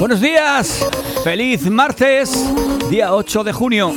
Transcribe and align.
Buenos 0.00 0.22
días, 0.22 0.88
feliz 1.22 1.70
martes, 1.70 2.32
día 2.88 3.12
8 3.12 3.44
de 3.44 3.52
junio. 3.52 3.92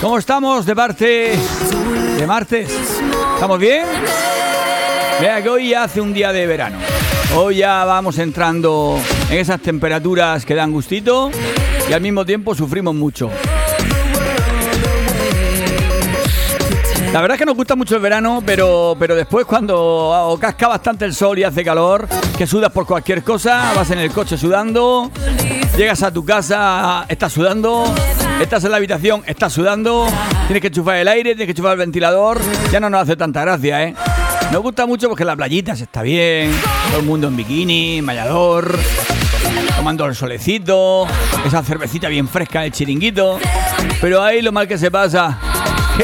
¿Cómo 0.00 0.16
estamos 0.16 0.64
de 0.64 0.76
parte 0.76 1.32
de 2.16 2.24
martes? 2.24 2.70
¿Estamos 3.34 3.58
bien? 3.58 3.84
Vea 5.20 5.42
que 5.42 5.48
hoy 5.48 5.70
ya 5.70 5.82
hace 5.82 6.00
un 6.00 6.14
día 6.14 6.32
de 6.32 6.46
verano. 6.46 6.78
Hoy 7.34 7.56
ya 7.56 7.84
vamos 7.84 8.16
entrando 8.18 8.96
en 9.28 9.38
esas 9.38 9.60
temperaturas 9.60 10.46
que 10.46 10.54
dan 10.54 10.70
gustito 10.70 11.32
y 11.88 11.92
al 11.92 12.00
mismo 12.00 12.24
tiempo 12.24 12.54
sufrimos 12.54 12.94
mucho. 12.94 13.28
La 17.12 17.20
verdad 17.20 17.34
es 17.34 17.38
que 17.40 17.46
nos 17.46 17.56
gusta 17.56 17.74
mucho 17.74 17.96
el 17.96 18.02
verano, 18.02 18.40
pero, 18.46 18.94
pero 18.96 19.16
después 19.16 19.44
cuando 19.44 20.38
casca 20.40 20.68
bastante 20.68 21.04
el 21.04 21.12
sol 21.12 21.36
y 21.40 21.42
hace 21.42 21.64
calor, 21.64 22.06
que 22.38 22.46
sudas 22.46 22.70
por 22.70 22.86
cualquier 22.86 23.24
cosa, 23.24 23.72
vas 23.74 23.90
en 23.90 23.98
el 23.98 24.12
coche 24.12 24.38
sudando, 24.38 25.10
llegas 25.76 26.04
a 26.04 26.12
tu 26.12 26.24
casa, 26.24 27.06
estás 27.08 27.32
sudando, 27.32 27.92
estás 28.40 28.62
en 28.62 28.70
la 28.70 28.76
habitación, 28.76 29.24
estás 29.26 29.52
sudando, 29.52 30.06
tienes 30.46 30.60
que 30.60 30.68
enchufar 30.68 30.98
el 30.98 31.08
aire, 31.08 31.34
tienes 31.34 31.46
que 31.46 31.50
enchufar 31.50 31.72
el 31.72 31.78
ventilador, 31.78 32.40
ya 32.70 32.78
no 32.78 32.88
nos 32.88 33.02
hace 33.02 33.16
tanta 33.16 33.40
gracia, 33.40 33.82
¿eh? 33.82 33.94
Nos 34.52 34.62
gusta 34.62 34.86
mucho 34.86 35.08
porque 35.08 35.24
la 35.24 35.34
playita 35.34 35.74
se 35.74 35.84
está 35.84 36.02
bien, 36.02 36.52
todo 36.90 37.00
el 37.00 37.06
mundo 37.06 37.26
en 37.26 37.36
bikini, 37.36 38.02
mallador, 38.02 38.78
tomando 39.74 40.06
el 40.06 40.14
solecito, 40.14 41.08
esa 41.44 41.64
cervecita 41.64 42.06
bien 42.08 42.28
fresca 42.28 42.60
del 42.60 42.70
chiringuito, 42.70 43.40
pero 44.00 44.22
ahí 44.22 44.42
lo 44.42 44.52
mal 44.52 44.68
que 44.68 44.78
se 44.78 44.92
pasa 44.92 45.49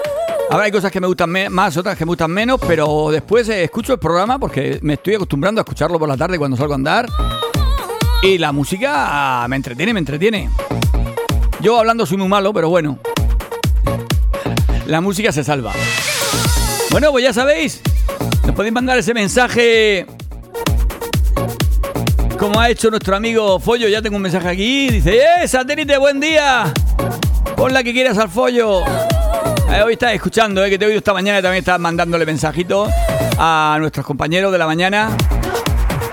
Ahora 0.50 0.66
hay 0.66 0.72
cosas 0.72 0.92
que 0.92 1.02
me 1.02 1.08
gustan 1.08 1.31
más, 1.52 1.76
otras 1.76 1.98
que 1.98 2.06
me 2.06 2.09
gustan 2.09 2.31
menos, 2.31 2.59
pero 2.66 3.09
después 3.11 3.50
eh, 3.50 3.64
escucho 3.64 3.94
el 3.94 4.00
programa 4.00 4.38
porque 4.38 4.78
me 4.83 4.94
estoy 4.94 5.16
acostumbrando 5.16 5.59
a 5.59 5.64
escucharlo 5.64 5.98
por 5.98 6.08
la 6.08 6.16
tarde 6.16 6.38
cuando 6.38 6.56
salgo 6.56 6.73
a 6.73 6.76
andar. 6.76 7.08
Y 8.26 8.40
la 8.40 8.52
música 8.52 9.45
me 9.48 9.56
entretiene, 9.56 9.94
me 9.94 10.00
entretiene. 10.00 10.50
Yo 11.62 11.78
hablando 11.78 12.08
soy 12.08 12.18
muy 12.18 12.28
malo, 12.28 12.52
pero 12.54 12.70
bueno. 12.70 12.98
La 14.88 15.00
música 15.00 15.32
se 15.32 15.44
salva. 15.44 15.73
Bueno, 16.90 17.12
pues 17.12 17.23
ya 17.23 17.34
sabéis. 17.34 17.82
Nos 18.44 18.56
podéis 18.56 18.73
mandar 18.73 18.98
ese 18.98 19.14
mensaje. 19.14 20.08
Como 22.39 22.60
ha 22.60 22.72
hecho 22.72 22.89
nuestro 22.89 23.16
amigo 23.16 23.60
Follo. 23.60 23.88
Ya 23.89 24.02
tengo 24.02 24.16
un 24.16 24.23
mensaje 24.23 24.49
aquí. 24.49 24.89
Dice, 24.89 25.20
¡eh, 25.20 25.48
satélite, 25.48 25.95
buen 25.99 26.20
día! 26.20 26.73
Pon 27.55 27.73
la 27.73 27.83
que 27.83 27.94
quieras 27.94 28.17
al 28.17 28.30
Follo. 28.30 28.82
Eh, 29.72 29.83
hoy 29.86 29.94
estás 29.94 30.14
escuchando, 30.14 30.66
eh, 30.66 30.72
que 30.72 30.80
te 30.80 30.86
he 30.86 30.88
oído 30.88 30.98
esta 30.98 31.14
mañana 31.14 31.38
y 31.38 31.42
también 31.44 31.60
estás 31.60 31.80
mandándole 31.80 32.26
mensajitos 32.26 32.89
a 33.38 33.78
nuestros 33.80 34.04
compañeros 34.04 34.52
de 34.52 34.58
la 34.58 34.66
mañana. 34.66 35.16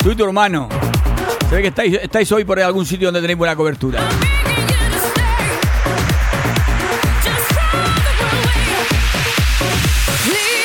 Tú 0.01 0.11
y 0.11 0.15
tu 0.15 0.25
hermano. 0.25 0.69
Se 1.53 1.57
ve 1.57 1.71
que 1.71 1.99
estáis, 2.03 2.33
hoy 2.33 2.45
por 2.45 2.59
algún 2.59 2.87
sitio 2.87 3.09
donde 3.09 3.21
tenéis 3.21 3.37
buena 3.37 3.55
cobertura. 3.55 4.01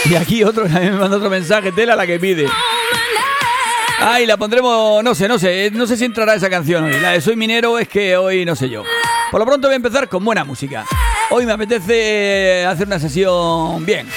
Y 0.09 0.15
aquí 0.15 0.45
otro 0.45 0.63
me 0.69 0.91
manda 0.91 1.17
otro 1.17 1.29
mensaje, 1.29 1.73
tela 1.73 1.93
la 1.97 2.07
que 2.07 2.17
pide. 2.17 2.47
Ay, 3.99 4.25
la 4.25 4.37
pondremos, 4.37 5.03
no 5.03 5.13
sé, 5.13 5.27
no 5.27 5.37
sé, 5.37 5.71
no 5.73 5.85
sé 5.85 5.97
si 5.97 6.05
entrará 6.05 6.35
esa 6.35 6.49
canción 6.49 6.85
hoy. 6.85 6.97
La 7.01 7.11
de 7.11 7.19
Soy 7.19 7.35
Minero 7.35 7.77
es 7.79 7.89
que 7.89 8.15
hoy 8.15 8.45
no 8.45 8.55
sé 8.55 8.69
yo. 8.69 8.85
Por 9.29 9.41
lo 9.41 9.45
pronto 9.45 9.67
voy 9.67 9.73
a 9.73 9.75
empezar 9.75 10.07
con 10.07 10.23
buena 10.23 10.45
música. 10.45 10.85
Hoy 11.31 11.45
me 11.45 11.51
apetece 11.51 12.65
hacer 12.65 12.87
una 12.87 12.97
sesión 12.97 13.85
bien. 13.85 14.07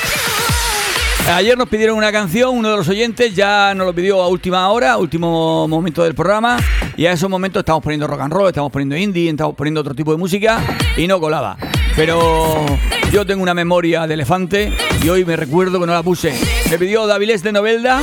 Ayer 1.28 1.56
nos 1.56 1.68
pidieron 1.68 1.96
una 1.96 2.10
canción, 2.10 2.56
uno 2.56 2.70
de 2.70 2.76
los 2.76 2.88
oyentes 2.88 3.34
ya 3.34 3.72
nos 3.74 3.86
lo 3.86 3.94
pidió 3.94 4.20
a 4.20 4.28
última 4.28 4.68
hora, 4.70 4.96
último 4.96 5.68
momento 5.68 6.02
del 6.02 6.14
programa. 6.14 6.58
Y 6.96 7.06
a 7.06 7.12
esos 7.12 7.30
momentos 7.30 7.60
estamos 7.60 7.82
poniendo 7.82 8.06
rock 8.06 8.20
and 8.20 8.32
roll, 8.32 8.48
estamos 8.48 8.72
poniendo 8.72 8.96
indie, 8.96 9.30
estamos 9.30 9.54
poniendo 9.54 9.80
otro 9.80 9.94
tipo 9.94 10.10
de 10.10 10.18
música 10.18 10.60
y 10.96 11.06
no 11.06 11.20
colaba. 11.20 11.56
Pero 11.94 12.66
yo 13.12 13.24
tengo 13.24 13.42
una 13.42 13.54
memoria 13.54 14.06
de 14.06 14.14
elefante 14.14 14.72
y 15.02 15.08
hoy 15.08 15.24
me 15.24 15.36
recuerdo 15.36 15.80
que 15.80 15.86
no 15.86 15.94
la 15.94 16.02
puse. 16.02 16.34
Me 16.70 16.78
pidió 16.78 17.06
Davilés 17.06 17.42
de 17.42 17.52
Novelda. 17.52 18.02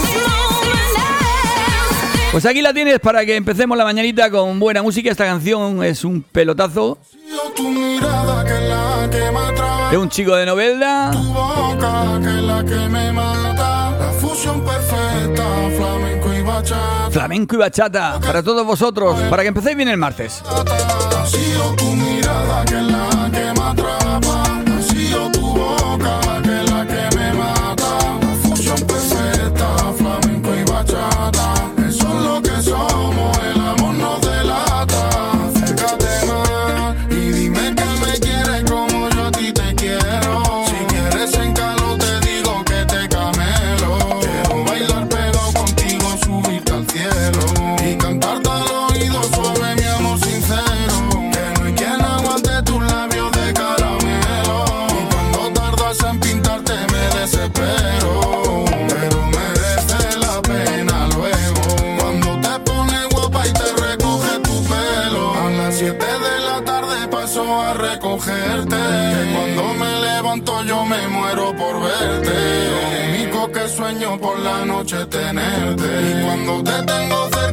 Pues 2.31 2.45
aquí 2.45 2.61
la 2.61 2.73
tienes 2.73 2.99
para 2.99 3.25
que 3.25 3.35
empecemos 3.35 3.77
la 3.77 3.83
mañanita 3.83 4.29
con 4.29 4.59
buena 4.59 4.81
música. 4.81 5.09
Esta 5.09 5.25
canción 5.25 5.83
es 5.83 6.03
un 6.03 6.21
pelotazo. 6.21 6.97
De 9.91 9.97
un 9.97 10.09
chico 10.09 10.35
de 10.35 10.45
Novelda. 10.45 11.11
Tu 11.11 11.23
boca, 11.33 12.19
que 12.21 12.27
es 12.27 12.43
la 12.43 12.63
que 12.63 12.89
me 12.89 13.11
mata. 13.13 13.91
La 13.97 14.11
fusión 14.19 14.61
perfecta, 14.61 15.45
flamenco 15.77 16.33
y 16.33 16.41
bachata. 16.41 17.09
Flamenco 17.09 17.55
y 17.55 17.57
bachata, 17.57 18.19
para 18.19 18.43
todos 18.43 18.65
vosotros, 18.65 19.17
para 19.29 19.43
que 19.43 19.47
empecéis 19.47 19.77
bien 19.77 19.87
el 19.87 19.97
martes. 19.97 20.43
Ha 20.45 21.25
sido 21.25 21.73
tu 21.77 21.85
mirada, 21.85 22.65
que 22.65 22.75
es 22.75 22.83
la 22.83 23.29
que 23.31 23.59
me 23.59 23.65
atrapa. 23.65 24.66
Por 74.17 74.39
la 74.39 74.65
noche 74.65 75.05
tenerte. 75.05 75.85
Y 75.85 76.23
cuando 76.23 76.63
te 76.63 76.83
tengo 76.83 77.29
cerca 77.29 77.46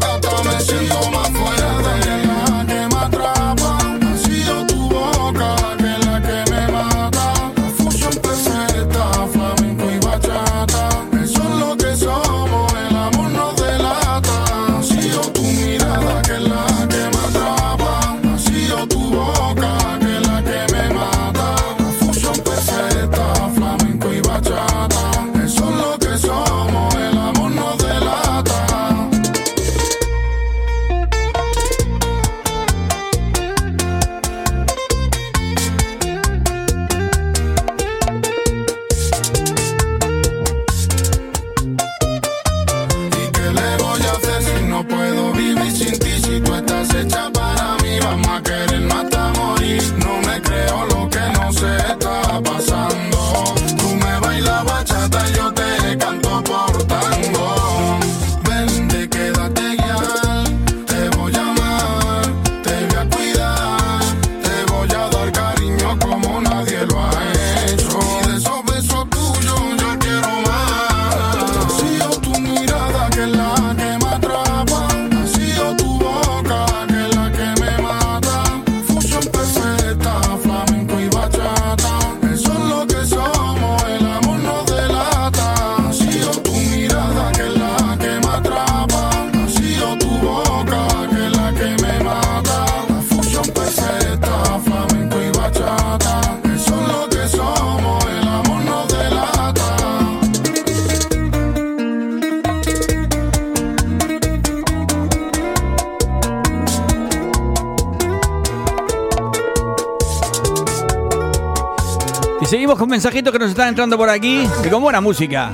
mensajitos 113.05 113.33
que 113.35 113.39
nos 113.39 113.51
están 113.51 113.69
entrando 113.69 113.99
por 113.99 114.09
aquí 114.09 114.49
y 114.65 114.69
con 114.71 114.83
buena 114.83 114.99
música. 114.99 115.53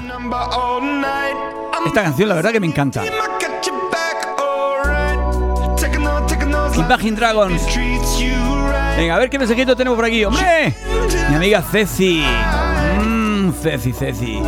Esta 1.84 2.04
canción 2.04 2.28
la 2.28 2.36
verdad 2.36 2.52
que 2.52 2.60
me 2.60 2.68
encanta. 2.68 3.02
Imagine 6.76 7.16
Dragons. 7.16 7.62
Venga, 8.96 9.16
a 9.16 9.18
ver 9.18 9.28
qué 9.28 9.36
mensajito 9.40 9.74
tenemos 9.74 9.96
por 9.96 10.04
aquí. 10.04 10.24
¡Hombre! 10.24 10.72
Mi 11.28 11.34
amiga 11.34 11.60
Ceci. 11.60 12.22
Mmm, 13.04 13.50
Ceci, 13.60 13.92
Ceci. 13.94 14.40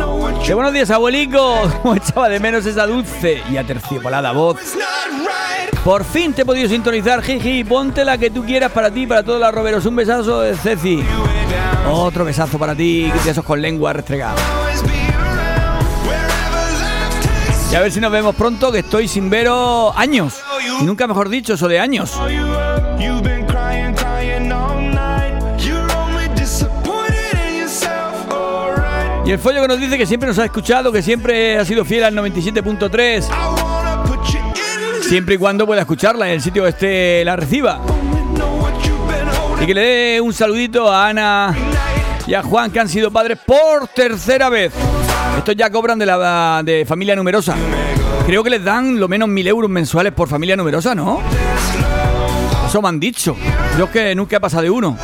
Qué 0.45 0.53
buenos 0.53 0.71
días, 0.71 0.89
abuelico. 0.89 1.69
Como 1.81 1.95
echaba 1.95 2.29
de 2.29 2.39
menos 2.39 2.65
esa 2.65 2.87
dulce 2.87 3.43
y 3.51 3.57
aterciopolada 3.57 4.31
voz. 4.31 4.61
Por 5.83 6.05
fin 6.05 6.31
te 6.31 6.43
he 6.43 6.45
podido 6.45 6.69
sintonizar, 6.69 7.21
Jiji. 7.21 7.65
Ponte 7.65 8.05
la 8.05 8.17
que 8.17 8.29
tú 8.29 8.45
quieras 8.45 8.71
para 8.71 8.89
ti, 8.89 9.05
para 9.05 9.23
todos 9.23 9.41
los 9.41 9.53
roberos. 9.53 9.85
Un 9.85 9.97
besazo 9.97 10.39
de 10.39 10.55
Ceci. 10.55 11.03
Otro 11.89 12.25
besazo 12.25 12.57
para 12.57 12.75
ti, 12.75 13.11
de 13.23 13.31
esos 13.31 13.43
con 13.43 13.61
lengua 13.61 13.93
restregada. 13.93 14.35
Y 17.71 17.75
a 17.75 17.81
ver 17.81 17.91
si 17.91 17.99
nos 17.99 18.11
vemos 18.11 18.35
pronto, 18.35 18.71
que 18.71 18.79
estoy 18.79 19.07
sin 19.07 19.29
veros 19.29 19.93
años. 19.97 20.39
Y 20.79 20.83
nunca 20.83 21.07
mejor 21.07 21.29
dicho, 21.29 21.55
eso 21.55 21.67
de 21.67 21.79
años. 21.79 22.13
Y 29.25 29.31
el 29.31 29.39
follo 29.39 29.61
que 29.61 29.67
nos 29.67 29.79
dice 29.79 29.97
que 29.97 30.05
siempre 30.05 30.27
nos 30.27 30.37
ha 30.37 30.45
escuchado, 30.45 30.91
que 30.91 31.01
siempre 31.01 31.57
ha 31.57 31.65
sido 31.65 31.85
fiel 31.85 32.03
al 32.03 32.13
97.3. 32.13 33.25
Siempre 35.01 35.35
y 35.35 35.37
cuando 35.37 35.65
pueda 35.65 35.81
escucharla 35.81 36.27
en 36.27 36.33
el 36.33 36.41
sitio 36.41 36.67
esté 36.67 37.23
la 37.23 37.35
reciba. 37.35 37.79
Y 39.63 39.65
que 39.65 39.73
le 39.73 39.81
dé 39.81 40.19
un 40.19 40.33
saludito 40.33 40.91
a 40.91 41.07
Ana 41.07 41.55
y 42.27 42.33
a 42.33 42.43
Juan, 42.43 42.69
que 42.69 42.81
han 42.81 42.89
sido 42.89 43.09
padres 43.11 43.39
por 43.45 43.87
tercera 43.87 44.49
vez. 44.49 44.73
Estos 45.37 45.55
ya 45.55 45.69
cobran 45.69 45.97
de 45.97 46.05
la 46.05 46.61
de 46.65 46.85
familia 46.85 47.15
numerosa. 47.15 47.55
Creo 48.25 48.43
que 48.43 48.49
les 48.49 48.61
dan 48.61 48.99
lo 48.99 49.07
menos 49.07 49.29
mil 49.29 49.47
euros 49.47 49.71
mensuales 49.71 50.11
por 50.11 50.27
familia 50.27 50.57
numerosa, 50.57 50.93
¿no? 50.93 51.21
Eso 52.67 52.81
me 52.81 52.89
han 52.89 52.99
dicho. 52.99 53.37
Yo 53.77 53.85
es 53.85 53.91
que 53.91 54.13
nunca 54.15 54.35
he 54.35 54.39
pasado 54.41 54.63
de 54.63 54.69
uno. 54.69 54.97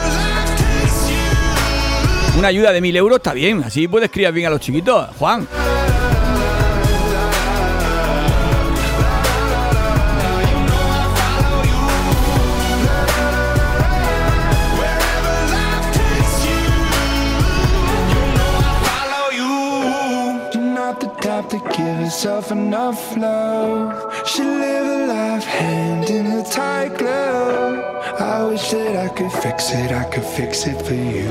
Una 2.37 2.49
ayuda 2.49 2.73
de 2.73 2.81
mil 2.81 2.97
euros 2.97 3.19
está 3.19 3.31
bien, 3.31 3.63
así 3.65 3.87
puedes 3.87 4.11
criar 4.11 4.33
bien 4.33 4.47
a 4.47 4.49
los 4.49 4.59
chiquitos, 4.59 5.07
Juan. 5.17 5.47
Herself 22.09 22.51
enough 22.51 23.15
love. 23.17 23.93
She 24.27 24.41
live 24.41 24.87
a 24.87 25.05
life 25.13 25.43
hand 25.43 26.09
in 26.09 26.25
a 26.25 26.43
tight 26.43 26.97
glove. 26.97 27.77
I 28.19 28.43
wish 28.45 28.71
that 28.71 28.95
I 28.95 29.09
could 29.09 29.31
fix 29.31 29.71
it, 29.71 29.91
I 29.91 30.05
could 30.05 30.23
fix 30.23 30.65
it 30.65 30.81
for 30.87 30.95
you. 30.95 31.29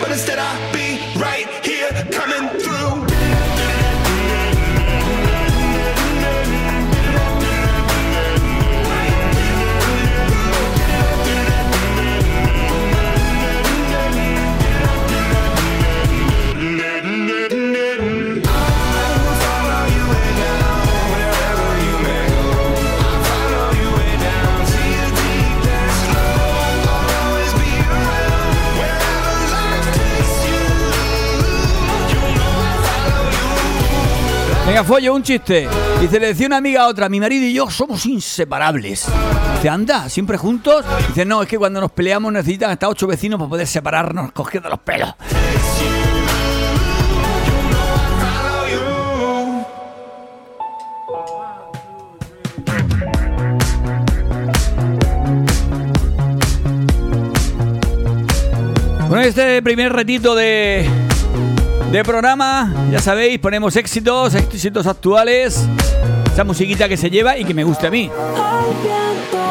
But 0.00 0.10
instead 0.10 0.40
I'll 0.40 0.72
be 0.72 0.98
right 1.20 1.46
here 1.64 1.92
coming 2.10 2.31
follo, 34.92 35.14
un 35.14 35.22
chiste. 35.22 35.66
Dice, 36.02 36.20
le 36.20 36.26
decía 36.26 36.46
una 36.46 36.58
amiga 36.58 36.82
a 36.82 36.88
otra, 36.88 37.08
mi 37.08 37.18
marido 37.18 37.46
y 37.46 37.54
yo 37.54 37.70
somos 37.70 38.04
inseparables. 38.04 39.06
Dice, 39.54 39.68
anda, 39.70 40.10
siempre 40.10 40.36
juntos. 40.36 40.84
Dice, 41.08 41.24
no, 41.24 41.40
es 41.40 41.48
que 41.48 41.56
cuando 41.56 41.80
nos 41.80 41.90
peleamos 41.92 42.30
necesitan 42.30 42.70
hasta 42.72 42.90
ocho 42.90 43.06
vecinos 43.06 43.38
para 43.38 43.48
poder 43.48 43.66
separarnos 43.66 44.32
cogiendo 44.32 44.68
los 44.68 44.80
pelos. 44.80 45.14
Bueno, 59.08 59.24
este 59.24 59.62
primer 59.62 59.90
retito 59.90 60.34
de 60.34 61.01
de 61.92 62.02
programa. 62.04 62.72
Ya 62.90 63.00
sabéis, 63.00 63.38
ponemos 63.38 63.76
éxitos, 63.76 64.34
éxitos 64.34 64.86
actuales. 64.86 65.68
Esa 66.32 66.42
musiquita 66.42 66.88
que 66.88 66.96
se 66.96 67.10
lleva 67.10 67.36
y 67.36 67.44
que 67.44 67.52
me 67.52 67.64
guste 67.64 67.86
a 67.86 67.90
mí. 67.90 68.10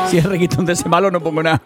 Si 0.10 0.17
es 0.17 0.25
requitón 0.25 0.65
de 0.65 0.74
ese 0.74 0.89
malo, 0.89 1.12
no 1.12 1.21
pongo 1.21 1.43
nada. 1.43 1.62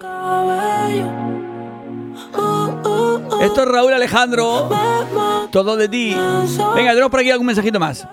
Esto 3.42 3.64
es 3.64 3.68
Raúl 3.70 3.94
Alejandro. 3.94 4.70
Todo 5.50 5.78
de 5.78 5.88
ti. 5.88 6.14
Venga, 6.76 6.92
tenemos 6.92 7.10
por 7.10 7.22
aquí 7.22 7.32
algún 7.32 7.48
mensajito 7.48 7.80
más. 7.80 8.06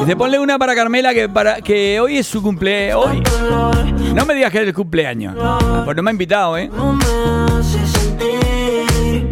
Dice, 0.00 0.16
ponle 0.16 0.38
una 0.38 0.58
para 0.58 0.74
Carmela 0.74 1.12
que, 1.12 1.28
para, 1.28 1.60
que 1.60 2.00
hoy 2.00 2.16
es 2.16 2.26
su 2.26 2.42
cumpleaños. 2.42 3.04
Hoy. 3.04 3.22
No 4.14 4.24
me 4.24 4.34
digas 4.34 4.50
que 4.50 4.62
es 4.62 4.68
el 4.68 4.74
cumpleaños. 4.74 5.34
Pues 5.84 5.94
no 5.94 6.02
me 6.02 6.10
ha 6.10 6.12
invitado, 6.12 6.56
¿eh? 6.56 6.70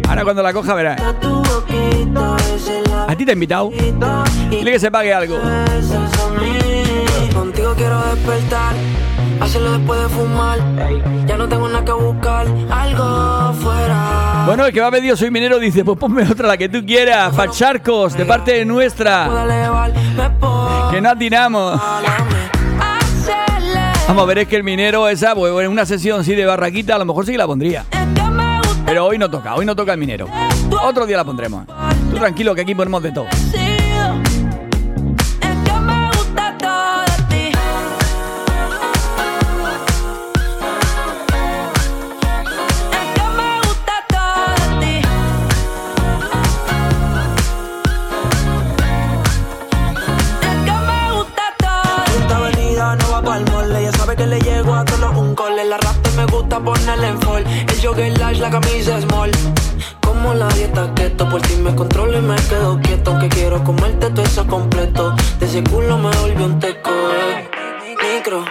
Ahora 0.07 0.23
cuando 0.23 0.43
la 0.43 0.53
coja 0.53 0.73
verás. 0.73 1.01
¿A 3.07 3.15
ti 3.15 3.25
te 3.25 3.31
ha 3.31 3.33
invitado? 3.33 3.71
Dile 4.49 4.71
que 4.71 4.79
se 4.79 4.91
pague 4.91 5.13
algo. 5.13 5.37
Contigo 7.33 7.73
quiero 7.75 8.01
despertar, 8.13 8.73
hacerlo 9.39 9.73
después 9.73 10.01
de 10.01 10.09
fumar. 10.09 10.59
Ya 11.25 11.37
no 11.37 11.47
tengo 11.47 11.67
nada 11.67 11.83
que 11.85 11.91
buscar, 11.91 12.47
algo 12.69 13.53
fuera. 13.53 14.43
Bueno, 14.45 14.65
el 14.65 14.73
que 14.73 14.81
va 14.81 14.87
a 14.87 14.91
pedir 14.91 15.15
Soy 15.17 15.31
Minero 15.31 15.57
dice, 15.57 15.83
pues 15.85 15.97
ponme 15.97 16.23
otra, 16.29 16.47
la 16.47 16.57
que 16.57 16.69
tú 16.69 16.85
quieras. 16.85 17.35
Facharcos, 17.35 18.13
de 18.13 18.25
parte 18.25 18.53
de 18.53 18.65
nuestra. 18.65 19.29
Que 20.91 21.01
no 21.01 21.09
atinamos. 21.09 21.81
Vamos 24.07 24.23
a 24.23 24.25
ver, 24.25 24.39
es 24.39 24.47
que 24.47 24.57
el 24.57 24.63
minero 24.63 25.07
esa, 25.07 25.33
pues 25.33 25.53
en 25.63 25.71
una 25.71 25.85
sesión 25.85 26.19
así 26.19 26.35
de 26.35 26.45
barraquita, 26.45 26.95
a 26.95 26.99
lo 26.99 27.05
mejor 27.05 27.25
sí 27.25 27.31
que 27.31 27.37
la 27.37 27.47
pondría. 27.47 27.85
Pero 28.93 29.07
hoy 29.07 29.17
no 29.17 29.27
toca, 29.27 29.55
hoy 29.55 29.65
no 29.65 29.75
toca 29.75 29.93
el 29.93 29.97
minero. 29.97 30.27
Otro 30.83 31.07
día 31.07 31.17
la 31.17 31.23
pondremos. 31.23 31.65
Tú 32.11 32.17
tranquilo 32.17 32.53
que 32.53 32.61
aquí 32.61 32.75
ponemos 32.75 33.01
de 33.01 33.11
todo. 33.11 33.25
ponerle 56.63 57.09
en 57.09 57.22
fall. 57.93 58.03
El 58.03 58.13
large, 58.15 58.41
la 58.41 58.49
camisa 58.49 59.01
small. 59.01 59.31
Como 60.01 60.33
la 60.33 60.47
dieta 60.49 60.93
keto, 60.95 61.29
por 61.29 61.41
ti 61.41 61.55
me 61.55 61.73
controlo 61.75 62.17
y 62.17 62.21
me 62.21 62.35
quedo 62.35 62.79
quieto. 62.81 63.11
Aunque 63.11 63.29
quiero 63.29 63.63
comerte 63.63 64.09
todo 64.09 64.23
eso 64.23 64.45
completo. 64.47 65.15
De 65.39 65.45
ese 65.45 65.63
culo 65.63 65.97
me 65.97 66.09
volvió 66.17 66.45
un 66.45 66.59
teco. 66.59 66.89
Eh. 66.91 67.49
Micro, 68.15 68.43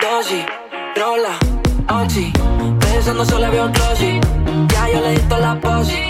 dosis, 0.00 0.44
rola, 0.96 1.38
oxi. 2.02 2.32
Pensando 2.80 3.24
solo 3.24 3.50
veo 3.50 3.66
un 3.66 3.72
glossy. 3.72 4.20
Ya 4.68 4.88
yo 4.88 5.00
le 5.00 5.10
di 5.12 5.22
la 5.28 5.58
posi. 5.60 6.09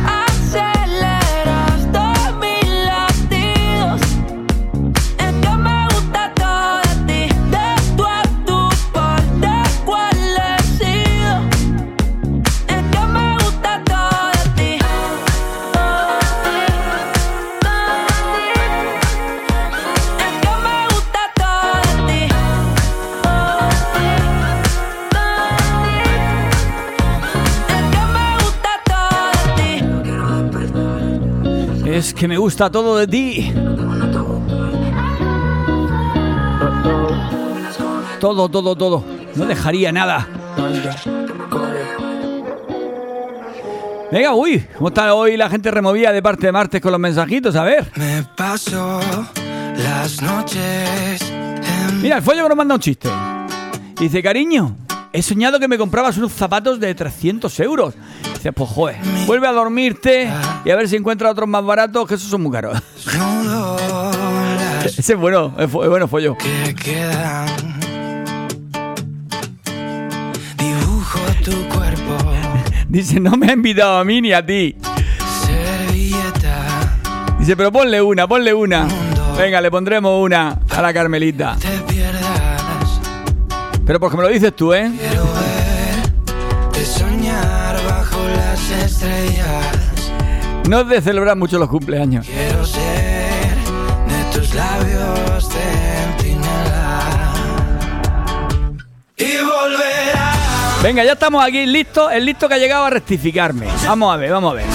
Que 32.15 32.27
me 32.27 32.37
gusta 32.37 32.69
todo 32.69 32.97
de 32.97 33.07
ti. 33.07 33.51
Todo, 38.19 38.47
todo, 38.47 38.75
todo. 38.75 39.03
No 39.35 39.45
dejaría 39.45 39.91
nada. 39.91 40.27
Venga, 44.11 44.35
uy, 44.35 44.63
¿cómo 44.77 44.89
está 44.89 45.15
hoy 45.15 45.35
la 45.37 45.49
gente 45.49 45.71
removida 45.71 46.11
de 46.11 46.21
parte 46.21 46.45
de 46.45 46.51
martes 46.51 46.79
con 46.81 46.91
los 46.91 47.01
mensajitos? 47.01 47.55
A 47.55 47.63
ver. 47.63 47.91
Me 47.95 48.23
paso 48.35 48.99
las 49.77 50.21
noches. 50.21 51.33
Mira, 52.01 52.17
el 52.17 52.21
follo 52.21 52.43
que 52.43 52.49
nos 52.49 52.57
manda 52.57 52.75
un 52.75 52.81
chiste. 52.81 53.09
Dice, 53.99 54.21
cariño, 54.21 54.75
he 55.13 55.21
soñado 55.21 55.59
que 55.59 55.67
me 55.67 55.77
comprabas 55.77 56.17
unos 56.17 56.31
zapatos 56.31 56.79
de 56.79 56.95
300 56.95 57.59
euros. 57.59 57.93
Dice, 58.33 58.53
pues 58.53 58.69
joder, 58.69 58.97
vuelve 59.25 59.47
a 59.47 59.51
dormirte 59.51 60.29
y 60.65 60.69
a 60.69 60.75
ver 60.75 60.87
si 60.87 60.95
encuentras 60.95 61.31
otros 61.31 61.47
más 61.47 61.63
baratos, 61.63 62.07
que 62.07 62.15
esos 62.15 62.29
son 62.29 62.41
muy 62.41 62.51
caros. 62.51 62.81
Ese 64.85 65.13
es 65.13 65.19
bueno, 65.19 65.53
es 65.57 65.71
bueno 65.71 66.07
follo. 66.07 66.35
Que 66.37 66.73
quedan. 66.75 67.47
Dibujo 70.57 71.19
tu 71.43 71.51
cuerpo. 71.69 72.17
Dice, 72.89 73.19
no 73.19 73.37
me 73.37 73.47
ha 73.49 73.53
invitado 73.53 73.99
a 73.99 74.03
mí 74.03 74.21
ni 74.21 74.33
a 74.33 74.45
ti. 74.45 74.75
Servilleta. 75.45 76.97
Dice, 77.39 77.55
pero 77.55 77.71
ponle 77.71 78.01
una, 78.01 78.27
ponle 78.27 78.53
una. 78.53 78.87
Venga, 79.37 79.61
le 79.61 79.71
pondremos 79.71 80.23
una 80.23 80.59
a 80.69 80.81
la 80.81 80.93
Carmelita. 80.93 81.57
Te. 81.59 82.20
Pero 83.91 83.99
porque 83.99 84.15
me 84.15 84.23
lo 84.23 84.29
dices 84.29 84.55
tú, 84.55 84.73
¿eh? 84.73 84.89
Quiero 84.97 85.25
verte 85.25 86.85
soñar 86.85 87.75
bajo 87.83 88.25
las 88.37 88.71
estrellas. 88.71 89.75
No 90.69 90.79
es 90.79 90.87
de 90.87 91.01
celebrar 91.01 91.35
mucho 91.35 91.59
los 91.59 91.67
cumpleaños. 91.67 92.25
Quiero 92.25 92.65
ser 92.65 93.53
de 94.07 94.23
tus 94.33 94.55
labios 94.55 95.49
centinela. 95.49 97.33
Y 99.17 99.35
volverá. 99.43 100.35
Venga, 100.81 101.03
ya 101.03 101.11
estamos 101.11 101.43
aquí 101.43 101.65
listos. 101.65 102.13
El 102.13 102.23
listo 102.23 102.47
que 102.47 102.53
ha 102.53 102.59
llegado 102.59 102.85
a 102.85 102.91
rectificarme. 102.91 103.67
Vamos 103.85 104.13
a 104.13 104.15
ver, 104.15 104.31
vamos 104.31 104.53
a 104.53 104.55
ver. 104.55 104.65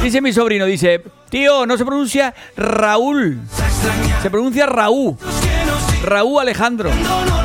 Dice 0.00 0.20
mi 0.20 0.32
sobrino, 0.32 0.64
dice, 0.64 1.02
tío, 1.28 1.66
no 1.66 1.76
se 1.76 1.84
pronuncia 1.84 2.32
Raúl. 2.56 3.40
Se 4.22 4.30
pronuncia 4.30 4.64
Raúl. 4.66 5.16
Raúl 6.02 6.40
Alejandro. 6.40 6.90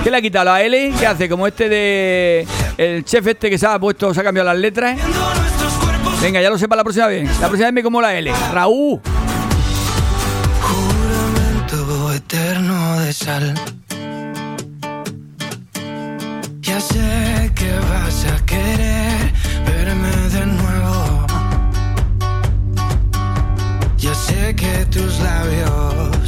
¿Qué 0.03 0.11
le 0.11 0.17
ha 0.17 0.21
quitado 0.21 0.45
la 0.45 0.61
L? 0.61 0.93
¿Qué 0.99 1.07
hace? 1.07 1.29
Como 1.29 1.47
este 1.47 1.69
de. 1.69 2.47
El 2.77 3.05
chef 3.05 3.27
este 3.27 3.49
que 3.49 3.57
se 3.57 3.67
ha 3.67 3.79
puesto, 3.79 4.13
se 4.13 4.21
ha 4.21 4.23
cambiado 4.23 4.49
las 4.49 4.57
letras. 4.57 4.99
Venga, 6.21 6.41
ya 6.41 6.49
lo 6.49 6.57
sepa 6.57 6.75
la 6.75 6.83
próxima 6.83 7.07
vez. 7.07 7.29
La 7.39 7.47
próxima 7.47 7.65
vez 7.65 7.73
me 7.73 7.83
como 7.83 8.01
la 8.01 8.17
L. 8.17 8.31
Raúl. 8.51 9.01
Juramento 10.61 12.13
eterno 12.13 12.99
de 12.99 13.13
sal. 13.13 13.53
Ya 16.61 16.79
sé 16.79 17.51
que 17.53 17.71
vas 17.89 18.25
a 18.25 18.45
querer 18.45 19.33
verme 19.65 20.09
de 20.29 20.45
nuevo. 20.45 21.27
Ya 23.97 24.15
sé 24.15 24.55
que 24.55 24.85
tus 24.85 25.19
labios 25.19 26.22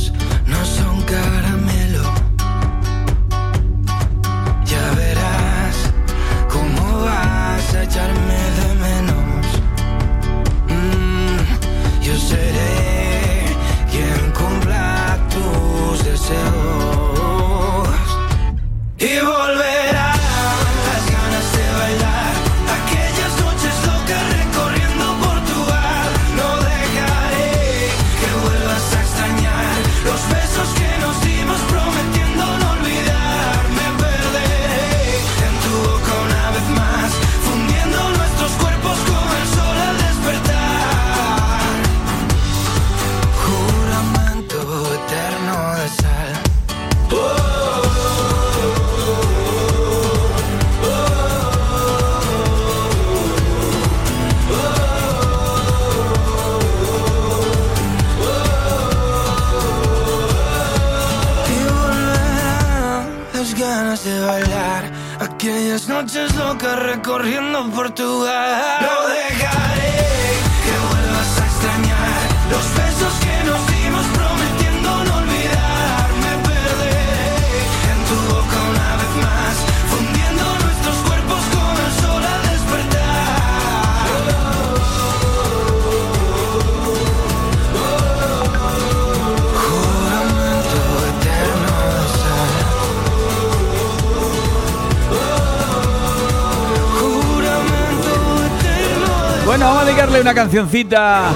una 100.25 100.33
cancioncita 100.33 101.29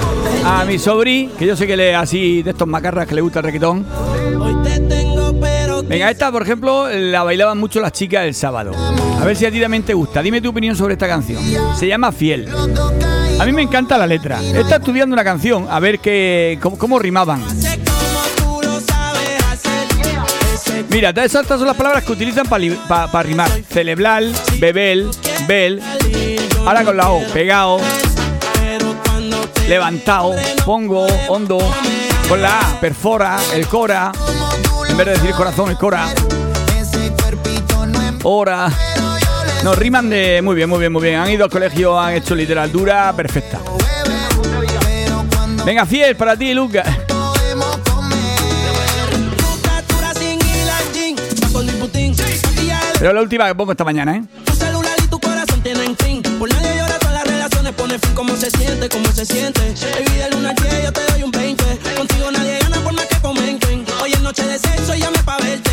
a 0.44 0.64
mi 0.64 0.76
sobri, 0.76 1.30
que 1.38 1.46
yo 1.46 1.54
sé 1.54 1.64
que 1.64 1.76
le 1.76 1.94
así 1.94 2.42
de 2.42 2.50
estos 2.50 2.66
macarras 2.66 3.06
que 3.06 3.14
le 3.14 3.20
gusta 3.20 3.38
el 3.38 3.60
pero 5.40 5.82
Venga, 5.84 6.10
esta, 6.10 6.32
por 6.32 6.42
ejemplo, 6.42 6.88
la 6.90 7.22
bailaban 7.22 7.56
mucho 7.56 7.78
las 7.78 7.92
chicas 7.92 8.24
el 8.24 8.34
sábado. 8.34 8.72
A 9.20 9.24
ver 9.24 9.36
si 9.36 9.46
a 9.46 9.52
ti 9.52 9.60
también 9.60 9.84
te 9.84 9.94
gusta. 9.94 10.20
Dime 10.22 10.40
tu 10.40 10.48
opinión 10.48 10.74
sobre 10.74 10.94
esta 10.94 11.06
canción. 11.06 11.40
Se 11.76 11.86
llama 11.86 12.10
Fiel. 12.10 12.48
A 13.38 13.46
mí 13.46 13.52
me 13.52 13.62
encanta 13.62 13.96
la 13.96 14.08
letra. 14.08 14.42
Está 14.42 14.76
estudiando 14.76 15.14
una 15.14 15.22
canción, 15.22 15.68
a 15.70 15.78
ver 15.78 16.00
qué, 16.00 16.58
cómo, 16.60 16.76
cómo 16.76 16.98
rimaban. 16.98 17.44
Mira, 20.90 21.14
todas 21.14 21.32
estas 21.32 21.58
son 21.58 21.68
las 21.68 21.76
palabras 21.76 22.02
que 22.02 22.10
utilizan 22.10 22.46
para 22.48 23.22
rimar. 23.22 23.50
Celebrar, 23.68 24.24
bebel, 24.58 25.08
bel. 25.46 25.80
Ahora 26.66 26.84
con 26.84 26.96
la 26.96 27.10
O, 27.10 27.22
pegado, 27.32 27.80
levantado, 29.70 30.34
pongo, 30.66 31.06
hondo. 31.28 31.58
Con 32.28 32.42
la 32.42 32.58
A, 32.58 32.80
perfora, 32.80 33.38
el 33.54 33.68
cora. 33.68 34.10
En 34.88 34.96
vez 34.96 35.06
de 35.06 35.12
decir 35.12 35.30
corazón, 35.30 35.70
el 35.70 35.78
cora. 35.78 36.08
Hora. 38.24 38.68
No, 39.62 39.72
riman 39.72 40.10
de. 40.10 40.42
Muy 40.42 40.56
bien, 40.56 40.68
muy 40.68 40.80
bien, 40.80 40.92
muy 40.92 41.02
bien. 41.02 41.20
Han 41.20 41.30
ido 41.30 41.44
al 41.44 41.50
colegio, 41.50 41.98
han 42.00 42.14
hecho 42.14 42.34
literatura 42.34 43.12
perfecta. 43.12 43.60
Venga, 45.64 45.86
fiel 45.86 46.16
para 46.16 46.36
ti, 46.36 46.52
Lucas. 46.52 46.88
Pero 52.98 53.12
la 53.12 53.20
última 53.22 53.46
que 53.46 53.54
pongo 53.54 53.70
esta 53.70 53.84
mañana, 53.84 54.16
¿eh? 54.16 54.22
Se 58.40 58.50
siente? 58.52 58.88
¿Cómo 58.88 59.12
se 59.12 59.26
siente? 59.26 59.60
Baby, 59.60 60.18
del 60.18 60.34
1 60.34 60.48
al 60.48 60.54
10 60.54 60.84
yo 60.84 60.92
te 60.92 61.04
doy 61.12 61.22
un 61.24 61.30
20. 61.30 61.62
Contigo 61.94 62.30
nadie 62.30 62.58
gana 62.58 62.80
por 62.80 62.94
más 62.94 63.04
que 63.04 63.16
comenten. 63.20 63.84
Hoy 64.00 64.12
es 64.12 64.20
noche 64.20 64.46
de 64.46 64.58
sexo 64.58 64.94
y 64.94 65.00
llame 65.00 65.22
pa' 65.22 65.36
verte. 65.36 65.70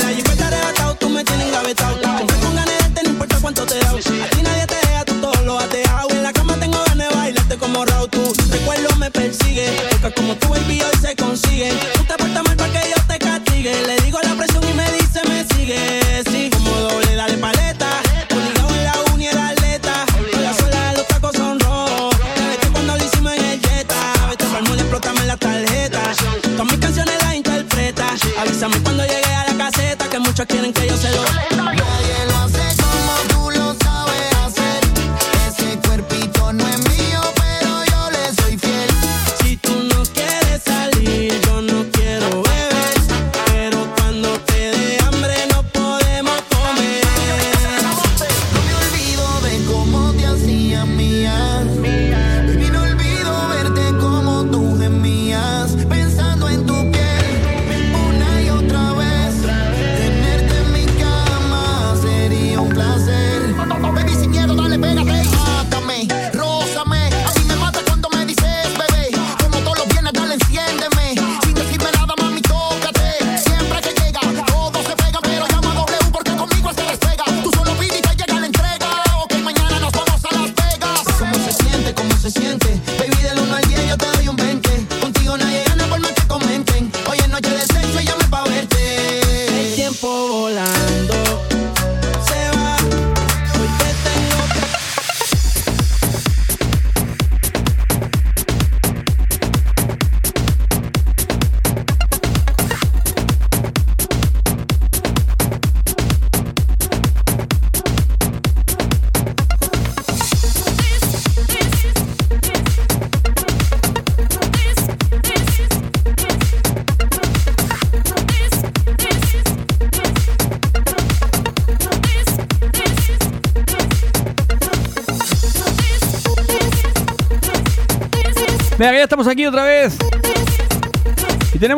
La 0.00 0.08
jipeta 0.10 0.46
arrebatado, 0.46 0.94
tú 0.94 1.08
me 1.08 1.24
tienes 1.24 1.48
engavetado. 1.48 1.96
Que 1.98 2.34
con 2.36 2.54
ganas 2.54 2.94
de 2.94 3.02
no 3.02 3.08
importa 3.08 3.38
cuánto 3.40 3.66
te 3.66 3.80
da. 3.80 3.90
A 3.90 3.96
ti 3.96 4.42
nadie 4.42 4.66
te 4.66 4.76
deja, 4.76 5.04
tú 5.06 5.14
todo 5.14 5.42
lo 5.42 5.58
has 5.58 5.70
dejado. 5.72 6.08
En 6.10 6.22
la 6.22 6.32
cama 6.32 6.56
tengo 6.60 6.78
ganas 6.86 7.08
de 7.08 7.16
bailarte 7.16 7.58
como 7.58 7.84
Raúl. 7.84 8.08
Tu 8.10 8.32
recuerdo 8.52 8.94
me 8.96 9.10
persigue. 9.10 9.68
Porque 9.90 10.12
como 10.12 10.36
tú, 10.36 10.50
baby, 10.50 10.80
hoy 10.82 11.00
se 11.00 11.16
consigue. 11.16 11.72
Tú 11.94 12.04
te 12.04 12.14
portas 12.16 12.44
mal 12.44 12.56
para 12.56 12.72
que 12.80 12.90
yo 12.90 13.07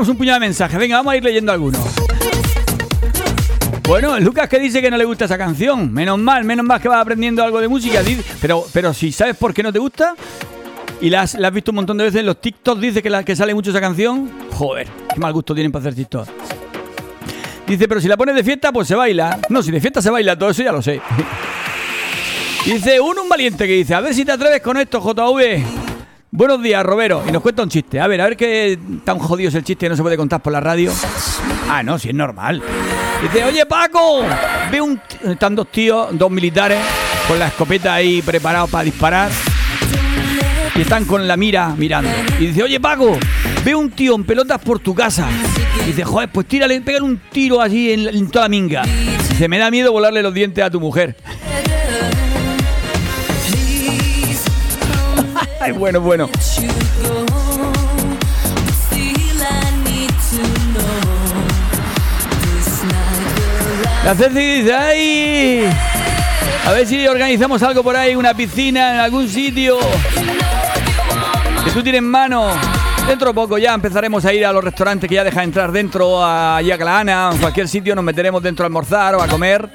un 0.08 0.16
puñado 0.16 0.40
de 0.40 0.46
mensajes. 0.46 0.78
Venga, 0.78 0.96
vamos 0.96 1.12
a 1.12 1.16
ir 1.16 1.24
leyendo 1.24 1.52
algunos. 1.52 1.80
Bueno, 3.88 4.20
Lucas 4.20 4.48
que 4.48 4.58
dice 4.58 4.80
que 4.80 4.90
no 4.90 4.96
le 4.96 5.04
gusta 5.04 5.24
esa 5.24 5.36
canción. 5.36 5.92
Menos 5.92 6.18
mal, 6.18 6.44
menos 6.44 6.64
mal 6.64 6.80
que 6.80 6.88
vas 6.88 7.00
aprendiendo 7.00 7.42
algo 7.42 7.60
de 7.60 7.68
música. 7.68 8.00
Pero, 8.40 8.64
pero 8.72 8.94
si 8.94 9.10
sabes 9.10 9.36
por 9.36 9.52
qué 9.52 9.62
no 9.62 9.72
te 9.72 9.78
gusta 9.78 10.14
y 11.00 11.10
la 11.10 11.22
has, 11.22 11.34
la 11.34 11.48
has 11.48 11.54
visto 11.54 11.72
un 11.72 11.76
montón 11.76 11.98
de 11.98 12.04
veces 12.04 12.20
en 12.20 12.26
los 12.26 12.40
TikToks, 12.40 12.80
dice 12.80 13.02
que, 13.02 13.10
la, 13.10 13.24
que 13.24 13.34
sale 13.34 13.54
mucho 13.54 13.70
esa 13.70 13.80
canción. 13.80 14.30
Joder, 14.52 14.86
qué 15.12 15.18
mal 15.18 15.32
gusto 15.32 15.54
tienen 15.54 15.72
para 15.72 15.80
hacer 15.80 15.94
TikTok. 15.94 16.28
Dice, 17.66 17.88
pero 17.88 18.00
si 18.00 18.08
la 18.08 18.16
pones 18.16 18.34
de 18.34 18.44
fiesta, 18.44 18.72
pues 18.72 18.88
se 18.88 18.94
baila. 18.94 19.38
No, 19.48 19.62
si 19.62 19.70
de 19.70 19.80
fiesta 19.80 20.02
se 20.02 20.10
baila, 20.10 20.38
todo 20.38 20.50
eso 20.50 20.62
ya 20.62 20.72
lo 20.72 20.82
sé. 20.82 21.00
Dice, 22.64 23.00
uno 23.00 23.22
un 23.22 23.28
valiente 23.28 23.66
que 23.66 23.72
dice, 23.72 23.94
a 23.94 24.00
ver 24.00 24.14
si 24.14 24.24
te 24.24 24.32
atreves 24.32 24.60
con 24.60 24.76
esto, 24.76 25.00
JV. 25.00 25.79
Buenos 26.40 26.62
días, 26.62 26.82
Robero. 26.82 27.22
Y 27.28 27.32
nos 27.32 27.42
cuenta 27.42 27.62
un 27.62 27.68
chiste. 27.68 28.00
A 28.00 28.06
ver, 28.06 28.18
a 28.22 28.24
ver 28.24 28.34
qué 28.34 28.78
tan 29.04 29.18
jodido 29.18 29.50
es 29.50 29.54
el 29.56 29.62
chiste 29.62 29.84
que 29.84 29.90
no 29.90 29.96
se 29.96 30.00
puede 30.00 30.16
contar 30.16 30.40
por 30.40 30.54
la 30.54 30.60
radio. 30.60 30.90
Ah, 31.68 31.82
no, 31.82 31.98
si 31.98 32.08
es 32.08 32.14
normal. 32.14 32.62
Dice, 33.20 33.44
oye, 33.44 33.66
Paco, 33.66 34.22
ve 34.72 34.80
un... 34.80 34.98
Están 35.22 35.54
dos 35.54 35.70
tíos, 35.70 36.08
dos 36.12 36.30
militares, 36.30 36.78
con 37.28 37.38
la 37.38 37.48
escopeta 37.48 37.92
ahí 37.92 38.22
preparados 38.22 38.70
para 38.70 38.84
disparar. 38.84 39.30
Y 40.74 40.80
están 40.80 41.04
con 41.04 41.28
la 41.28 41.36
mira 41.36 41.74
mirando. 41.76 42.10
Y 42.38 42.46
dice, 42.46 42.62
oye, 42.62 42.80
Paco, 42.80 43.18
ve 43.62 43.74
un 43.74 43.90
tío 43.90 44.14
en 44.14 44.24
pelotas 44.24 44.60
por 44.62 44.78
tu 44.78 44.94
casa. 44.94 45.28
Y 45.82 45.88
dice, 45.88 46.04
joder, 46.04 46.30
pues 46.32 46.46
tírale, 46.46 46.80
pégale 46.80 47.04
un 47.04 47.20
tiro 47.30 47.60
así 47.60 47.92
en, 47.92 48.08
en 48.08 48.30
toda 48.30 48.46
la 48.46 48.48
minga. 48.48 48.84
Dice, 49.28 49.46
me 49.46 49.58
da 49.58 49.70
miedo 49.70 49.92
volarle 49.92 50.22
los 50.22 50.32
dientes 50.32 50.64
a 50.64 50.70
tu 50.70 50.80
mujer. 50.80 51.16
Bueno, 55.72 56.00
bueno. 56.00 56.28
La 64.04 64.14
Ceci 64.14 64.40
dice, 64.40 64.74
¡ay! 64.74 65.70
A 66.66 66.72
ver 66.72 66.86
si 66.86 67.06
organizamos 67.06 67.62
algo 67.62 67.82
por 67.82 67.96
ahí, 67.96 68.14
una 68.14 68.34
piscina 68.34 68.94
en 68.94 69.00
algún 69.00 69.28
sitio. 69.28 69.78
Que 71.64 71.70
tú 71.70 71.82
tienes 71.82 71.98
en 71.98 72.08
mano. 72.08 72.48
Dentro 73.06 73.28
de 73.28 73.34
poco 73.34 73.58
ya 73.58 73.74
empezaremos 73.74 74.24
a 74.24 74.32
ir 74.32 74.46
a 74.46 74.52
los 74.52 74.62
restaurantes 74.62 75.08
que 75.08 75.16
ya 75.16 75.24
deja 75.24 75.42
entrar 75.42 75.72
dentro, 75.72 76.24
a 76.24 76.60
Yaclana, 76.62 77.30
en 77.32 77.38
cualquier 77.38 77.68
sitio 77.68 77.94
nos 77.94 78.04
meteremos 78.04 78.42
dentro 78.42 78.64
a 78.64 78.66
almorzar 78.66 79.14
o 79.16 79.22
a 79.22 79.26
comer. 79.26 79.68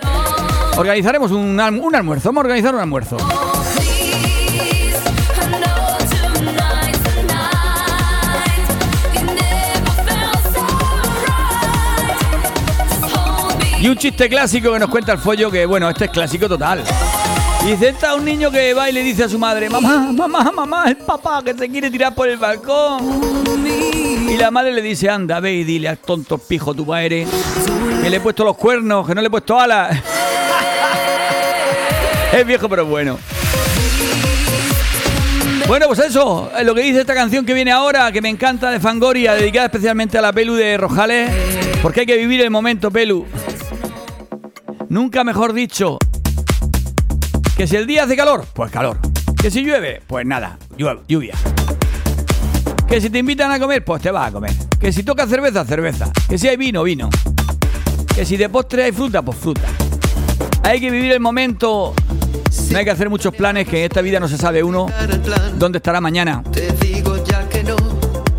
Organizaremos 0.78 1.32
un 1.32 1.60
almuerzo, 1.60 2.30
vamos 2.30 2.42
a 2.42 2.46
organizar 2.48 2.76
un 2.76 2.82
almuerzo. 2.82 3.18
Y 13.86 13.88
un 13.88 13.98
chiste 13.98 14.28
clásico 14.28 14.74
que 14.74 14.80
nos 14.80 14.90
cuenta 14.90 15.12
el 15.12 15.20
follo, 15.20 15.52
que 15.52 15.64
bueno, 15.68 15.88
este 15.88 16.06
es 16.06 16.10
clásico 16.10 16.50
total. 16.50 16.84
Y 17.64 17.68
dice, 17.68 17.90
está 17.90 18.16
un 18.16 18.26
niño 18.26 18.50
que 18.50 18.74
va 18.74 18.90
y 18.90 18.94
le 18.94 19.04
dice 19.04 19.26
a 19.26 19.30
su 19.30 19.38
madre, 19.38 19.70
mamá, 19.70 20.12
mamá, 20.12 20.52
mamá, 20.52 20.86
el 20.88 20.98
papá 20.98 21.44
que 21.44 21.54
se 21.54 21.70
quiere 21.70 21.92
tirar 21.92 22.16
por 22.16 22.28
el 22.28 22.38
balcón. 22.38 23.22
Y 24.28 24.38
la 24.38 24.50
madre 24.50 24.74
le 24.74 24.82
dice, 24.82 25.08
anda, 25.08 25.40
ve 25.40 25.54
y 25.54 25.64
dile 25.64 25.88
al 25.88 26.00
tonto 26.00 26.40
pijo 26.40 26.74
tu 26.74 26.84
padre 26.84 27.28
que 28.02 28.10
le 28.10 28.18
he 28.18 28.20
puesto 28.20 28.44
los 28.44 28.58
cuernos, 28.58 29.06
que 29.06 29.14
no 29.14 29.22
le 29.22 29.28
he 29.28 29.30
puesto 29.30 29.60
alas. 29.60 29.96
es 32.34 32.48
viejo 32.48 32.68
pero 32.68 32.88
bueno. 32.88 33.20
Bueno, 35.68 35.86
pues 35.86 36.00
eso, 36.00 36.50
es 36.58 36.66
lo 36.66 36.74
que 36.74 36.82
dice 36.82 37.02
esta 37.02 37.14
canción 37.14 37.46
que 37.46 37.54
viene 37.54 37.72
ahora, 37.72 38.12
que 38.12 38.20
me 38.20 38.30
encanta 38.30 38.72
de 38.72 38.80
Fangoria, 38.80 39.36
dedicada 39.36 39.68
especialmente 39.68 40.18
a 40.18 40.22
la 40.22 40.34
Pelu 40.34 40.56
de 40.56 40.76
Rojales, 40.76 41.30
porque 41.84 42.00
hay 42.00 42.06
que 42.08 42.18
vivir 42.18 42.42
el 42.42 42.50
momento, 42.50 42.90
Pelu. 42.90 43.28
Nunca 44.90 45.24
mejor 45.24 45.54
dicho. 45.54 45.98
Que 47.58 47.68
si 47.68 47.76
el 47.76 47.88
día 47.88 48.04
hace 48.04 48.16
calor, 48.16 48.46
pues 48.54 48.72
calor. 48.72 49.00
Que 49.42 49.50
si 49.50 49.64
llueve, 49.64 50.02
pues 50.06 50.26
nada, 50.26 50.58
lluvia. 50.78 51.34
Que 52.88 53.02
si 53.02 53.10
te 53.10 53.20
invitan 53.20 53.52
a 53.52 53.60
comer, 53.60 53.84
pues 53.84 54.02
te 54.02 54.12
vas 54.12 54.30
a 54.30 54.32
comer. 54.32 54.54
Que 54.80 54.92
si 54.92 55.04
toca 55.04 55.26
cerveza, 55.28 55.66
cerveza. 55.66 56.12
Que 56.30 56.38
si 56.38 56.48
hay 56.48 56.58
vino, 56.58 56.84
vino. 56.84 57.10
Que 58.16 58.26
si 58.26 58.38
de 58.38 58.50
postre 58.50 58.84
hay 58.84 58.92
fruta, 58.92 59.22
pues 59.22 59.38
fruta. 59.38 59.68
Hay 60.64 60.80
que 60.80 60.92
vivir 60.92 61.12
el 61.12 61.20
momento. 61.20 61.94
No 62.72 62.78
hay 62.78 62.86
que 62.86 62.92
hacer 62.92 63.10
muchos 63.10 63.34
planes, 63.34 63.68
que 63.68 63.80
en 63.80 63.84
esta 63.86 64.02
vida 64.02 64.20
no 64.20 64.28
se 64.28 64.38
sabe 64.38 64.64
uno 64.64 64.88
dónde 65.58 65.78
estará 65.78 66.00
mañana. 66.00 66.44
Te 66.52 66.72
digo 66.74 67.24
ya 67.24 67.48
que 67.50 67.64
no, 67.64 67.76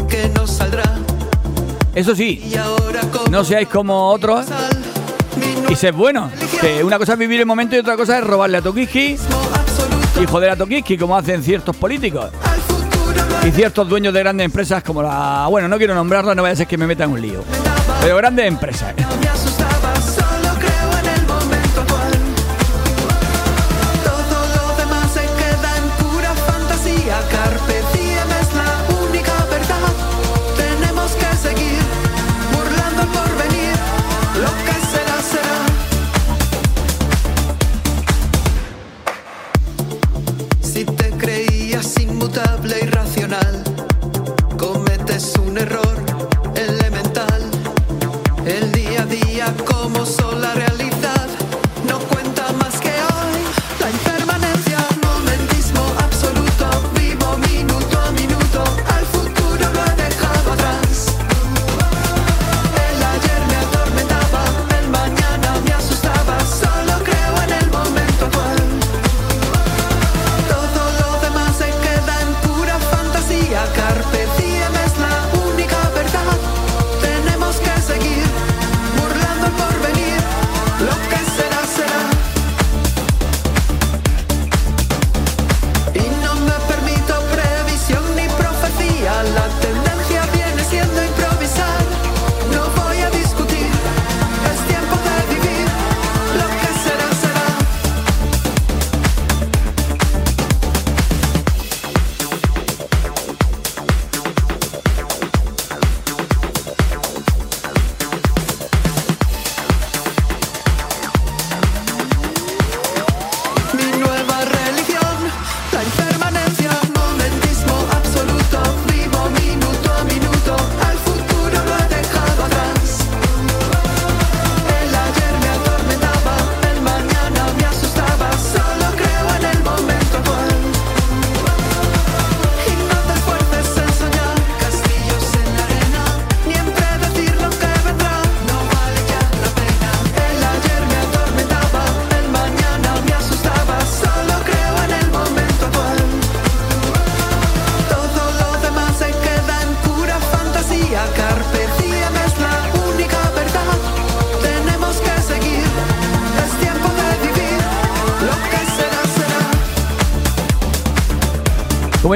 que 0.09 0.28
no 0.35 0.46
saldrá. 0.46 0.85
Eso 1.94 2.14
sí, 2.14 2.52
no 3.30 3.42
seáis 3.42 3.68
como 3.68 4.11
otros 4.11 4.46
mi 4.48 4.65
y 5.68 5.76
sed 5.76 5.94
buenos. 5.94 6.33
Que 6.61 6.83
una 6.83 6.98
cosa 6.98 7.14
es 7.14 7.18
vivir 7.18 7.40
el 7.40 7.46
momento 7.46 7.76
y 7.76 7.79
otra 7.79 7.96
cosa 7.96 8.18
es 8.18 8.24
robarle 8.24 8.59
a 8.59 8.62
Tokiski 8.62 9.16
y 10.20 10.26
joder 10.26 10.50
a 10.50 10.57
Tokiski, 10.57 10.96
como 10.96 11.16
hacen 11.16 11.42
ciertos 11.42 11.76
políticos. 11.76 12.31
y 13.46 13.50
ciertos 13.52 13.88
dueños 13.88 14.12
de 14.12 14.20
grandes 14.20 14.44
empresas 14.44 14.83
como 14.83 15.02
la. 15.02 15.46
Bueno, 15.48 15.68
no 15.68 15.79
quiero 15.79 15.94
nombrarla, 15.94 16.35
no 16.35 16.42
vaya 16.42 16.55
a 16.55 16.57
ser 16.57 16.66
que 16.66 16.76
me 16.76 16.87
meta 16.87 17.05
en 17.05 17.11
un 17.11 17.20
lío. 17.20 17.44
Pero 18.00 18.16
grandes 18.16 18.46
empresas. 18.46 18.94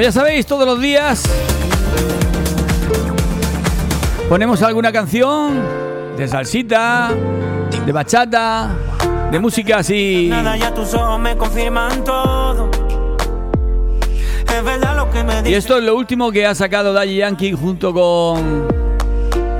Ya 0.01 0.11
sabéis, 0.11 0.47
todos 0.47 0.65
los 0.65 0.81
días 0.81 1.23
ponemos 4.27 4.61
alguna 4.63 4.91
canción 4.91 5.61
de 6.17 6.27
salsita, 6.27 7.11
de 7.85 7.91
bachata, 7.91 8.75
de 9.29 9.39
música 9.39 9.77
así. 9.77 10.27
Nada, 10.29 10.57
ya 10.57 10.73
tus 10.73 10.93
ojos 10.95 11.19
me 11.19 11.37
confirman 11.37 12.03
todo. 12.03 12.71
Es 14.47 14.63
verdad 14.63 14.95
lo 14.95 15.11
que 15.11 15.23
me 15.23 15.47
Y 15.47 15.53
esto 15.53 15.77
es 15.77 15.83
lo 15.83 15.95
último 15.95 16.31
que 16.31 16.47
ha 16.47 16.55
sacado 16.55 16.93
Daddy 16.93 17.17
Yankee 17.17 17.51
junto 17.51 17.93
con. 17.93 18.67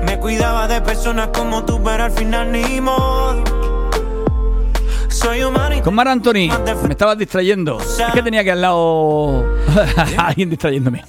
Me 0.04 0.18
cuidaba 0.18 0.66
de 0.66 0.80
personas 0.80 1.28
como 1.28 1.64
tú, 1.64 1.80
pero 1.84 2.04
al 2.04 2.10
final 2.10 2.50
ni 2.50 2.80
modo. 2.80 3.62
Con 5.84 5.94
Mar 5.94 6.08
Anthony, 6.08 6.48
me 6.84 6.90
estabas 6.90 7.16
distrayendo. 7.16 7.78
Es 7.80 8.12
que 8.12 8.22
tenía 8.22 8.42
que 8.42 8.50
al 8.50 8.60
lado 8.60 9.44
alguien 10.18 10.50
distrayéndome. 10.50 11.04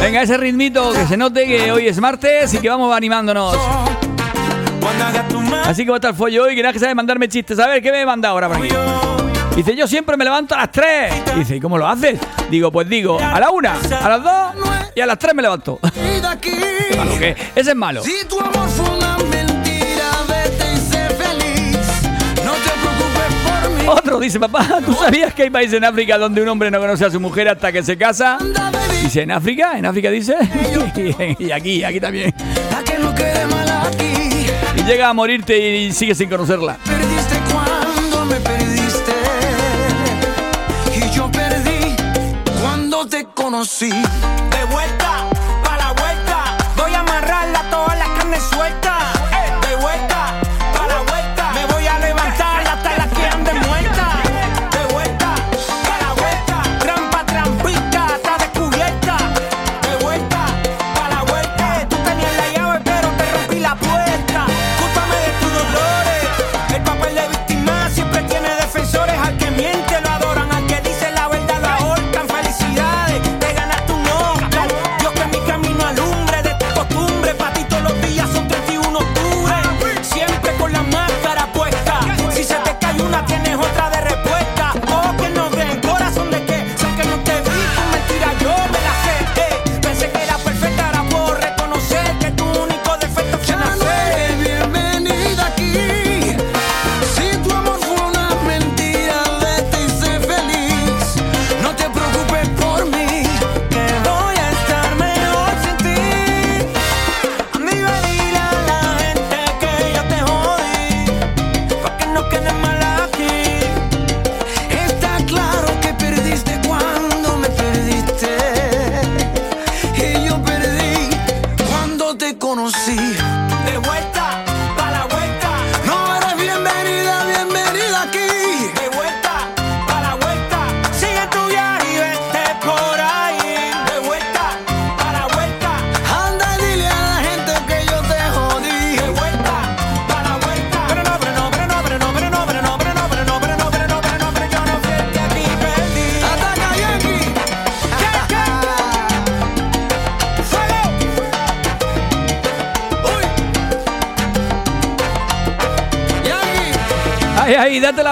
Venga, 0.00 0.22
ese 0.22 0.36
ritmito, 0.36 0.92
que 0.92 1.06
se 1.06 1.16
note 1.16 1.46
que 1.46 1.70
hoy 1.70 1.86
es 1.86 2.00
martes 2.00 2.52
y 2.54 2.58
que 2.58 2.68
vamos 2.68 2.94
animándonos. 2.94 3.56
Así 5.64 5.84
que 5.84 5.90
va 5.90 5.96
a 5.96 5.98
estar 5.98 6.14
follo 6.14 6.44
hoy, 6.44 6.56
que 6.56 6.62
nada 6.62 6.72
que 6.72 6.80
sabe 6.80 6.94
mandarme 6.94 7.28
chistes. 7.28 7.58
A 7.60 7.68
ver, 7.68 7.80
¿qué 7.82 7.92
me 7.92 8.04
manda 8.04 8.30
ahora 8.30 8.48
por 8.48 8.56
aquí? 8.56 8.68
Dice, 9.54 9.76
yo 9.76 9.86
siempre 9.86 10.16
me 10.16 10.24
levanto 10.24 10.54
a 10.54 10.58
las 10.58 10.72
3. 10.72 11.36
Dice, 11.36 11.56
¿y 11.56 11.60
cómo 11.60 11.78
lo 11.78 11.86
haces? 11.86 12.18
Digo, 12.50 12.72
pues 12.72 12.88
digo, 12.88 13.18
a 13.20 13.38
la 13.38 13.50
1, 13.50 13.68
a 13.70 14.08
las 14.08 14.22
2 14.22 14.32
y 14.96 15.00
a 15.00 15.06
las 15.06 15.18
3 15.18 15.34
me 15.34 15.42
levanto. 15.42 15.78
Ese 17.54 17.70
es 17.70 17.76
malo. 17.76 18.02
Dice, 24.20 24.38
papá, 24.38 24.80
¿tú 24.84 24.92
sabías 24.94 25.34
que 25.34 25.44
hay 25.44 25.50
países 25.50 25.74
en 25.74 25.84
África 25.84 26.18
donde 26.18 26.42
un 26.42 26.48
hombre 26.48 26.70
no 26.70 26.78
conoce 26.78 27.04
a 27.04 27.10
su 27.10 27.20
mujer 27.20 27.48
hasta 27.48 27.72
que 27.72 27.82
se 27.82 27.96
casa? 27.96 28.38
Dice, 29.02 29.22
¿en 29.22 29.30
África? 29.32 29.76
¿En 29.76 29.86
África 29.86 30.10
dice? 30.10 30.36
y 31.38 31.50
aquí, 31.50 31.82
aquí 31.84 32.00
también. 32.00 32.34
Y 34.76 34.82
llega 34.84 35.08
a 35.08 35.12
morirte 35.12 35.58
y 35.58 35.92
sigue 35.92 36.14
sin 36.14 36.28
conocerla. 36.28 36.78
Conocí. 43.34 43.90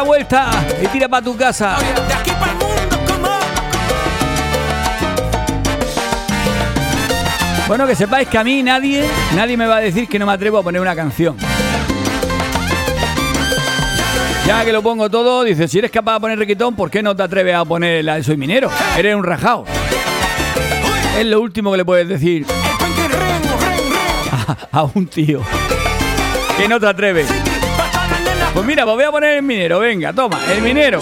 La 0.00 0.06
vuelta 0.06 0.50
y 0.82 0.86
tira 0.86 1.08
para 1.08 1.22
tu 1.22 1.36
casa. 1.36 1.76
De 1.78 2.14
aquí 2.14 2.30
para 2.30 2.52
el 2.52 2.58
mundo, 2.58 2.98
como. 3.06 3.28
Bueno, 7.68 7.86
que 7.86 7.94
sepáis 7.94 8.26
que 8.28 8.38
a 8.38 8.44
mí 8.44 8.62
nadie, 8.62 9.06
nadie 9.36 9.58
me 9.58 9.66
va 9.66 9.76
a 9.76 9.80
decir 9.80 10.08
que 10.08 10.18
no 10.18 10.24
me 10.24 10.32
atrevo 10.32 10.56
a 10.56 10.62
poner 10.62 10.80
una 10.80 10.96
canción. 10.96 11.36
Ya 14.46 14.64
que 14.64 14.72
lo 14.72 14.80
pongo 14.80 15.10
todo, 15.10 15.44
dice, 15.44 15.68
si 15.68 15.80
eres 15.80 15.90
capaz 15.90 16.14
de 16.14 16.20
poner 16.20 16.38
requitón, 16.38 16.74
¿por 16.74 16.90
qué 16.90 17.02
no 17.02 17.14
te 17.14 17.22
atreves 17.22 17.54
a 17.54 17.66
poner 17.66 18.02
la 18.02 18.14
de 18.14 18.24
Soy 18.24 18.38
Minero? 18.38 18.70
Eres 18.96 19.14
un 19.14 19.22
rajao. 19.22 19.66
Es 21.18 21.26
lo 21.26 21.42
último 21.42 21.72
que 21.72 21.76
le 21.76 21.84
puedes 21.84 22.08
decir 22.08 22.46
a 24.72 24.82
un 24.94 25.06
tío. 25.08 25.42
Que 26.56 26.68
no 26.68 26.80
te 26.80 26.86
atreves. 26.86 27.28
Pues 28.52 28.66
mira, 28.66 28.84
pues 28.84 28.96
voy 28.96 29.04
a 29.04 29.10
poner 29.10 29.36
el 29.36 29.42
minero, 29.42 29.78
venga, 29.78 30.12
toma, 30.12 30.40
el 30.52 30.60
minero. 30.60 31.00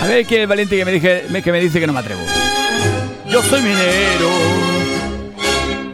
A 0.00 0.06
ver 0.06 0.26
quién 0.26 0.40
es 0.40 0.42
el 0.42 0.48
valiente 0.48 0.76
que 0.76 0.84
me, 0.84 0.92
dije, 0.92 1.42
que 1.44 1.52
me 1.52 1.60
dice 1.60 1.78
que 1.78 1.86
no 1.86 1.92
me 1.92 2.00
atrevo. 2.00 2.22
Yo 3.26 3.42
soy 3.42 3.60
minero. 3.62 4.30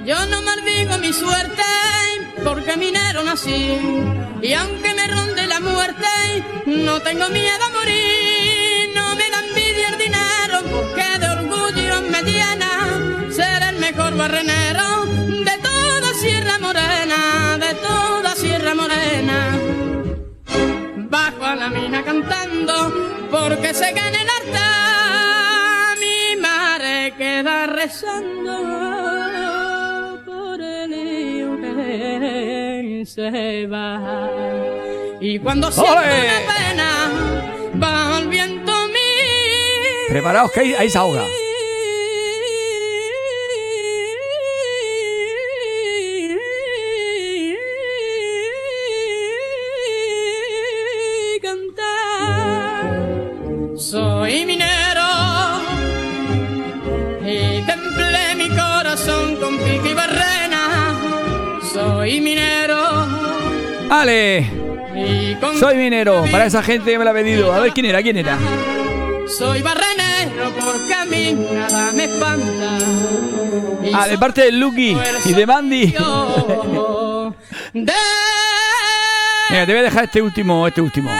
Yo 0.06 0.26
no 0.26 0.42
maldigo 0.42 0.96
mi 0.98 1.12
suerte 1.12 1.62
porque 2.42 2.76
minero 2.76 3.22
nací. 3.24 3.78
Y 4.40 4.52
aunque 4.54 4.94
me 4.94 5.06
ronde 5.08 5.46
la 5.46 5.60
muerte, 5.60 6.06
no 6.66 7.02
tengo 7.02 7.28
miedo 7.28 7.64
a 7.66 7.70
morir. 7.70 8.90
No 8.94 9.14
me 9.16 9.28
da 9.28 9.40
envidia 9.46 9.88
el 9.88 9.98
dinero 9.98 10.62
porque 10.70 11.18
de 11.18 11.28
orgullo 11.28 12.00
me 12.10 12.22
llena 12.22 13.30
ser 13.30 13.62
el 13.74 13.78
mejor 13.78 14.16
barrenero 14.16 14.97
Bajo 21.68 21.76
a 21.76 21.80
la 21.80 21.80
mina 21.80 22.02
cantando 22.02 22.92
porque 23.30 23.74
se 23.74 23.92
gana 23.92 24.22
el 24.22 24.28
harta. 24.28 25.94
Mi 26.00 26.36
madre 26.40 27.12
queda 27.16 27.66
rezando 27.66 28.52
por 30.24 30.60
el 30.60 30.92
hijo 30.92 31.60
que 31.60 33.04
se 33.06 33.66
va. 33.66 34.30
Y 35.20 35.38
cuando 35.40 35.70
siento 35.70 35.92
una 35.92 36.02
pena, 36.56 37.10
va 37.82 38.18
el 38.18 38.28
viento 38.28 38.86
mío. 38.88 40.08
Preparaos 40.08 40.50
que 40.52 40.60
ahí, 40.60 40.74
ahí 40.74 40.88
se 40.88 40.98
ahoga. 40.98 41.24
¡Ale! 64.00 64.46
y 64.94 65.34
con 65.36 65.58
Soy 65.58 65.76
minero, 65.76 66.24
para 66.30 66.46
esa 66.46 66.62
gente 66.62 66.92
que 66.92 66.98
me 66.98 67.04
la 67.04 67.10
ha 67.10 67.14
pedido. 67.14 67.52
A 67.52 67.58
ver 67.58 67.72
quién 67.72 67.86
era, 67.86 68.00
quién 68.00 68.16
era. 68.16 68.38
Soy 69.26 69.60
barrenero 69.60 70.52
porque 70.60 70.94
a 70.94 71.04
mí 71.04 71.36
nada 71.52 71.90
me 71.92 72.04
espanta. 72.04 72.78
Ah, 73.92 74.06
de 74.06 74.16
parte 74.16 74.42
de 74.42 74.52
Lucky 74.52 74.96
y 75.24 75.32
de 75.32 75.46
Mandy. 75.46 75.86
Mira, 77.72 77.96
te 79.66 79.72
voy 79.72 79.78
a 79.78 79.82
dejar 79.82 80.04
este 80.04 80.22
último, 80.22 80.68
este 80.68 80.80
último. 80.80 81.10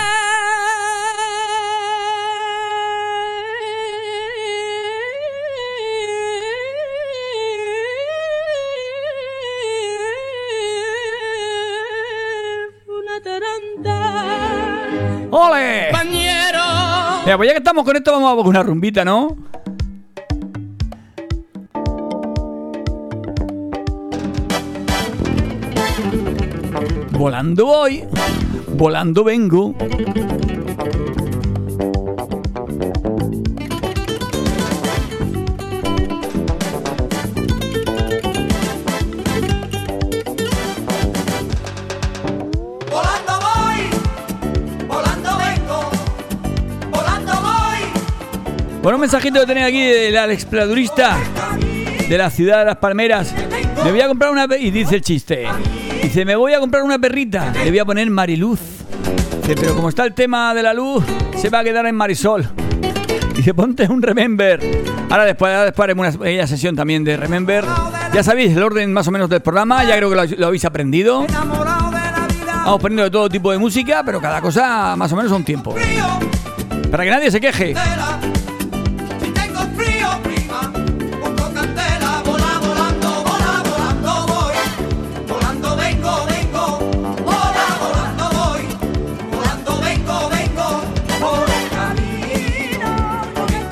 Mira, 17.29 17.37
pues 17.37 17.49
ya 17.49 17.53
que 17.53 17.59
estamos 17.59 17.85
con 17.85 17.95
esto, 17.95 18.11
vamos 18.11 18.43
a 18.43 18.49
una 18.49 18.63
rumbita, 18.63 19.05
¿no? 19.05 19.37
Volando 27.11 27.67
voy, 27.67 28.05
volando 28.69 29.25
vengo. 29.25 29.75
Bueno, 48.89 48.97
un 48.97 49.01
mensajito 49.03 49.41
que 49.41 49.47
tenía 49.47 49.67
aquí 49.67 49.83
del 49.83 50.17
Alex 50.17 50.47
Pladurista 50.47 51.19
de 52.09 52.17
la 52.17 52.31
ciudad 52.31 52.61
de 52.61 52.65
las 52.65 52.77
Palmeras. 52.79 53.35
Me 53.85 53.91
voy 53.91 54.01
a 54.01 54.09
comprar 54.09 54.31
una 54.31 54.47
y 54.59 54.71
dice 54.71 54.95
el 54.95 55.03
chiste. 55.03 55.47
Dice, 56.03 56.25
me 56.25 56.35
voy 56.35 56.55
a 56.55 56.59
comprar 56.59 56.85
una 56.85 56.99
perrita. 56.99 57.53
Le 57.53 57.69
voy 57.69 57.81
a 57.81 57.85
poner 57.85 58.09
Mariluz. 58.09 58.59
Dice, 59.43 59.57
pero 59.61 59.75
como 59.75 59.91
está 59.91 60.07
el 60.07 60.15
tema 60.15 60.55
de 60.55 60.63
la 60.63 60.73
luz, 60.73 61.05
se 61.37 61.51
va 61.51 61.59
a 61.59 61.65
quedar 61.65 61.85
en 61.85 61.97
Marisol. 61.97 62.49
Dice, 63.37 63.53
ponte 63.53 63.87
un 63.87 64.01
Remember. 64.01 64.59
Ahora 65.11 65.27
después, 65.27 65.55
después 65.65 65.85
haremos 65.85 66.09
una 66.09 66.19
pequeña 66.19 66.47
sesión 66.47 66.75
también 66.75 67.05
de 67.05 67.19
Remember. 67.19 67.67
Ya 68.15 68.23
sabéis 68.23 68.57
el 68.57 68.63
orden 68.63 68.91
más 68.91 69.07
o 69.07 69.11
menos 69.11 69.29
del 69.29 69.43
programa. 69.43 69.85
Ya 69.85 69.99
creo 69.99 70.09
que 70.09 70.37
lo, 70.39 70.47
habéis 70.47 70.65
aprendido. 70.65 71.27
Vamos 72.47 72.81
poniendo 72.81 73.03
de 73.03 73.11
todo 73.11 73.29
tipo 73.29 73.53
de 73.53 73.59
música, 73.59 74.03
pero 74.03 74.19
cada 74.19 74.41
cosa 74.41 74.97
más 74.97 75.13
o 75.13 75.17
menos 75.17 75.31
a 75.31 75.37
un 75.37 75.45
tiempo. 75.45 75.75
Para 76.91 77.05
que 77.05 77.11
nadie 77.11 77.31
se 77.31 77.39
queje. 77.39 77.75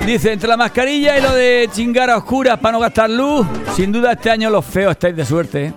Dice, 0.07 0.33
entre 0.33 0.49
la 0.49 0.57
mascarilla 0.57 1.19
y 1.19 1.21
lo 1.21 1.35
de 1.35 1.69
chingar 1.73 2.09
a 2.11 2.19
oscuras 2.19 2.61
para 2.61 2.71
no 2.75 2.79
gastar 2.79 3.11
luz, 3.11 3.45
sin 3.75 3.90
duda 3.90 4.12
este 4.12 4.31
año 4.31 4.49
los 4.51 4.64
feos 4.64 4.92
estáis 4.92 5.16
de 5.16 5.27
suerte. 5.27 5.66
¿eh? 5.66 5.75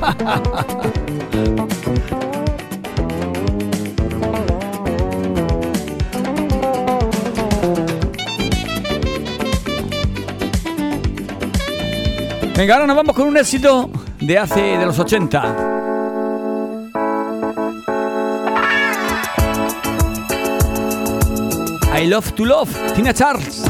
Venga, 12.56 12.74
ahora 12.74 12.86
nos 12.86 12.96
vamos 12.96 13.14
con 13.14 13.28
un 13.28 13.36
éxito 13.36 13.90
de 14.18 14.38
hace 14.38 14.60
de 14.60 14.86
los 14.86 14.98
80. 14.98 15.77
I 22.00 22.06
love 22.06 22.36
to 22.36 22.44
love, 22.44 22.70
Tina 22.94 23.12
Charles. 23.12 23.67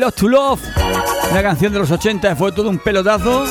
Love 0.00 0.14
to 0.14 0.28
Love, 0.28 0.60
una 1.30 1.42
canción 1.42 1.74
de 1.74 1.78
los 1.78 1.90
80, 1.90 2.34
fue 2.34 2.52
todo 2.52 2.70
un 2.70 2.78
pelotazo. 2.78 3.44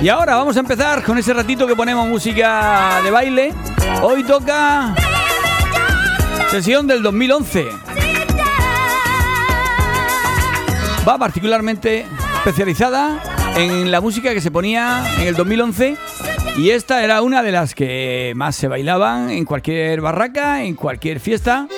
Y 0.00 0.08
ahora 0.08 0.36
vamos 0.36 0.56
a 0.56 0.60
empezar 0.60 1.02
con 1.02 1.18
ese 1.18 1.34
ratito 1.34 1.66
que 1.66 1.76
ponemos 1.76 2.08
música 2.08 3.02
de 3.04 3.10
baile. 3.10 3.52
Hoy 4.00 4.22
toca 4.24 4.94
sesión 6.50 6.86
del 6.86 7.02
2011. 7.02 7.66
Va 11.06 11.18
particularmente 11.18 12.06
especializada 12.38 13.22
en 13.56 13.90
la 13.90 14.00
música 14.00 14.32
que 14.32 14.40
se 14.40 14.50
ponía 14.50 15.04
en 15.20 15.28
el 15.28 15.34
2011 15.34 15.98
y 16.56 16.70
esta 16.70 17.04
era 17.04 17.20
una 17.20 17.42
de 17.42 17.52
las 17.52 17.74
que 17.74 18.32
más 18.36 18.56
se 18.56 18.68
bailaban 18.68 19.28
en 19.28 19.44
cualquier 19.44 20.00
barraca, 20.00 20.62
en 20.62 20.76
cualquier 20.76 21.20
fiesta. 21.20 21.68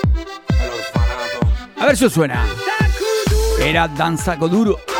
A 1.78 1.86
ver 1.86 1.96
si 1.96 2.04
os 2.06 2.12
suena. 2.12 2.46
Era 3.60 3.86
Danza 3.86 4.36
Coduro. 4.36 4.95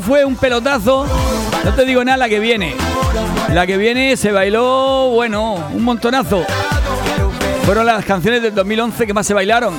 Fue 0.00 0.24
un 0.24 0.36
pelotazo. 0.36 1.06
No 1.64 1.74
te 1.74 1.84
digo 1.84 2.02
nada 2.04 2.16
la 2.16 2.28
que 2.28 2.40
viene. 2.40 2.74
La 3.52 3.66
que 3.66 3.76
viene 3.76 4.16
se 4.16 4.32
bailó, 4.32 5.10
bueno, 5.10 5.54
un 5.72 5.84
montonazo. 5.84 6.44
Fueron 7.64 7.86
las 7.86 8.04
canciones 8.04 8.42
del 8.42 8.54
2011 8.54 9.06
que 9.06 9.12
más 9.12 9.26
se 9.26 9.34
bailaron. 9.34 9.74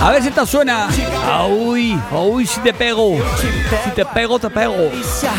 A 0.00 0.10
ver 0.10 0.22
si 0.22 0.28
esta 0.28 0.44
suena. 0.44 0.88
Uy, 1.48 1.98
uy, 2.12 2.46
si 2.46 2.60
te 2.60 2.74
pego. 2.74 3.16
Si 3.84 3.90
te 3.92 4.04
pego, 4.04 4.38
te 4.38 4.50
pego. 4.50 4.74
Delícia, 4.74 5.32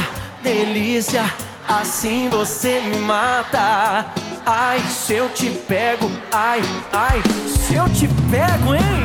delícia, 0.43 1.23
assim 1.67 2.27
você 2.29 2.81
me 2.81 2.97
mata. 2.97 4.07
Ai, 4.45 4.79
se 4.81 5.13
eu 5.13 5.29
te 5.29 5.49
pego, 5.49 6.09
ai, 6.31 6.61
ai, 6.91 7.21
se 7.47 7.75
eu 7.75 7.85
te 7.89 8.07
pego, 8.29 8.75
hein? 8.75 9.04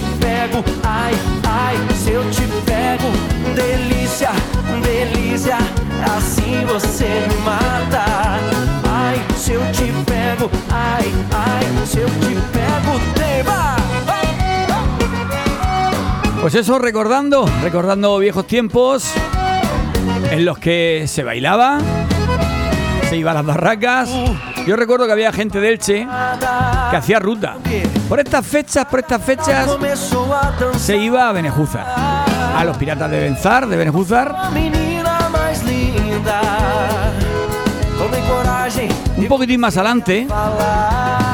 pego, 0.41 0.63
ai, 0.83 1.13
ai, 1.47 1.77
se 1.95 2.11
eu 2.11 2.23
te 2.31 2.41
pego. 2.65 3.11
Delícia, 3.55 4.31
delícia, 4.83 5.57
assim 6.15 6.65
você 6.65 7.27
me 7.27 7.35
mata. 7.45 8.05
Ai, 8.89 9.21
se 9.35 9.53
eu 9.53 9.61
te 9.71 9.91
pego, 10.05 10.49
ai, 10.69 11.11
ai, 11.31 11.85
se 11.85 11.99
eu 11.99 12.07
te 12.07 12.33
pego, 12.53 12.99
tema. 13.13 13.75
Pues 16.41 16.55
eso, 16.55 16.79
recordando, 16.79 17.47
recordando 17.61 18.17
viejos 18.17 18.47
tiempos 18.47 19.13
en 20.31 20.43
los 20.43 20.57
que 20.57 21.05
se 21.07 21.23
bailaba, 21.23 21.77
se 23.09 23.17
iba 23.17 23.31
a 23.31 23.33
las 23.35 23.45
barracas. 23.45 24.09
Yo 24.65 24.75
recuerdo 24.75 25.05
que 25.05 25.11
había 25.11 25.31
gente 25.31 25.59
de 25.59 25.69
Elche 25.69 26.07
que 26.91 26.97
hacía 26.97 27.19
ruta. 27.19 27.55
Por 28.09 28.19
estas 28.19 28.45
fechas, 28.45 28.85
por 28.85 28.99
estas 28.99 29.23
fechas, 29.23 29.69
se 30.77 30.97
iba 30.97 31.29
a 31.29 31.31
Benejúzar. 31.31 31.85
A 32.55 32.63
los 32.65 32.77
piratas 32.77 33.09
de 33.09 33.19
Benzar, 33.21 33.65
de 33.65 33.77
Benejúzar. 33.77 34.35
Un 39.17 39.27
poquitín 39.27 39.59
más 39.61 39.77
adelante, 39.77 40.27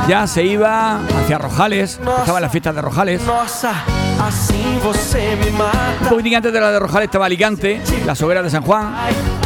ya 0.08 0.28
se 0.28 0.43
iba 0.43 0.99
hacia 1.24 1.38
Rojales. 1.38 1.99
Estaban 2.20 2.41
las 2.41 2.51
fiestas 2.51 2.76
de 2.76 2.82
Rojales. 2.82 3.22
Un 6.01 6.10
poquitín 6.10 6.36
antes 6.36 6.53
de 6.53 6.60
la 6.62 6.72
de 6.72 6.80
Rojales 6.80 7.05
estaba 7.08 7.26
Alicante, 7.26 7.82
las 8.05 8.22
hogueras 8.22 8.43
de 8.43 8.49
San 8.51 8.64
Juan. 8.64 8.93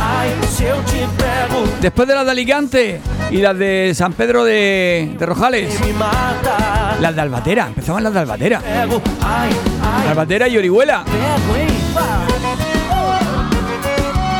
Ai, 0.04 0.30
ai, 0.30 0.48
se 0.48 0.68
eu 0.68 0.78
te 0.84 1.08
pego, 1.18 1.64
Después 1.80 2.08
de 2.08 2.16
las 2.16 2.26
de 2.26 2.32
Alicante 2.32 3.02
y 3.30 3.38
las 3.38 3.58
de 3.58 3.94
San 3.96 4.14
Pedro 4.14 4.44
de, 4.44 5.16
de 5.18 5.26
Rojales, 5.26 5.80
me 5.82 5.94
mata. 5.94 6.98
las 7.00 7.16
de 7.16 7.22
Albatera. 7.22 7.68
Empezaban 7.68 8.04
las 8.04 8.14
de 8.14 8.20
Albatera. 8.20 8.60
Pego, 8.60 9.02
ai, 9.24 9.50
ai, 9.84 10.08
Albatera 10.10 10.48
y 10.48 10.58
Orihuela. 10.58 11.04
pego? 11.06 11.22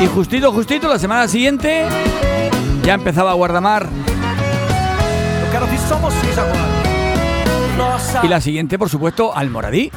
Y 0.00 0.06
justito, 0.08 0.52
justito, 0.52 0.88
la 0.88 0.98
semana 0.98 1.28
siguiente 1.28 1.86
ya 2.84 2.94
empezaba 2.94 3.32
Guardamar. 3.34 3.84
Eu 3.84 5.50
quero 5.52 5.64
ouvir 5.66 5.78
só 5.78 5.96
vocês 5.98 6.36
agora. 6.38 6.66
Nossa, 7.78 8.20
Y 8.24 8.28
la 8.28 8.40
siguiente, 8.40 8.78
por 8.78 8.88
supuesto, 8.88 9.32
Almoradí. 9.36 9.92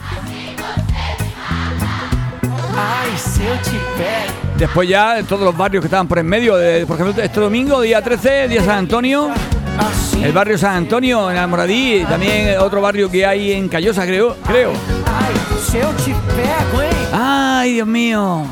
ai, 2.78 3.18
se 3.18 3.44
eu 3.44 3.58
te 3.58 3.80
pego. 3.98 4.45
Después 4.58 4.88
ya 4.88 5.22
todos 5.28 5.42
los 5.44 5.56
barrios 5.58 5.82
que 5.82 5.88
estaban 5.88 6.08
por 6.08 6.20
en 6.20 6.26
medio. 6.28 6.56
de- 6.56 6.86
por 6.86 7.00
ejemplo, 7.00 7.22
este 7.22 7.40
domingo, 7.40 7.82
día 7.82 8.02
13, 8.02 8.48
día 8.48 8.64
San 8.64 8.78
Antonio. 8.80 9.30
El 10.24 10.32
barrio 10.32 10.58
San 10.58 10.76
Antonio 10.78 11.30
en 11.30 11.38
Almoradí. 11.38 12.06
También 12.08 12.58
otro 12.60 12.82
barrio 12.82 13.12
que 13.12 13.26
hay 13.26 13.52
en 13.52 13.68
Callosa, 13.68 14.06
creo. 14.06 14.36
creo. 14.48 14.72
¡Ay, 17.12 17.74
Dios 17.74 17.88
mío! 17.88 18.44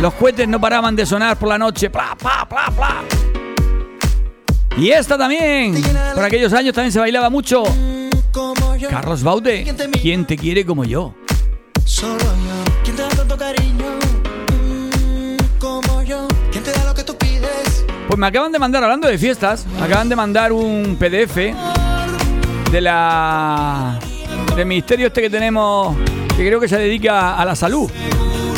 Los 0.00 0.14
cohetes 0.14 0.46
no 0.46 0.60
paraban 0.60 0.94
de 0.94 1.04
sonar 1.04 1.36
por 1.36 1.48
la 1.48 1.58
noche. 1.58 1.90
¡Pla, 1.90 2.16
pla! 2.18 2.46
Y 4.76 4.90
esta 4.90 5.18
también. 5.18 5.74
Por 6.14 6.22
aquellos 6.24 6.52
años 6.52 6.72
también 6.72 6.92
se 6.92 7.00
bailaba 7.00 7.30
mucho. 7.30 7.64
Carlos 8.88 9.22
Baute. 9.24 9.64
¿Quién 10.00 10.24
te 10.24 10.36
quiere 10.36 10.64
como 10.64 10.84
yo? 10.84 11.14
Pues 18.08 18.18
me 18.18 18.26
acaban 18.26 18.50
de 18.50 18.58
mandar, 18.58 18.82
hablando 18.82 19.06
de 19.06 19.18
fiestas, 19.18 19.66
me 19.66 19.84
acaban 19.84 20.08
de 20.08 20.16
mandar 20.16 20.50
un 20.50 20.96
PDF 20.98 21.36
de 22.72 22.80
la. 22.80 23.98
del 24.56 24.64
ministerio 24.64 25.08
este 25.08 25.20
que 25.20 25.28
tenemos, 25.28 25.94
que 26.34 26.46
creo 26.46 26.58
que 26.58 26.68
se 26.68 26.78
dedica 26.78 27.36
a 27.36 27.44
la 27.44 27.54
salud. 27.54 27.90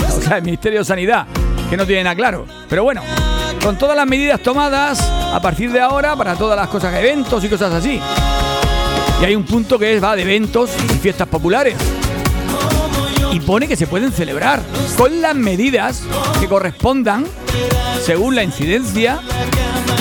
O 0.07 0.20
sea, 0.22 0.36
el 0.36 0.44
Ministerio 0.44 0.78
de 0.78 0.84
Sanidad, 0.84 1.26
que 1.68 1.76
no 1.76 1.84
tiene 1.84 2.05
nada 2.05 2.14
claro. 2.14 2.46
Pero 2.68 2.84
bueno, 2.84 3.03
con 3.61 3.76
todas 3.76 3.96
las 3.96 4.07
medidas 4.07 4.40
tomadas 4.40 5.01
a 5.01 5.40
partir 5.42 5.72
de 5.72 5.80
ahora 5.80 6.14
para 6.14 6.36
todas 6.36 6.57
las 6.57 6.68
cosas, 6.68 6.94
eventos 6.94 7.42
y 7.42 7.48
cosas 7.48 7.74
así. 7.74 8.01
Y 9.20 9.24
hay 9.24 9.34
un 9.34 9.44
punto 9.44 9.80
que 9.80 9.96
es, 9.96 10.03
va 10.03 10.14
de 10.14 10.22
eventos 10.22 10.70
y 10.84 10.98
fiestas 10.98 11.26
populares. 11.26 11.74
Y 13.33 13.41
pone 13.41 13.68
que 13.68 13.76
se 13.76 13.87
pueden 13.87 14.12
celebrar 14.12 14.62
con 14.97 15.20
las 15.20 15.35
medidas 15.35 16.03
que 16.41 16.49
correspondan 16.49 17.26
según 18.05 18.35
la 18.35 18.43
incidencia 18.43 19.20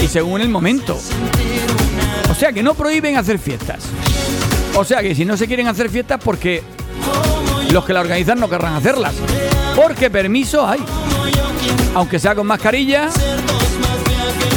y 0.01 0.07
según 0.07 0.41
el 0.41 0.49
momento. 0.49 0.99
O 2.29 2.35
sea 2.35 2.51
que 2.51 2.63
no 2.63 2.73
prohíben 2.73 3.17
hacer 3.17 3.39
fiestas. 3.39 3.83
O 4.75 4.83
sea 4.83 5.01
que 5.01 5.13
si 5.15 5.25
no 5.25 5.35
se 5.37 5.47
quieren 5.47 5.67
hacer 5.67 5.89
fiestas 5.89 6.19
porque 6.23 6.63
los 7.71 7.85
que 7.85 7.93
la 7.93 8.01
organizan 8.01 8.39
no 8.39 8.49
querrán 8.49 8.75
hacerlas. 8.75 9.15
Porque 9.75 10.09
permiso 10.09 10.67
hay. 10.67 10.79
Aunque 11.95 12.19
sea 12.19 12.35
con 12.35 12.47
mascarilla, 12.47 13.09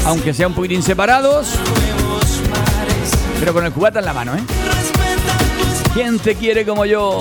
aunque 0.06 0.32
sea 0.34 0.46
un 0.46 0.54
poquitín 0.54 0.82
separados, 0.82 1.48
pero 3.40 3.52
con 3.52 3.64
el 3.64 3.72
cubata 3.72 3.98
en 3.98 4.04
la 4.04 4.12
mano, 4.12 4.34
¿eh? 4.34 4.42
¿Quién 5.94 6.18
te 6.18 6.34
quiere 6.34 6.64
como 6.64 6.86
yo? 6.86 7.20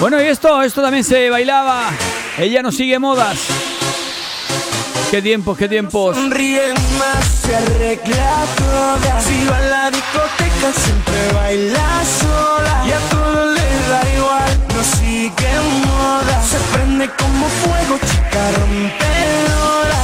Bueno, 0.00 0.18
y 0.18 0.24
esto, 0.24 0.62
esto 0.62 0.80
también 0.80 1.04
se 1.04 1.28
bailaba. 1.28 1.90
Ella 2.38 2.62
no 2.62 2.72
sigue 2.72 2.98
modas. 2.98 3.38
Qué 5.10 5.20
tiempos, 5.20 5.58
qué 5.58 5.68
tiempos. 5.68 6.16
Sonríe 6.16 6.72
más, 6.98 7.24
se 7.42 7.54
arregla 7.54 8.44
toda. 8.56 9.20
Si 9.20 9.44
va 9.44 9.56
a 9.58 9.60
la 9.60 9.90
discoteca, 9.90 10.72
siempre 10.72 11.32
baila 11.34 12.02
sola. 12.18 12.84
Y 12.86 12.92
a 12.92 12.98
todo 13.10 13.44
le 13.52 13.60
da 13.90 14.02
igual, 14.16 14.58
no 14.74 14.82
sigue 14.82 15.50
moda. 15.86 16.42
Se 16.44 16.56
prende 16.72 17.10
como 17.18 17.46
fuego, 17.46 17.98
chica 17.98 18.52
rompedora. 18.58 19.98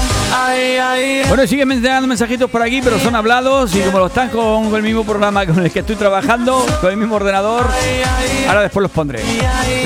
Bueno, 1.28 1.46
siguen 1.46 1.68
llegando 1.68 2.08
mensajitos 2.08 2.50
por 2.50 2.62
aquí, 2.62 2.80
pero 2.82 2.98
son 2.98 3.14
hablados 3.14 3.74
y 3.74 3.80
como 3.80 3.98
lo 3.98 4.06
están 4.06 4.28
con, 4.30 4.74
el 4.74 4.82
mismo 4.82 5.04
programa 5.04 5.44
con 5.46 5.64
el 5.64 5.70
que 5.70 5.80
estoy 5.80 5.96
trabajando, 5.96 6.64
con 6.80 6.90
el 6.90 6.96
mismo 6.96 7.16
ordenador, 7.16 7.66
ahora 8.48 8.62
después 8.62 8.82
los 8.82 8.90
pondré. 8.90 9.22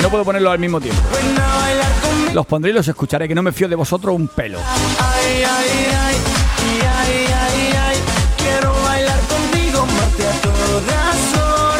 No 0.01 0.09
puedo 0.09 0.23
ponerlos 0.23 0.53
al 0.53 0.59
mismo 0.59 0.79
tiempo. 0.79 1.01
Los 2.33 2.45
pondré 2.45 2.71
y 2.71 2.73
los 2.73 2.87
escucharé, 2.87 3.27
que 3.27 3.35
no 3.35 3.43
me 3.43 3.51
fío 3.51 3.67
de 3.67 3.75
vosotros 3.75 4.15
un 4.15 4.27
pelo. 4.27 4.59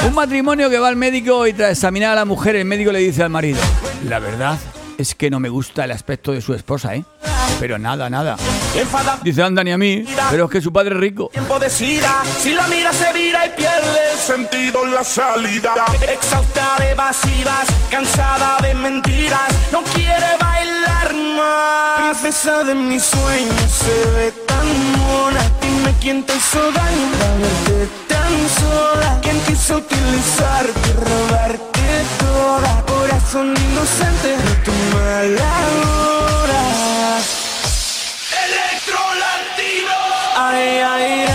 Un 0.06 0.14
matrimonio 0.16 0.70
que 0.70 0.80
va 0.80 0.90
al 0.90 0.96
médico 0.96 1.48
y 1.48 1.54
tras 1.54 1.72
examinar 1.72 2.12
a 2.12 2.16
la 2.16 2.26
mujer, 2.26 2.56
el 2.56 2.66
médico 2.66 2.92
le 2.92 3.00
dice 3.00 3.24
al 3.24 3.30
marido, 3.30 3.60
la 4.08 4.20
verdad 4.20 4.58
es 4.98 5.16
que 5.16 5.30
no 5.30 5.40
me 5.40 5.50
gusta 5.50 5.86
el 5.86 5.92
aspecto 5.92 6.32
de 6.32 6.42
su 6.42 6.54
esposa, 6.54 6.96
¿eh? 6.96 7.06
Pero 7.60 7.78
nada, 7.78 8.10
nada. 8.10 8.38
Dice, 9.24 9.44
anda 9.44 9.64
ni 9.64 9.72
a 9.72 9.78
mí, 9.78 10.06
pero 10.30 10.46
es 10.46 10.52
que 10.52 10.62
su 10.62 10.72
padre 10.72 10.96
es 10.96 11.02
rico. 11.02 11.30
tiempo 11.32 11.60
decida 11.60 12.24
Si 12.40 12.54
la 12.54 12.68
mira 12.68 12.92
se 12.94 13.12
vira 13.14 13.46
y 13.46 13.50
pierde 13.50 14.12
el 14.14 14.18
sentido 14.18 14.84
en 14.86 14.94
la 14.94 15.04
salida 15.04 15.74
Exhausta 16.10 16.76
de 16.80 16.92
evasivas, 16.92 17.68
cansada 17.90 18.58
de 18.62 18.74
mentiras 18.74 19.52
No 19.72 19.84
quiere 19.94 20.38
bailar 20.40 21.14
más 21.38 22.18
Princesa 22.22 22.64
de 22.64 22.76
mis 22.76 23.04
sueños 23.04 23.72
se 23.72 24.12
ve 24.12 24.32
tan 24.48 24.68
mona. 24.98 25.42
Dime 25.62 25.94
quién 26.02 26.24
te 26.24 26.36
hizo 26.36 26.60
daño 26.72 27.12
para 27.20 27.36
verte 27.38 27.90
tan 28.08 28.50
sola. 28.60 29.20
¿Quién 29.22 29.40
quiso 29.42 29.78
utilizarte, 29.78 30.94
robarte 30.94 32.06
toda? 32.20 32.84
Corazón 32.86 33.54
inocente, 33.58 34.36
no 34.44 34.64
tu 34.64 34.72
mala 34.96 36.01
Ay, 40.44 40.82
ay, 40.82 41.31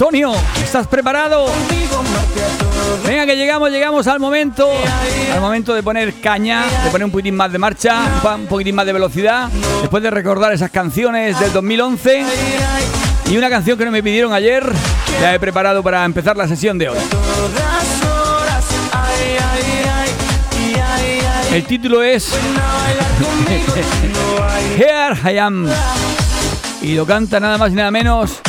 Antonio, 0.00 0.32
¿estás 0.62 0.86
preparado? 0.86 1.46
Venga, 3.04 3.26
que 3.26 3.34
llegamos, 3.34 3.68
llegamos 3.68 4.06
al 4.06 4.20
momento. 4.20 4.70
Al 5.34 5.40
momento 5.40 5.74
de 5.74 5.82
poner 5.82 6.20
caña, 6.20 6.66
de 6.84 6.90
poner 6.90 7.04
un 7.06 7.10
poquitín 7.10 7.34
más 7.34 7.50
de 7.50 7.58
marcha, 7.58 8.04
un 8.36 8.46
poquitín 8.46 8.76
más 8.76 8.86
de 8.86 8.92
velocidad. 8.92 9.48
Después 9.80 10.00
de 10.00 10.10
recordar 10.12 10.52
esas 10.52 10.70
canciones 10.70 11.40
del 11.40 11.52
2011. 11.52 12.24
Y 13.28 13.36
una 13.36 13.50
canción 13.50 13.76
que 13.76 13.84
no 13.86 13.90
me 13.90 14.00
pidieron 14.00 14.32
ayer, 14.32 14.72
la 15.20 15.34
he 15.34 15.40
preparado 15.40 15.82
para 15.82 16.04
empezar 16.04 16.36
la 16.36 16.46
sesión 16.46 16.78
de 16.78 16.90
hoy. 16.90 16.98
El 21.52 21.64
título 21.64 22.04
es 22.04 22.28
Here 24.78 25.34
I 25.34 25.38
Am. 25.38 25.68
Y 26.82 26.94
lo 26.94 27.04
canta 27.04 27.40
nada 27.40 27.58
más 27.58 27.72
y 27.72 27.74
nada 27.74 27.90
menos 27.90 28.40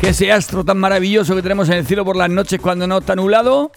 que 0.00 0.10
ese 0.10 0.30
astro 0.32 0.64
tan 0.64 0.78
maravilloso 0.78 1.34
que 1.34 1.42
tenemos 1.42 1.68
en 1.68 1.76
el 1.76 1.86
cielo 1.86 2.04
por 2.04 2.16
las 2.16 2.30
noches 2.30 2.60
cuando 2.60 2.86
no 2.86 2.98
está 2.98 3.16
nublado. 3.16 3.72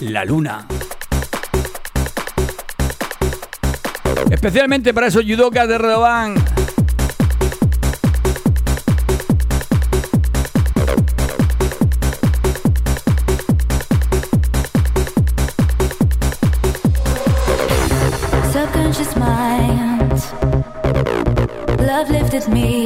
La 0.00 0.24
luna. 0.24 0.66
Especialmente 4.30 4.92
para 4.94 5.08
esos 5.08 5.24
judokas 5.24 5.68
de 5.68 5.78
Redoban. 5.78 6.34
Subconscious 18.52 19.16
mind, 19.16 20.20
love 21.80 22.10
lifted 22.10 22.46
me. 22.48 22.83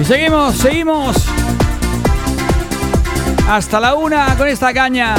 Y 0.00 0.04
seguimos, 0.04 0.56
seguimos. 0.56 1.16
Hasta 3.48 3.78
la 3.78 3.94
una 3.94 4.34
con 4.36 4.48
esta 4.48 4.74
caña. 4.74 5.14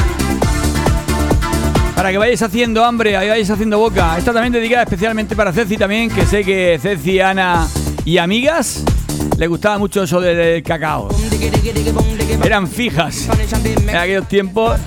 Para 1.96 2.12
que 2.12 2.18
vayáis 2.18 2.42
haciendo 2.42 2.84
hambre, 2.84 3.16
ahí 3.16 3.30
vayáis 3.30 3.50
haciendo 3.50 3.80
boca. 3.80 4.18
Esta 4.18 4.34
también 4.34 4.52
dedicada 4.52 4.84
especialmente 4.84 5.38
para 5.38 5.54
Ceci 5.54 5.78
también, 5.78 6.10
que 6.10 6.26
sé 6.26 6.44
que 6.44 6.78
Ceci, 6.82 7.22
Ana 7.22 7.66
y 8.04 8.18
amigas 8.18 8.84
le 9.38 9.48
gustaba 9.48 9.78
mucho 9.78 10.04
eso 10.04 10.20
del 10.20 10.62
cacao. 10.64 11.08
Eran 12.44 12.68
fijas 12.68 13.30
en 13.88 13.96
aquellos 13.96 14.28
tiempos 14.28 14.78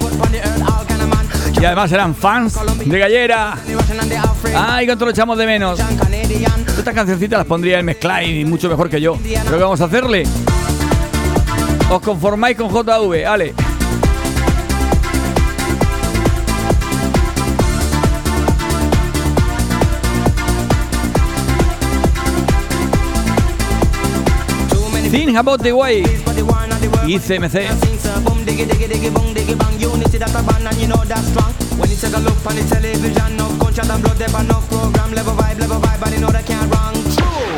y 1.61 1.65
además 1.65 1.93
eran 1.93 2.15
fans 2.15 2.59
de 2.85 2.99
Gallera. 2.99 3.55
Ay, 4.57 4.87
cuánto 4.87 5.05
lo 5.05 5.11
echamos 5.11 5.37
de 5.37 5.47
menos. 5.47 5.79
Estas 6.79 6.95
cancioncitas 6.95 7.39
las 7.39 7.47
pondría 7.47 7.79
el 7.79 7.85
mezclay 7.85 8.41
y 8.41 8.45
mucho 8.47 8.71
mejor 8.71 8.89
que 8.89 9.01
yo. 9.01 9.19
Pero 9.23 9.59
¿qué 9.59 9.63
vamos 9.63 9.81
a 9.83 9.85
hacerle? 9.85 10.25
¿Os 11.91 12.01
conformáis 12.01 12.57
con 12.57 12.71
JV? 12.71 13.27
Ale. 13.27 13.55
Think 25.11 25.37
about 25.37 25.61
the 25.61 25.73
way. 25.73 26.05
Y 27.07 27.19
CMC. 27.19 28.00
Diggy 28.51 28.67
diggy 28.67 28.89
diggy 28.89 29.11
bong 29.15 29.33
diggy 29.33 29.55
bang. 29.57 29.79
Unity 29.79 30.19
that 30.19 30.35
a 30.35 30.43
band 30.43 30.67
and 30.67 30.77
you 30.77 30.89
know 30.89 30.97
that's 31.07 31.29
strong. 31.29 31.53
When 31.79 31.89
you 31.89 31.95
take 31.95 32.13
a 32.13 32.19
look 32.19 32.45
on 32.45 32.57
the 32.57 32.67
television, 32.67 33.37
no 33.37 33.47
gunshot 33.63 33.89
and 33.89 34.03
blood, 34.03 34.19
but 34.19 34.43
no 34.43 34.59
program. 34.67 35.15
Level 35.15 35.35
vibe, 35.35 35.61
level 35.61 35.79
vibe, 35.79 36.01
but 36.01 36.13
you 36.13 36.19
know 36.19 36.31
that 36.35 36.47
can't 36.47 36.67
wrong. 36.75 36.95
True. 37.15 37.50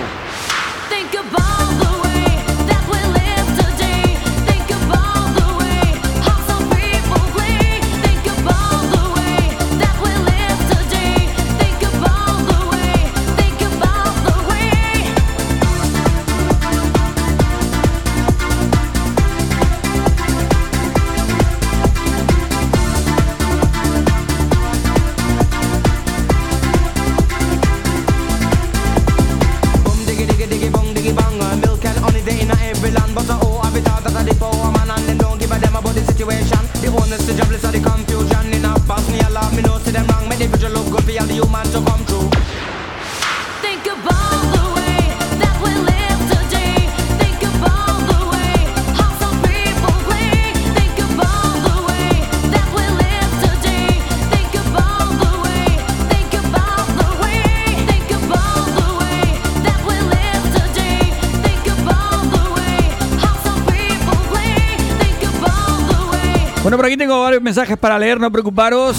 Varios 67.21 67.43
mensajes 67.43 67.77
para 67.77 67.99
leer, 67.99 68.19
no 68.19 68.31
preocuparos. 68.31 68.97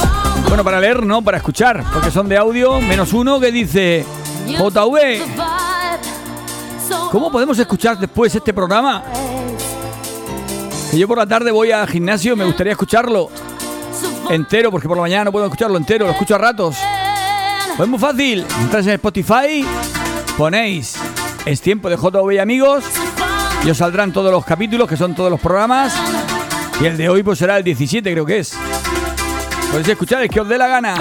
Bueno, 0.47 0.63
para 0.63 0.79
leer, 0.79 1.03
no, 1.05 1.21
para 1.21 1.37
escuchar, 1.37 1.83
porque 1.93 2.11
son 2.11 2.29
de 2.29 2.37
audio, 2.37 2.79
menos 2.79 3.13
uno 3.13 3.39
que 3.39 3.51
dice, 3.51 4.05
JV, 4.47 5.21
¿cómo 7.11 7.31
podemos 7.31 7.57
escuchar 7.57 7.97
después 7.97 8.35
este 8.35 8.53
programa? 8.53 9.03
Que 10.91 10.99
yo 10.99 11.07
por 11.07 11.17
la 11.17 11.25
tarde 11.25 11.49
voy 11.51 11.71
al 11.71 11.87
gimnasio, 11.87 12.35
me 12.35 12.45
gustaría 12.45 12.73
escucharlo 12.73 13.29
entero, 14.29 14.69
porque 14.69 14.87
por 14.87 14.97
la 14.97 15.01
mañana 15.01 15.25
no 15.25 15.31
puedo 15.31 15.45
escucharlo 15.45 15.77
entero, 15.77 16.05
lo 16.05 16.11
escucho 16.11 16.35
a 16.35 16.37
ratos. 16.37 16.75
Pues 17.75 17.89
muy 17.89 17.97
fácil, 17.97 18.45
entráis 18.61 18.85
en 18.85 18.93
Spotify, 18.93 19.65
ponéis 20.37 20.95
Es 21.45 21.61
tiempo 21.61 21.89
de 21.89 21.95
JV 21.95 22.39
amigos, 22.39 22.83
y 23.65 23.69
os 23.69 23.77
saldrán 23.77 24.13
todos 24.13 24.31
los 24.31 24.45
capítulos, 24.45 24.87
que 24.87 24.97
son 24.97 25.15
todos 25.15 25.31
los 25.31 25.39
programas, 25.39 25.93
y 26.83 26.85
el 26.85 26.97
de 26.97 27.07
hoy 27.07 27.23
pues 27.23 27.39
será 27.39 27.55
el 27.55 27.63
17 27.63 28.11
creo 28.11 28.25
que 28.25 28.39
es. 28.39 28.53
Podéis 29.71 29.87
escuchar 29.87 30.21
el 30.21 30.29
que 30.29 30.41
os 30.41 30.49
dé 30.49 30.57
la 30.57 30.67
gana. 30.67 30.95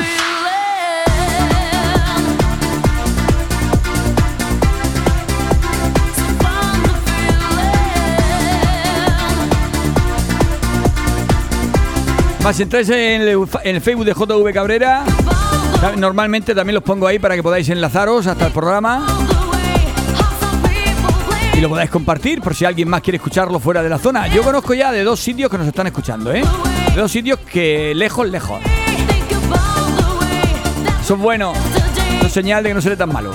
Más 12.44 12.60
entráis 12.60 12.88
en 12.88 13.22
el 13.22 13.80
Facebook 13.80 14.04
de 14.04 14.12
JV 14.12 14.52
Cabrera, 14.52 15.04
normalmente 15.96 16.54
también 16.54 16.74
los 16.74 16.84
pongo 16.84 17.08
ahí 17.08 17.18
para 17.18 17.34
que 17.34 17.42
podáis 17.42 17.68
enlazaros 17.68 18.28
hasta 18.28 18.46
el 18.46 18.52
programa 18.52 19.04
y 21.54 21.60
lo 21.60 21.68
podáis 21.68 21.90
compartir 21.90 22.40
por 22.40 22.54
si 22.54 22.64
alguien 22.64 22.88
más 22.88 23.00
quiere 23.02 23.16
escucharlo 23.16 23.58
fuera 23.60 23.82
de 23.82 23.88
la 23.88 23.98
zona. 23.98 24.26
Yo 24.28 24.42
conozco 24.42 24.74
ya 24.74 24.90
de 24.90 25.04
dos 25.04 25.20
sitios 25.20 25.50
que 25.50 25.58
nos 25.58 25.66
están 25.66 25.86
escuchando, 25.86 26.32
¿eh? 26.32 26.42
De 26.94 27.00
dos 27.00 27.10
sitios 27.10 27.38
que 27.40 27.94
lejos, 27.94 28.28
lejos. 28.28 28.60
Son 31.06 31.20
buenos. 31.20 31.56
Es 32.24 32.32
señal 32.32 32.62
de 32.62 32.70
que 32.70 32.74
no 32.74 32.80
seré 32.80 32.96
tan 32.96 33.12
malo. 33.12 33.32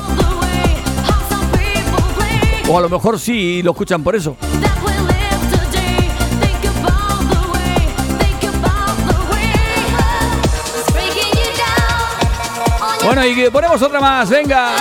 O 2.70 2.78
a 2.78 2.82
lo 2.82 2.90
mejor 2.90 3.20
sí 3.20 3.62
lo 3.62 3.72
escuchan 3.72 4.04
por 4.04 4.16
eso. 4.16 4.36
Bueno, 13.04 13.26
y 13.26 13.50
ponemos 13.50 13.82
otra 13.82 14.02
más, 14.02 14.30
venga. 14.30 14.72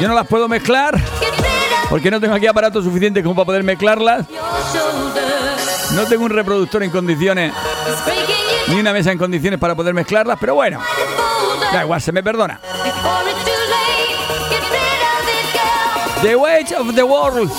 Yo 0.00 0.08
no 0.08 0.14
las 0.14 0.26
puedo 0.26 0.48
mezclar 0.48 1.00
porque 1.90 2.10
no 2.10 2.20
tengo 2.20 2.34
aquí 2.34 2.46
aparato 2.46 2.80
suficiente 2.80 3.22
como 3.22 3.34
para 3.34 3.46
poder 3.46 3.64
mezclarlas. 3.64 4.26
No 5.94 6.06
tengo 6.06 6.24
un 6.24 6.30
reproductor 6.30 6.84
en 6.84 6.90
condiciones, 6.90 7.52
ni 8.68 8.76
una 8.76 8.92
mesa 8.92 9.10
en 9.10 9.18
condiciones 9.18 9.58
para 9.58 9.74
poder 9.74 9.92
mezclarlas, 9.92 10.38
pero 10.40 10.54
bueno, 10.54 10.80
da 11.72 11.82
igual, 11.82 12.00
se 12.00 12.12
me 12.12 12.22
perdona. 12.22 12.60
The 16.22 16.36
weight 16.36 16.70
of 16.72 16.94
the 16.94 17.02
world. 17.02 17.50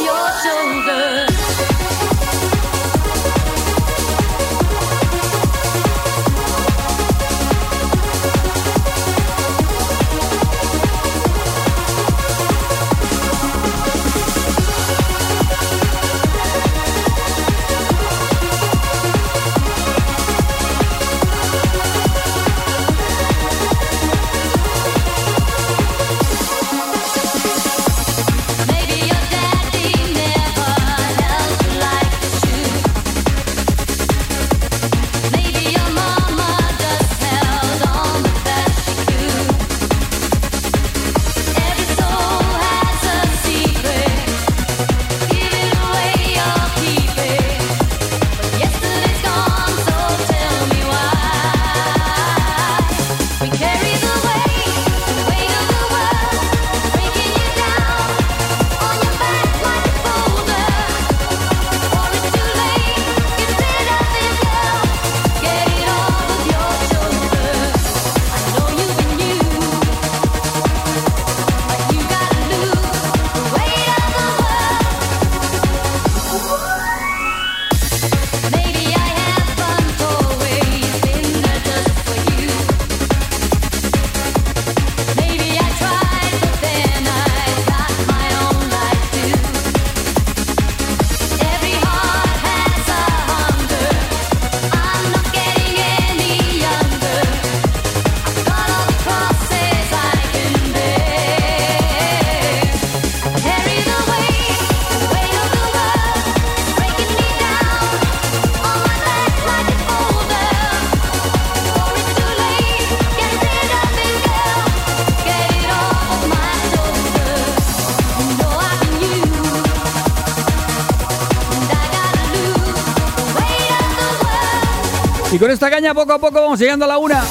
Y 125.32 125.40
con 125.40 125.50
esta 125.50 125.70
caña 125.70 125.94
poco 125.94 126.12
a 126.12 126.20
poco 126.20 126.42
vamos 126.42 126.60
llegando 126.60 126.84
a 126.84 126.90
la 126.90 126.98
una. 126.98 127.24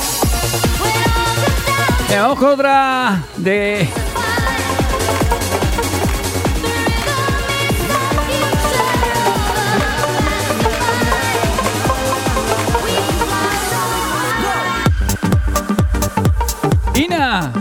Venga, 2.09 2.22
vamos 2.22 2.38
con 2.38 2.48
otra 2.48 3.22
de... 3.36 3.86
Ina. 16.94 17.53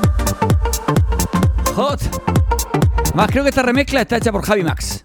Hot. 1.75 1.99
Más 3.13 3.27
creo 3.29 3.43
que 3.43 3.49
esta 3.49 3.61
remezcla 3.61 4.01
está 4.01 4.15
hecha 4.15 4.31
por 4.31 4.45
Javi 4.45 4.63
Max. 4.63 5.01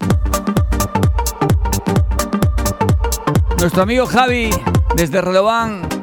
Nuestro 3.59 3.83
amigo 3.83 4.05
Javi 4.05 4.49
desde 4.95 5.19
Redobán. 5.21 5.94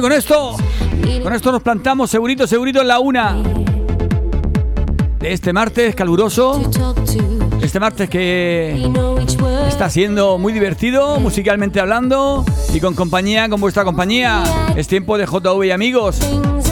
Con 0.00 0.12
esto, 0.12 0.56
con 1.24 1.34
esto 1.34 1.50
nos 1.50 1.60
plantamos 1.60 2.08
segurito, 2.08 2.46
segurito 2.46 2.80
en 2.80 2.88
la 2.88 3.00
una 3.00 3.36
de 5.18 5.32
este 5.32 5.52
martes 5.52 5.94
caluroso. 5.96 6.62
Este 7.60 7.80
martes 7.80 8.08
que 8.08 8.90
está 9.66 9.90
siendo 9.90 10.38
muy 10.38 10.52
divertido, 10.52 11.18
musicalmente 11.18 11.80
hablando, 11.80 12.44
y 12.72 12.78
con 12.78 12.94
compañía, 12.94 13.48
con 13.48 13.60
vuestra 13.60 13.84
compañía. 13.84 14.44
Es 14.76 14.86
tiempo 14.86 15.18
de 15.18 15.26
JV 15.26 15.66
y 15.66 15.70
amigos. 15.72 16.20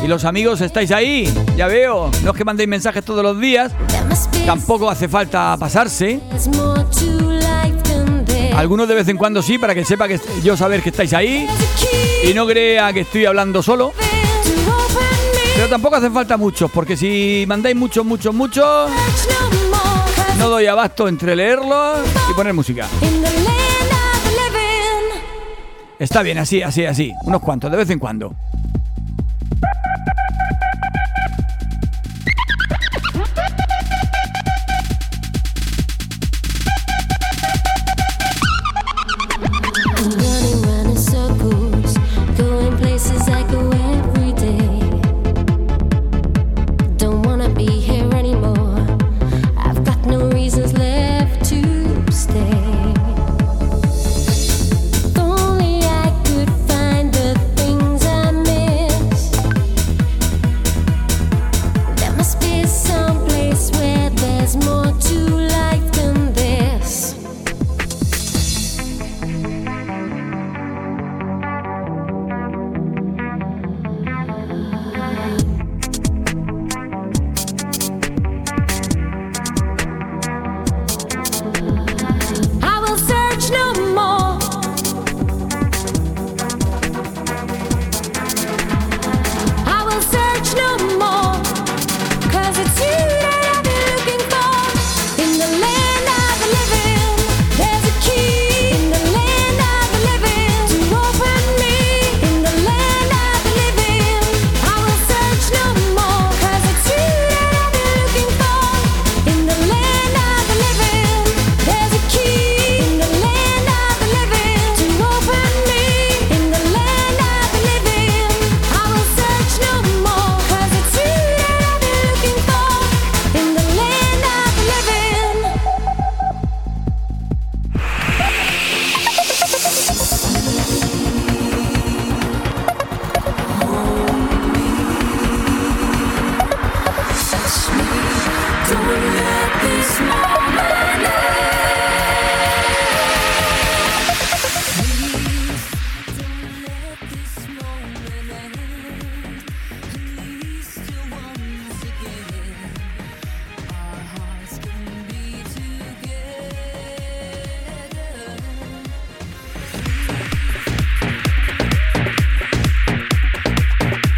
Y 0.05 0.07
los 0.07 0.25
amigos 0.25 0.61
estáis 0.61 0.93
ahí, 0.93 1.29
ya 1.57 1.67
veo. 1.67 2.11
No 2.23 2.31
es 2.31 2.37
que 2.37 2.45
mandéis 2.45 2.69
mensajes 2.69 3.05
todos 3.05 3.25
los 3.25 3.41
días, 3.41 3.73
tampoco 4.47 4.89
hace 4.89 5.09
falta 5.09 5.57
pasarse. 5.59 6.21
Algunos 8.57 8.89
de 8.89 8.95
vez 8.95 9.07
en 9.09 9.19
cuando 9.19 9.43
sí, 9.43 9.59
para 9.59 9.75
que 9.75 9.85
sepa 9.85 10.09
que 10.09 10.19
yo 10.43 10.57
saber 10.57 10.83
que 10.83 10.89
estáis 10.89 11.13
ahí. 11.13 11.47
Y 12.25 12.33
no 12.33 12.47
crea 12.47 12.91
que 12.93 13.01
estoy 13.01 13.27
hablando 13.27 13.63
solo. 13.63 13.93
Pero 15.55 15.69
tampoco 15.69 15.97
hace 15.97 16.11
falta 16.11 16.39
muchos, 16.39 16.71
porque 16.71 16.97
si 16.97 17.45
mandáis 17.47 17.77
muchos, 17.77 18.05
muchos, 18.05 18.35
muchos, 18.35 18.91
no 20.39 20.49
doy 20.49 20.67
abasto 20.67 21.07
entre 21.07 21.37
leerlos 21.37 21.99
y 22.31 22.35
poner 22.35 22.55
música. 22.55 22.87
Está 25.99 26.23
bien, 26.23 26.39
así, 26.39 26.63
así, 26.63 26.85
así. 26.85 27.13
Unos 27.25 27.43
cuantos, 27.43 27.71
de 27.71 27.77
vez 27.77 27.91
en 27.91 27.99
cuando. 27.99 28.35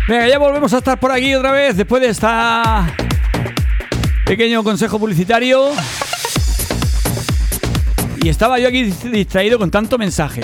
Venga, 0.09 0.27
ya 0.27 0.39
volvemos 0.39 0.73
a 0.73 0.79
estar 0.79 0.99
por 0.99 1.13
aquí 1.13 1.35
otra 1.35 1.53
vez 1.53 1.77
después 1.77 2.01
de 2.01 2.09
esta 2.09 2.87
pequeño 4.29 4.63
consejo 4.63 4.99
publicitario. 4.99 5.71
Y 8.23 8.29
estaba 8.29 8.59
yo 8.59 8.69
aquí 8.69 8.83
distraído 9.11 9.59
con 9.59 9.71
tanto 9.71 9.97
mensaje. 9.97 10.43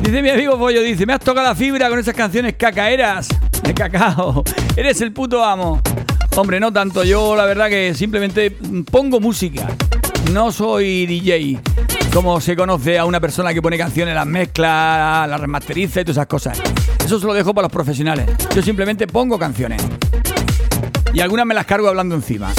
Dice 0.00 0.22
mi 0.22 0.30
amigo 0.30 0.58
Pollo, 0.58 0.80
dice, 0.80 1.04
me 1.04 1.12
has 1.12 1.20
tocado 1.20 1.46
la 1.46 1.54
fibra 1.54 1.90
con 1.90 1.98
esas 1.98 2.14
canciones 2.14 2.54
cacaeras 2.54 3.28
de 3.62 3.74
cacao. 3.74 4.42
Eres 4.76 4.98
el 5.02 5.12
puto 5.12 5.44
amo. 5.44 5.82
Hombre, 6.36 6.58
no 6.58 6.72
tanto. 6.72 7.04
Yo 7.04 7.36
la 7.36 7.44
verdad 7.44 7.68
que 7.68 7.92
simplemente 7.92 8.50
pongo 8.90 9.20
música. 9.20 9.68
No 10.32 10.50
soy 10.52 11.04
DJ. 11.04 11.60
Como 12.14 12.40
se 12.40 12.56
conoce 12.56 12.98
a 12.98 13.04
una 13.04 13.20
persona 13.20 13.52
que 13.52 13.60
pone 13.60 13.76
canciones, 13.76 14.14
las 14.14 14.26
mezcla, 14.26 15.26
las 15.28 15.38
remasteriza 15.38 16.00
y 16.00 16.04
todas 16.04 16.16
esas 16.16 16.26
cosas. 16.26 16.62
Eso 17.04 17.20
se 17.20 17.26
lo 17.26 17.34
dejo 17.34 17.54
para 17.54 17.66
los 17.66 17.72
profesionales. 17.72 18.26
Yo 18.54 18.62
simplemente 18.62 19.06
pongo 19.06 19.38
canciones. 19.38 19.82
Y 21.12 21.20
algunas 21.20 21.46
me 21.46 21.54
las 21.54 21.66
cargo 21.66 21.88
hablando 21.88 22.14
encima. 22.14 22.52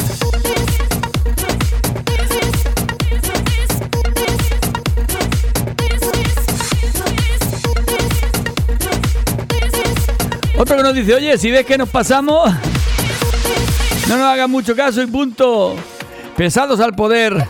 Otro 10.57 10.75
que 10.75 10.83
nos 10.83 10.93
dice, 10.93 11.13
oye, 11.13 11.37
si 11.37 11.51
ves 11.51 11.65
que 11.65 11.77
nos 11.77 11.87
pasamos, 11.87 12.51
no 14.09 14.17
nos 14.17 14.25
hagas 14.25 14.49
mucho 14.49 14.75
caso 14.75 15.01
y 15.01 15.07
punto. 15.07 15.75
Pesados 16.35 16.81
al 16.81 16.93
poder. 16.95 17.47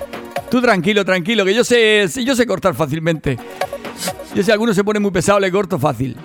Tú 0.51 0.61
tranquilo, 0.61 1.03
tranquilo, 1.05 1.43
que 1.45 1.53
yo 1.53 1.63
sé, 1.63 2.07
yo 2.23 2.35
sé 2.35 2.45
cortar 2.45 2.75
fácilmente. 2.75 3.37
Yo 4.35 4.43
si 4.43 4.51
alguno 4.51 4.73
se 4.73 4.83
pone 4.83 4.99
muy 4.99 5.11
pesado, 5.11 5.39
le 5.39 5.51
corto 5.51 5.79
fácil. 5.79 6.17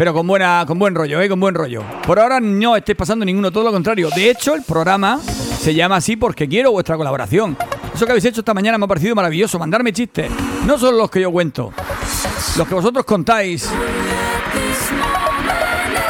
Pero 0.00 0.14
con 0.14 0.26
buena, 0.26 0.64
con 0.66 0.78
buen 0.78 0.94
rollo, 0.94 1.20
¿eh? 1.20 1.28
Con 1.28 1.38
buen 1.38 1.54
rollo. 1.54 1.84
Por 2.06 2.18
ahora 2.18 2.40
no 2.40 2.74
estéis 2.74 2.96
pasando 2.96 3.22
ninguno, 3.22 3.50
todo 3.50 3.64
lo 3.64 3.70
contrario. 3.70 4.08
De 4.08 4.30
hecho, 4.30 4.54
el 4.54 4.62
programa 4.62 5.20
se 5.60 5.74
llama 5.74 5.96
así 5.96 6.16
porque 6.16 6.48
quiero 6.48 6.72
vuestra 6.72 6.96
colaboración. 6.96 7.54
Eso 7.94 8.06
que 8.06 8.12
habéis 8.12 8.24
hecho 8.24 8.40
esta 8.40 8.54
mañana 8.54 8.78
me 8.78 8.86
ha 8.86 8.88
parecido 8.88 9.14
maravilloso. 9.14 9.58
Mandarme 9.58 9.92
chistes. 9.92 10.30
No 10.64 10.78
solo 10.78 10.96
los 10.96 11.10
que 11.10 11.20
yo 11.20 11.30
cuento. 11.30 11.74
Los 12.56 12.66
que 12.66 12.74
vosotros 12.74 13.04
contáis. 13.04 13.70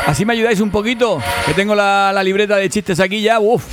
Así 0.07 0.25
me 0.25 0.35
ayudáis 0.35 0.61
un 0.61 0.71
poquito. 0.71 1.21
Que 1.45 1.53
tengo 1.55 1.75
la, 1.75 2.13
la 2.15 2.23
libreta 2.23 2.55
de 2.59 2.71
chistes 2.71 3.01
aquí 3.01 3.21
ya. 3.23 3.41
Uf. 3.41 3.65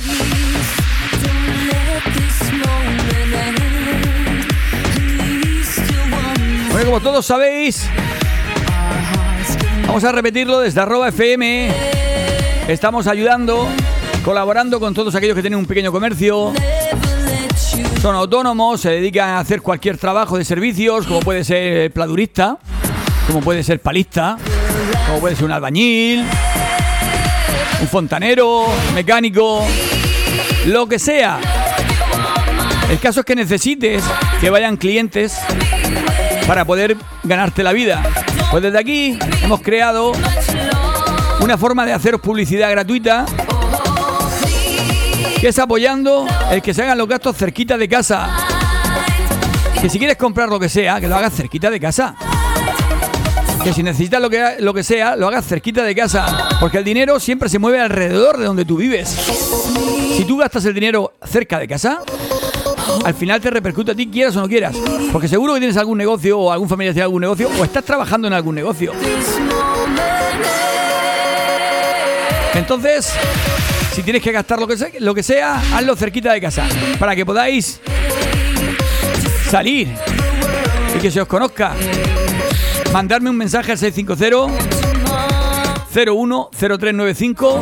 Bueno, 6.72 6.86
como 6.86 7.00
todos 7.00 7.24
sabéis, 7.24 7.88
vamos 9.88 10.04
a 10.04 10.12
repetirlo 10.12 10.60
desde 10.60 10.80
arroba 10.80 11.08
FM. 11.08 11.70
Estamos 12.68 13.06
ayudando, 13.06 13.66
colaborando 14.24 14.78
con 14.78 14.94
todos 14.94 15.14
aquellos 15.14 15.34
que 15.34 15.40
tienen 15.40 15.58
un 15.58 15.66
pequeño 15.66 15.90
comercio. 15.90 16.52
Son 18.00 18.14
autónomos, 18.14 18.82
se 18.82 18.90
dedican 18.90 19.30
a 19.30 19.38
hacer 19.40 19.62
cualquier 19.62 19.96
trabajo 19.96 20.38
de 20.38 20.44
servicios, 20.44 21.06
como 21.06 21.20
puede 21.20 21.42
ser 21.42 21.90
pladurista, 21.92 22.58
como 23.26 23.40
puede 23.40 23.64
ser 23.64 23.80
palista, 23.80 24.36
como 25.06 25.20
puede 25.20 25.34
ser 25.34 25.46
un 25.46 25.52
albañil, 25.52 26.24
un 27.80 27.88
fontanero, 27.88 28.66
mecánico, 28.94 29.64
lo 30.66 30.86
que 30.86 30.98
sea. 30.98 31.40
El 32.90 32.98
caso 33.00 33.20
es 33.20 33.26
que 33.26 33.34
necesites 33.34 34.04
que 34.40 34.50
vayan 34.50 34.76
clientes 34.76 35.38
para 36.46 36.64
poder 36.64 36.96
ganarte 37.24 37.62
la 37.62 37.72
vida. 37.72 38.02
Pues 38.50 38.62
desde 38.62 38.78
aquí 38.78 39.18
hemos 39.42 39.60
creado 39.60 40.12
una 41.40 41.58
forma 41.58 41.84
de 41.84 41.92
haceros 41.92 42.20
publicidad 42.20 42.70
gratuita 42.70 43.26
que 45.40 45.48
es 45.48 45.58
apoyando 45.58 46.26
el 46.50 46.62
que 46.62 46.74
se 46.74 46.82
hagan 46.82 46.98
los 46.98 47.06
gastos 47.06 47.36
cerquita 47.36 47.76
de 47.76 47.88
casa. 47.88 48.28
Que 49.80 49.88
si 49.88 49.98
quieres 49.98 50.16
comprar 50.16 50.48
lo 50.48 50.58
que 50.58 50.68
sea, 50.68 51.00
que 51.00 51.06
lo 51.06 51.14
hagas 51.14 51.34
cerquita 51.34 51.70
de 51.70 51.78
casa. 51.78 52.16
Que 53.62 53.72
si 53.72 53.82
necesitas 53.82 54.20
lo 54.20 54.28
que, 54.28 54.56
lo 54.58 54.74
que 54.74 54.82
sea, 54.82 55.14
lo 55.14 55.28
hagas 55.28 55.46
cerquita 55.46 55.84
de 55.84 55.94
casa. 55.94 56.48
Porque 56.58 56.78
el 56.78 56.84
dinero 56.84 57.20
siempre 57.20 57.48
se 57.48 57.60
mueve 57.60 57.80
alrededor 57.80 58.38
de 58.38 58.46
donde 58.46 58.64
tú 58.64 58.78
vives. 58.78 59.08
Si 60.16 60.24
tú 60.24 60.38
gastas 60.38 60.64
el 60.64 60.74
dinero 60.74 61.12
cerca 61.24 61.60
de 61.60 61.68
casa, 61.68 62.00
al 63.04 63.14
final 63.14 63.40
te 63.40 63.50
repercute 63.50 63.92
a 63.92 63.94
ti, 63.94 64.08
quieras 64.08 64.36
o 64.36 64.40
no 64.40 64.48
quieras. 64.48 64.76
Porque 65.12 65.28
seguro 65.28 65.54
que 65.54 65.60
tienes 65.60 65.76
algún 65.76 65.98
negocio 65.98 66.38
o 66.38 66.52
algún 66.52 66.68
familiar 66.68 66.94
tiene 66.94 67.04
algún 67.04 67.22
negocio 67.22 67.48
o 67.58 67.64
estás 67.64 67.84
trabajando 67.84 68.28
en 68.28 68.34
algún 68.34 68.54
negocio. 68.54 68.92
Entonces, 72.54 73.12
si 73.92 74.02
tienes 74.02 74.22
que 74.22 74.32
gastar 74.32 74.58
lo 74.58 75.14
que, 75.14 75.22
sea, 75.22 75.62
hazlo 75.74 75.96
cerquita 75.96 76.32
de 76.32 76.40
casa. 76.40 76.66
Para 76.98 77.14
que 77.14 77.24
podáis 77.24 77.80
salir 79.48 79.88
y 80.96 80.98
que 80.98 81.10
se 81.10 81.20
os 81.20 81.28
conozca. 81.28 81.72
Mandarme 82.92 83.30
un 83.30 83.36
mensaje 83.36 83.72
al 83.72 83.78
650 83.78 84.68
010395 85.92 87.60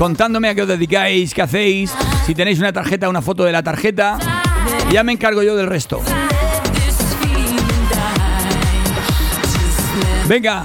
contándome 0.00 0.48
a 0.48 0.54
qué 0.54 0.62
os 0.62 0.68
dedicáis, 0.68 1.34
qué 1.34 1.42
hacéis, 1.42 1.92
si 2.24 2.34
tenéis 2.34 2.58
una 2.58 2.72
tarjeta, 2.72 3.08
una 3.10 3.20
foto 3.20 3.44
de 3.44 3.52
la 3.52 3.62
tarjeta. 3.62 4.39
Ya 4.90 5.04
me 5.04 5.12
encargo 5.12 5.42
yo 5.42 5.56
del 5.56 5.66
resto. 5.66 6.00
Venga, 10.26 10.64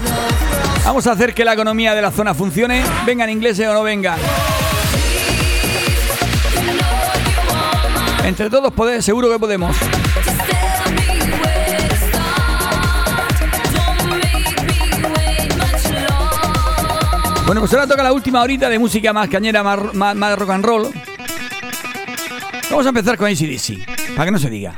vamos 0.83 1.05
a 1.07 1.11
hacer 1.11 1.33
que 1.33 1.43
la 1.45 1.53
economía 1.53 1.93
de 1.95 2.01
la 2.01 2.11
zona 2.11 2.33
funcione, 2.33 2.83
vengan 3.05 3.29
ingleses 3.29 3.67
o 3.67 3.73
no 3.73 3.83
vengan. 3.83 4.17
Entre 8.23 8.49
todos 8.49 8.73
poder, 8.73 9.01
seguro 9.03 9.29
que 9.31 9.39
podemos. 9.39 9.75
Bueno, 17.45 17.61
pues 17.61 17.71
ahora 17.73 17.85
toca 17.87 18.01
la 18.03 18.11
última 18.11 18.41
horita 18.41 18.69
de 18.69 18.79
música 18.79 19.13
más 19.13 19.29
cañera, 19.29 19.61
más, 19.61 19.93
más- 19.93 20.15
más 20.15 20.37
rock 20.39 20.49
and 20.49 20.65
roll. 20.65 20.87
Vamos 22.69 22.85
a 22.85 22.89
empezar 22.89 23.17
con 23.17 23.27
ACDC, 23.27 23.85
para 24.15 24.25
que 24.25 24.31
no 24.31 24.39
se 24.39 24.49
diga. 24.49 24.73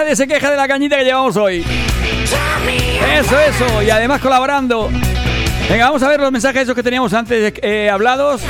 Nadie 0.00 0.16
se 0.16 0.26
queje 0.26 0.50
de 0.50 0.56
la 0.56 0.66
cañita 0.66 0.96
que 0.96 1.04
llevamos 1.04 1.36
hoy. 1.36 1.64
Eso, 3.14 3.38
eso. 3.38 3.82
Y 3.82 3.90
además 3.90 4.20
colaborando. 4.20 4.88
Venga, 5.68 5.86
vamos 5.86 6.02
a 6.02 6.08
ver 6.08 6.20
los 6.20 6.32
mensajes 6.32 6.62
esos 6.62 6.74
que 6.74 6.82
teníamos 6.82 7.12
antes 7.12 7.52
eh, 7.62 7.90
hablados. 7.90 8.40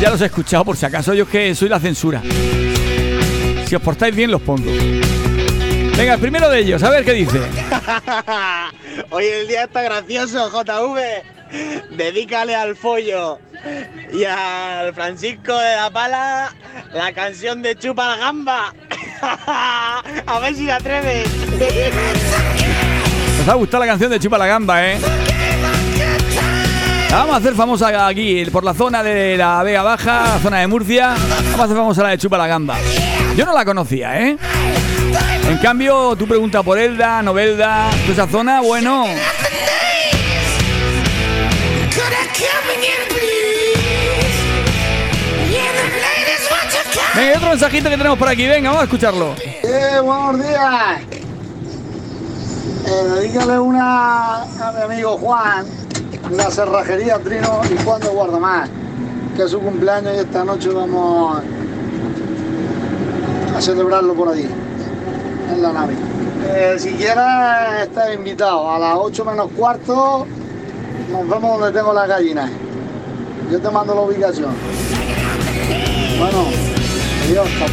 Ya 0.00 0.10
los 0.10 0.20
he 0.20 0.26
escuchado 0.26 0.64
por 0.64 0.76
si 0.76 0.86
acaso. 0.86 1.12
Yo 1.12 1.28
que 1.28 1.54
soy 1.54 1.68
la 1.68 1.80
censura. 1.80 2.22
Si 3.66 3.74
os 3.74 3.82
portáis 3.82 4.14
bien, 4.14 4.30
los 4.30 4.42
pongo. 4.42 4.70
Venga, 5.96 6.14
el 6.14 6.20
primero 6.20 6.48
de 6.48 6.60
ellos, 6.60 6.82
a 6.82 6.90
ver 6.90 7.04
qué 7.04 7.12
dice. 7.12 7.40
Hoy 9.10 9.24
el 9.24 9.48
día 9.48 9.64
está 9.64 9.82
gracioso, 9.82 10.50
JV. 10.50 11.96
Dedícale 11.96 12.54
al 12.54 12.76
follo 12.76 13.38
y 14.12 14.24
al 14.24 14.92
Francisco 14.94 15.56
de 15.56 15.76
la 15.76 15.90
Pala 15.90 16.52
la 16.92 17.12
canción 17.12 17.62
de 17.62 17.76
Chupa 17.76 18.08
la 18.08 18.16
Gamba. 18.16 18.74
A 20.26 20.38
ver 20.40 20.54
si 20.54 20.66
te 20.66 20.72
atreves. 20.72 21.28
Os 23.42 23.48
ha 23.48 23.54
gustado 23.54 23.84
la 23.84 23.90
canción 23.90 24.10
de 24.10 24.20
Chupa 24.20 24.38
la 24.38 24.46
Gamba, 24.46 24.86
¿eh? 24.86 24.98
La 27.10 27.18
vamos 27.18 27.34
a 27.34 27.38
hacer 27.38 27.54
famosa 27.54 28.08
aquí, 28.08 28.44
por 28.46 28.64
la 28.64 28.74
zona 28.74 29.02
de 29.02 29.36
la 29.36 29.62
Vega 29.62 29.82
Baja, 29.82 30.34
la 30.34 30.38
zona 30.40 30.58
de 30.58 30.66
Murcia. 30.66 31.14
Vamos 31.44 31.60
a 31.60 31.64
hacer 31.64 31.76
famosa 31.76 32.02
la 32.02 32.08
de 32.10 32.18
Chupa 32.18 32.38
la 32.38 32.46
Gamba. 32.46 32.76
Yo 33.36 33.44
no 33.44 33.52
la 33.52 33.64
conocía, 33.64 34.20
¿eh? 34.20 34.36
En 35.48 35.58
cambio, 35.58 36.16
tú 36.16 36.26
preguntas 36.26 36.62
por 36.64 36.78
Elda, 36.78 37.22
Novelda, 37.22 37.90
toda 38.02 38.12
esa 38.12 38.26
zona, 38.26 38.60
bueno, 38.60 39.04
Otro 47.14 47.48
mensajito 47.48 47.88
que 47.88 47.96
tenemos 47.96 48.18
por 48.18 48.28
aquí. 48.28 48.46
Venga, 48.46 48.70
vamos 48.70 48.82
a 48.82 48.84
escucharlo. 48.84 49.34
¡Eh, 49.38 50.00
buenos 50.02 50.36
días! 50.42 51.00
Eh, 52.86 53.04
dedícale 53.14 53.58
una 53.58 54.42
a 54.42 54.72
mi 54.76 54.82
amigo 54.82 55.16
Juan, 55.18 55.64
la 56.32 56.50
cerrajería 56.50 57.18
Trino 57.20 57.60
y 57.70 57.82
Juan 57.84 58.00
de 58.00 58.08
Guardamar, 58.08 58.68
que 59.36 59.44
es 59.44 59.50
su 59.50 59.60
cumpleaños 59.60 60.16
y 60.16 60.18
esta 60.18 60.44
noche 60.44 60.70
vamos 60.70 61.40
a 63.56 63.60
celebrarlo 63.60 64.14
por 64.14 64.30
allí, 64.30 64.48
en 65.52 65.62
la 65.62 65.72
nave. 65.72 65.94
Eh, 66.48 66.74
si 66.78 66.90
quieres, 66.94 67.16
estás 67.82 68.12
invitado. 68.12 68.70
A 68.70 68.78
las 68.78 68.96
8 68.96 69.24
menos 69.24 69.50
cuarto 69.56 70.26
nos 71.12 71.28
vemos 71.28 71.60
donde 71.60 71.78
tengo 71.78 71.94
las 71.94 72.08
gallinas. 72.08 72.50
Yo 73.50 73.60
te 73.60 73.70
mando 73.70 73.94
la 73.94 74.00
ubicación. 74.00 74.52
Bueno, 76.18 76.73
adiós, 77.24 77.48
chica. 77.48 77.66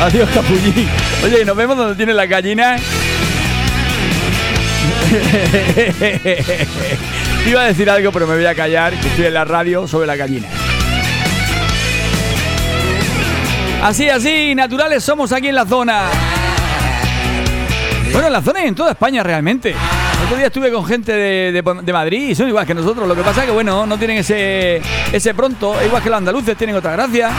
Adiós, 0.00 0.28
Capullín. 0.30 0.88
Oye, 1.24 1.44
nos 1.44 1.56
vemos 1.56 1.76
donde 1.76 1.94
tiene 1.94 2.12
la 2.14 2.26
gallina. 2.26 2.76
Iba 7.46 7.62
a 7.62 7.66
decir 7.66 7.88
algo, 7.90 8.10
pero 8.12 8.26
me 8.26 8.34
voy 8.34 8.46
a 8.46 8.54
callar, 8.54 8.94
que 8.94 9.08
estoy 9.08 9.26
en 9.26 9.34
la 9.34 9.44
radio 9.44 9.86
sobre 9.86 10.06
la 10.06 10.16
gallina. 10.16 10.48
Así, 13.82 14.08
así, 14.08 14.54
naturales 14.54 15.04
somos 15.04 15.32
aquí 15.32 15.48
en 15.48 15.54
la 15.54 15.66
zona. 15.66 16.04
Bueno, 18.12 18.26
en 18.26 18.32
la 18.32 18.42
zona 18.42 18.64
y 18.64 18.68
en 18.68 18.74
toda 18.74 18.92
España 18.92 19.22
realmente. 19.22 19.74
Otro 20.30 20.38
día 20.38 20.46
estuve 20.46 20.70
con 20.70 20.84
gente 20.86 21.10
de, 21.12 21.50
de- 21.50 21.80
de 21.82 21.92
Madrid 21.92 22.28
y 22.28 22.34
son 22.36 22.46
igual 22.46 22.64
que 22.64 22.72
nosotros. 22.72 23.08
Lo 23.08 23.16
que 23.16 23.22
pasa 23.22 23.40
es 23.40 23.46
que, 23.46 23.52
bueno, 23.52 23.84
no 23.84 23.98
tienen 23.98 24.18
ese, 24.18 24.80
ese 25.12 25.34
pronto. 25.34 25.74
Igual 25.84 26.00
que 26.00 26.08
los 26.08 26.18
andaluces 26.18 26.56
tienen 26.56 26.76
otra 26.76 26.92
gracia. 26.92 27.30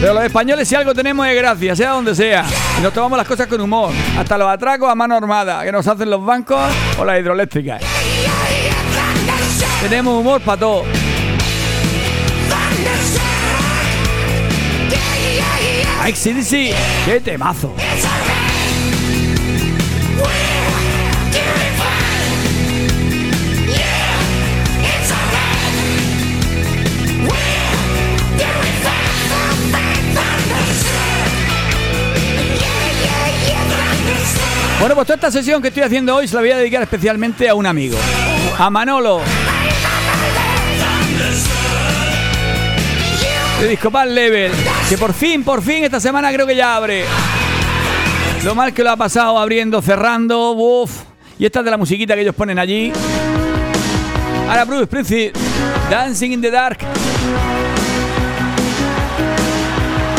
Pero 0.00 0.14
los 0.14 0.24
españoles, 0.24 0.66
si 0.66 0.74
algo 0.74 0.94
tenemos 0.94 1.26
es 1.26 1.36
gracia, 1.36 1.76
sea 1.76 1.90
donde 1.90 2.14
sea. 2.14 2.46
Y 2.78 2.82
nos 2.82 2.94
tomamos 2.94 3.18
las 3.18 3.26
cosas 3.28 3.46
con 3.48 3.60
humor. 3.60 3.92
Hasta 4.18 4.38
los 4.38 4.48
atracos 4.48 4.90
a 4.90 4.94
mano 4.94 5.14
armada 5.14 5.62
que 5.62 5.70
nos 5.72 5.86
hacen 5.86 6.08
los 6.08 6.24
bancos 6.24 6.58
o 6.98 7.04
las 7.04 7.20
hidroeléctricas. 7.20 7.82
Tenemos 9.82 10.18
humor 10.20 10.40
para 10.40 10.58
todo. 10.58 10.84
Ay, 16.00 16.14
sí, 16.16 16.42
sí, 16.42 16.72
qué 17.04 17.20
temazo. 17.20 17.72
Bueno, 34.82 34.96
pues 34.96 35.06
toda 35.06 35.14
esta 35.14 35.30
sesión 35.30 35.62
que 35.62 35.68
estoy 35.68 35.84
haciendo 35.84 36.16
hoy 36.16 36.26
se 36.26 36.34
la 36.34 36.40
voy 36.40 36.50
a 36.50 36.56
dedicar 36.56 36.82
especialmente 36.82 37.48
a 37.48 37.54
un 37.54 37.66
amigo, 37.66 37.96
a 38.58 38.68
Manolo. 38.68 39.20
De 43.60 43.68
Discopal 43.68 44.12
Level, 44.12 44.50
que 44.88 44.98
por 44.98 45.12
fin, 45.12 45.44
por 45.44 45.62
fin 45.62 45.84
esta 45.84 46.00
semana 46.00 46.32
creo 46.32 46.48
que 46.48 46.56
ya 46.56 46.74
abre. 46.74 47.04
Lo 48.42 48.56
mal 48.56 48.74
que 48.74 48.82
lo 48.82 48.90
ha 48.90 48.96
pasado 48.96 49.38
abriendo, 49.38 49.80
cerrando, 49.80 50.50
uff. 50.50 50.90
Y 51.38 51.46
esta 51.46 51.60
es 51.60 51.64
de 51.64 51.70
la 51.70 51.76
musiquita 51.76 52.16
que 52.16 52.22
ellos 52.22 52.34
ponen 52.34 52.58
allí. 52.58 52.92
Ahora 54.48 54.64
Bruce 54.64 54.86
Springsteen, 54.86 55.32
Dancing 55.92 56.32
in 56.32 56.42
the 56.42 56.50
Dark. 56.50 56.78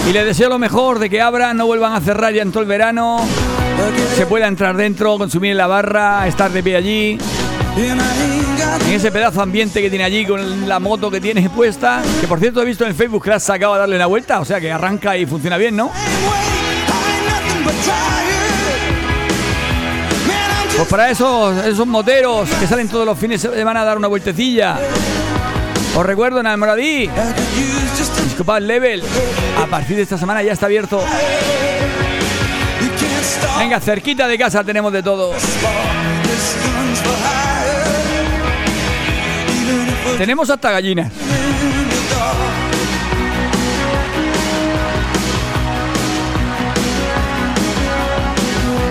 Y 0.08 0.14
les 0.14 0.26
deseo 0.26 0.48
lo 0.48 0.58
mejor 0.58 1.00
de 1.00 1.10
que 1.10 1.22
abran, 1.22 1.58
no 1.58 1.66
vuelvan 1.66 1.92
a 1.92 2.00
cerrar 2.00 2.34
ya 2.34 2.44
en 2.44 2.52
todo 2.54 2.64
el 2.64 2.70
verano. 2.70 3.28
Se 4.16 4.26
pueda 4.26 4.48
entrar 4.48 4.76
dentro, 4.78 5.18
consumir 5.18 5.52
en 5.52 5.58
la 5.58 5.68
barra, 5.68 6.28
estar 6.28 6.52
de 6.52 6.62
pie 6.64 6.76
allí. 6.76 7.18
En 7.76 8.94
ese 8.94 9.12
pedazo 9.12 9.38
de 9.38 9.44
ambiente 9.44 9.82
que 9.82 9.90
tiene 9.90 10.06
allí 10.06 10.26
con 10.26 10.68
la 10.68 10.80
moto 10.80 11.10
que 11.10 11.20
tiene 11.20 11.50
puesta. 11.50 12.02
Que 12.22 12.28
por 12.28 12.40
cierto 12.40 12.62
he 12.62 12.66
visto 12.66 12.84
en 12.84 12.92
el 12.92 12.96
Facebook 12.96 13.24
que 13.24 13.32
la 13.32 13.38
has 13.38 13.44
sacado 13.44 13.74
a 13.74 13.80
darle 13.80 13.96
una 13.96 14.06
vuelta. 14.06 14.40
O 14.40 14.46
sea 14.46 14.62
que 14.62 14.72
arranca 14.72 15.18
y 15.18 15.26
funciona 15.26 15.58
bien, 15.58 15.76
¿no? 15.76 15.92
Pues 20.76 20.88
para 20.88 21.10
esos, 21.10 21.66
esos 21.66 21.86
moteros 21.86 22.50
que 22.50 22.68
salen 22.68 22.88
todos 22.90 23.06
los 23.06 23.18
fines 23.18 23.42
de 23.42 23.56
semana 23.56 23.82
a 23.82 23.86
dar 23.86 23.98
una 23.98 24.08
vueltecilla. 24.08 24.78
Os 25.96 26.06
recuerdo 26.06 26.40
en 26.40 26.48
Almoradí, 26.48 27.10
Discopal 28.24 28.68
Level, 28.68 29.04
a 29.62 29.68
partir 29.68 29.96
de 29.96 30.02
esta 30.02 30.18
semana 30.18 30.42
ya 30.42 30.54
está 30.54 30.66
abierto. 30.66 31.04
Venga, 33.64 33.80
cerquita 33.80 34.28
de 34.28 34.38
casa 34.38 34.62
tenemos 34.62 34.92
de 34.92 35.02
todo. 35.02 35.32
Tenemos 40.18 40.50
hasta 40.50 40.70
gallinas. 40.70 41.10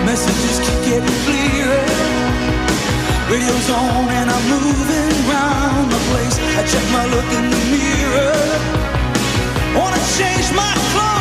Messages 0.07 0.59
keep 0.65 0.79
getting 0.85 1.17
clearer. 1.23 1.85
Radio's 3.29 3.69
on 3.69 4.09
and 4.09 4.31
I'm 4.31 4.43
moving 4.49 5.29
round 5.29 5.91
the 5.91 5.99
place. 6.09 6.39
I 6.57 6.63
check 6.65 6.83
my 6.91 7.05
look 7.13 7.31
in 7.31 7.47
the 7.47 7.63
mirror. 7.69 8.33
Wanna 9.75 9.99
change 10.17 10.51
my 10.55 10.73
clothes, 10.93 11.12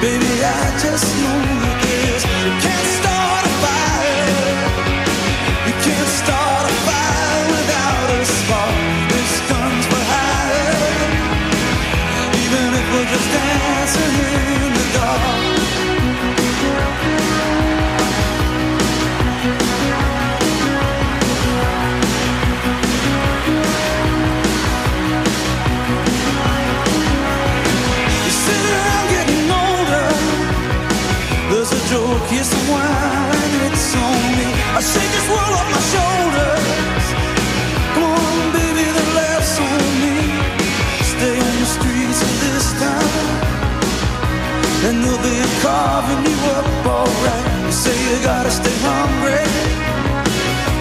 Baby, 0.00 0.44
I 0.44 0.78
just 0.78 1.06
know 1.20 1.40
it 1.66 1.84
is. 1.84 2.22
You 2.44 2.52
can't 2.62 2.86
start 2.86 3.05
here's 32.30 32.46
some 32.46 32.66
wine, 32.68 33.52
it's 33.66 33.94
on 33.94 34.22
me. 34.38 34.48
I 34.74 34.80
shake 34.80 35.10
this 35.16 35.28
world 35.30 35.52
off 35.58 35.68
my 35.76 35.82
shoulders. 35.94 37.06
Come 37.94 38.04
on, 38.04 38.38
baby, 38.52 38.86
the 38.98 39.06
laughs 39.18 39.54
on 39.62 39.84
me. 40.02 40.16
Stay 41.12 41.36
on 41.38 41.54
the 41.62 41.68
streets 41.76 42.20
of 42.26 42.32
this 42.44 42.66
town, 42.82 43.26
and 44.86 44.94
they'll 45.02 45.22
be 45.22 45.36
carving 45.62 46.22
you 46.30 46.38
up 46.58 46.66
alright. 46.86 47.46
You 47.66 47.72
say 47.72 47.94
you 47.94 48.16
gotta 48.22 48.50
stay 48.50 48.76
hungry. 48.82 49.46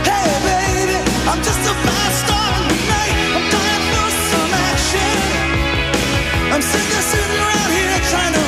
Hey, 0.09 0.29
baby, 0.49 0.97
I'm 1.29 1.41
just 1.45 1.61
a 1.71 1.73
fast 1.85 2.21
tonight. 2.29 3.15
I'm 3.35 3.45
dying 3.53 3.85
for 3.93 4.09
some 4.31 4.51
action. 4.69 5.17
I'm 6.53 6.61
sick 6.61 6.87
of 6.97 7.03
sitting 7.11 7.39
around 7.45 7.71
here 7.77 7.99
trying 8.11 8.33
to 8.33 8.44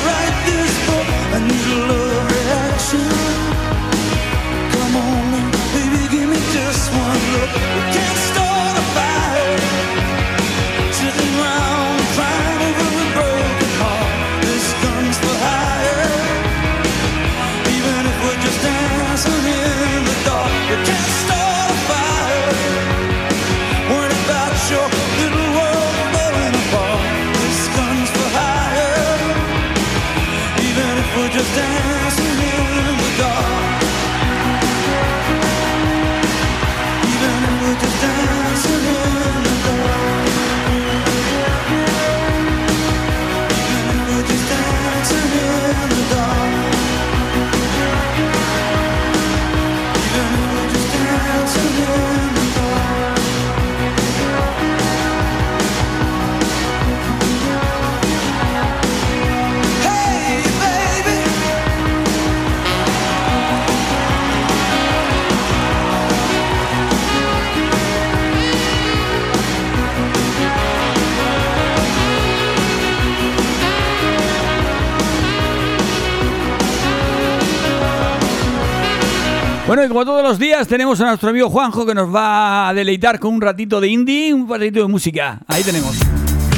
como 79.88 80.04
todos 80.04 80.22
los 80.22 80.38
días, 80.38 80.68
tenemos 80.68 81.00
a 81.00 81.06
nuestro 81.06 81.30
amigo 81.30 81.48
Juanjo 81.48 81.86
que 81.86 81.94
nos 81.94 82.14
va 82.14 82.68
a 82.68 82.74
deleitar 82.74 83.18
con 83.18 83.34
un 83.34 83.40
ratito 83.40 83.80
de 83.80 83.88
indie, 83.88 84.34
un 84.34 84.48
ratito 84.48 84.80
de 84.80 84.86
música. 84.86 85.40
Ahí 85.46 85.62
tenemos. 85.62 85.96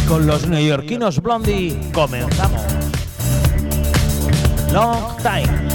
Con 0.09 0.27
los 0.27 0.47
neoyorquinos 0.49 1.23
Blondie 1.23 1.77
comenzamos. 1.93 2.63
Long 4.73 5.17
time. 5.23 5.70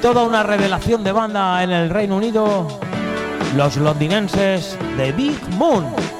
toda 0.00 0.22
una 0.22 0.42
revelación 0.42 1.02
de 1.02 1.12
banda 1.12 1.62
en 1.62 1.70
el 1.70 1.90
Reino 1.90 2.16
Unido, 2.16 2.68
los 3.56 3.76
londinenses 3.76 4.78
de 4.96 5.12
Big 5.12 5.38
Moon. 5.56 6.17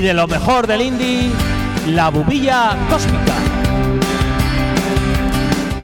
y 0.00 0.02
de 0.02 0.14
lo 0.14 0.26
mejor 0.26 0.66
del 0.66 0.80
indie, 0.80 1.30
la 1.88 2.08
bubilla 2.08 2.74
cósmica. 2.88 3.34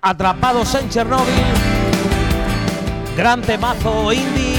Atrapados 0.01 0.75
en 0.75 0.89
Chernóbil, 0.89 1.45
gran 3.15 3.43
temazo 3.43 4.11
indie 4.15 4.56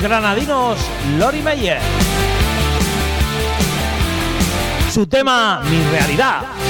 granadinos 0.00 0.78
Lori 1.18 1.42
Meyer. 1.42 1.80
Su 4.90 5.06
tema, 5.06 5.60
Mi 5.70 5.82
Realidad. 5.90 6.69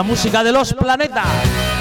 La 0.00 0.04
música 0.04 0.42
de 0.42 0.50
los 0.50 0.72
planetas. 0.72 1.79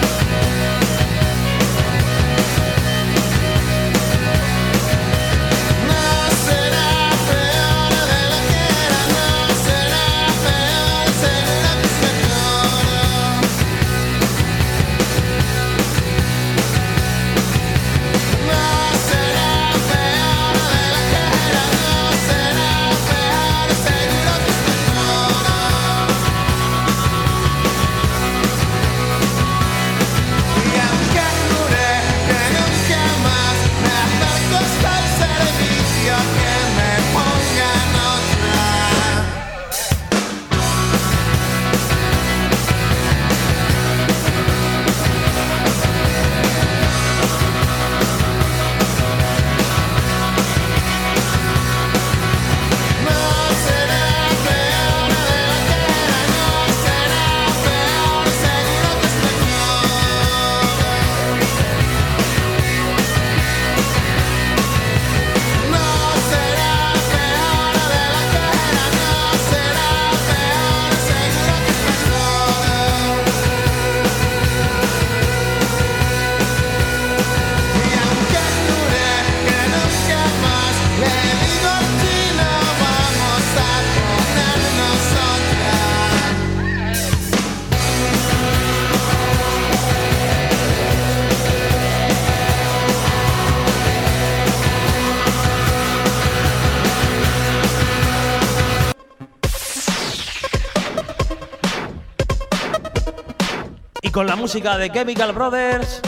La 104.29 104.35
música 104.35 104.77
de 104.77 104.91
Chemical 104.91 105.33
Brothers. 105.33 106.01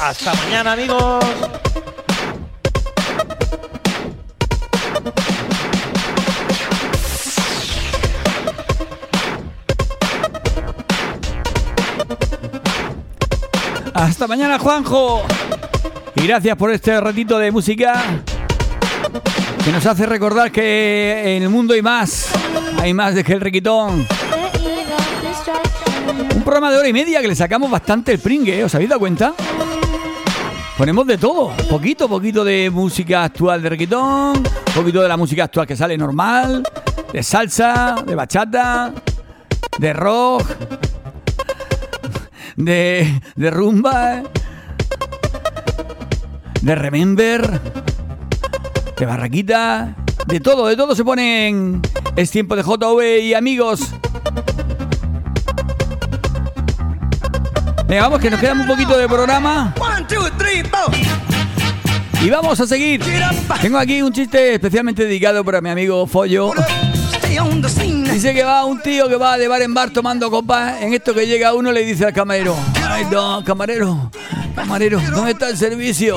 Hasta 0.00 0.34
mañana, 0.34 0.72
amigos. 0.72 1.24
Hasta 13.94 14.26
mañana, 14.26 14.58
Juanjo. 14.58 15.22
Y 16.16 16.26
gracias 16.26 16.56
por 16.56 16.72
este 16.72 17.00
ratito 17.00 17.38
de 17.38 17.52
música 17.52 18.02
que 19.64 19.70
nos 19.70 19.86
hace 19.86 20.06
recordar 20.06 20.50
que 20.50 21.36
en 21.36 21.44
el 21.44 21.48
mundo 21.50 21.74
hay 21.74 21.82
más. 21.82 22.30
Hay 22.80 22.92
más 22.94 23.14
de 23.14 23.22
que 23.22 23.32
el 23.34 23.40
requitón. 23.40 24.08
Un 26.40 26.44
programa 26.44 26.70
de 26.70 26.78
hora 26.78 26.88
y 26.88 26.92
media 26.94 27.20
que 27.20 27.28
le 27.28 27.34
sacamos 27.34 27.70
bastante 27.70 28.12
el 28.12 28.18
pringue, 28.18 28.60
¿eh? 28.60 28.64
¿os 28.64 28.74
habéis 28.74 28.88
dado 28.88 29.00
cuenta? 29.00 29.34
Ponemos 30.78 31.06
de 31.06 31.18
todo, 31.18 31.54
poquito, 31.68 32.08
poquito 32.08 32.42
de 32.42 32.70
música 32.70 33.24
actual 33.24 33.60
de 33.60 33.68
reggaetón, 33.68 34.42
poquito 34.74 35.02
de 35.02 35.08
la 35.08 35.18
música 35.18 35.44
actual 35.44 35.66
que 35.66 35.76
sale 35.76 35.98
normal, 35.98 36.62
de 37.12 37.22
salsa, 37.22 38.02
de 38.06 38.14
bachata, 38.14 38.94
de 39.78 39.92
rock, 39.92 40.46
de, 42.56 43.20
de 43.36 43.50
rumba, 43.50 44.14
¿eh? 44.14 44.22
de 46.62 46.74
remember, 46.74 47.60
de 48.96 49.04
barraquita, 49.04 49.94
de 50.26 50.40
todo, 50.40 50.68
de 50.68 50.76
todo 50.76 50.94
se 50.94 51.04
ponen. 51.04 51.82
Es 52.16 52.30
tiempo 52.30 52.56
de 52.56 52.62
JV 52.62 53.20
y 53.24 53.34
amigos. 53.34 53.92
Venga, 57.90 58.02
vamos 58.02 58.20
que 58.20 58.30
nos 58.30 58.38
queda 58.38 58.52
un 58.52 58.68
poquito 58.68 58.96
de 58.96 59.08
programa. 59.08 59.74
One, 59.80 60.06
two, 60.06 60.30
three, 60.38 60.62
four. 60.62 60.94
Y 62.22 62.30
vamos 62.30 62.60
a 62.60 62.64
seguir. 62.64 63.02
Tengo 63.60 63.78
aquí 63.78 64.00
un 64.00 64.12
chiste 64.12 64.54
especialmente 64.54 65.02
dedicado 65.02 65.44
para 65.44 65.60
mi 65.60 65.70
amigo 65.70 66.06
Follo. 66.06 66.52
Dice 68.12 68.32
que 68.32 68.44
va 68.44 68.64
un 68.64 68.80
tío 68.80 69.08
que 69.08 69.16
va 69.16 69.36
de 69.36 69.48
bar 69.48 69.62
en 69.62 69.74
bar 69.74 69.90
tomando 69.90 70.30
copas. 70.30 70.80
En 70.80 70.94
esto 70.94 71.12
que 71.12 71.26
llega 71.26 71.52
uno 71.52 71.72
le 71.72 71.84
dice 71.84 72.04
al 72.04 72.12
camarero: 72.12 72.54
Ay, 72.88 73.06
no, 73.10 73.42
camarero, 73.42 74.12
camarero, 74.54 75.00
¿dónde 75.10 75.32
está 75.32 75.48
el 75.48 75.56
servicio? 75.56 76.16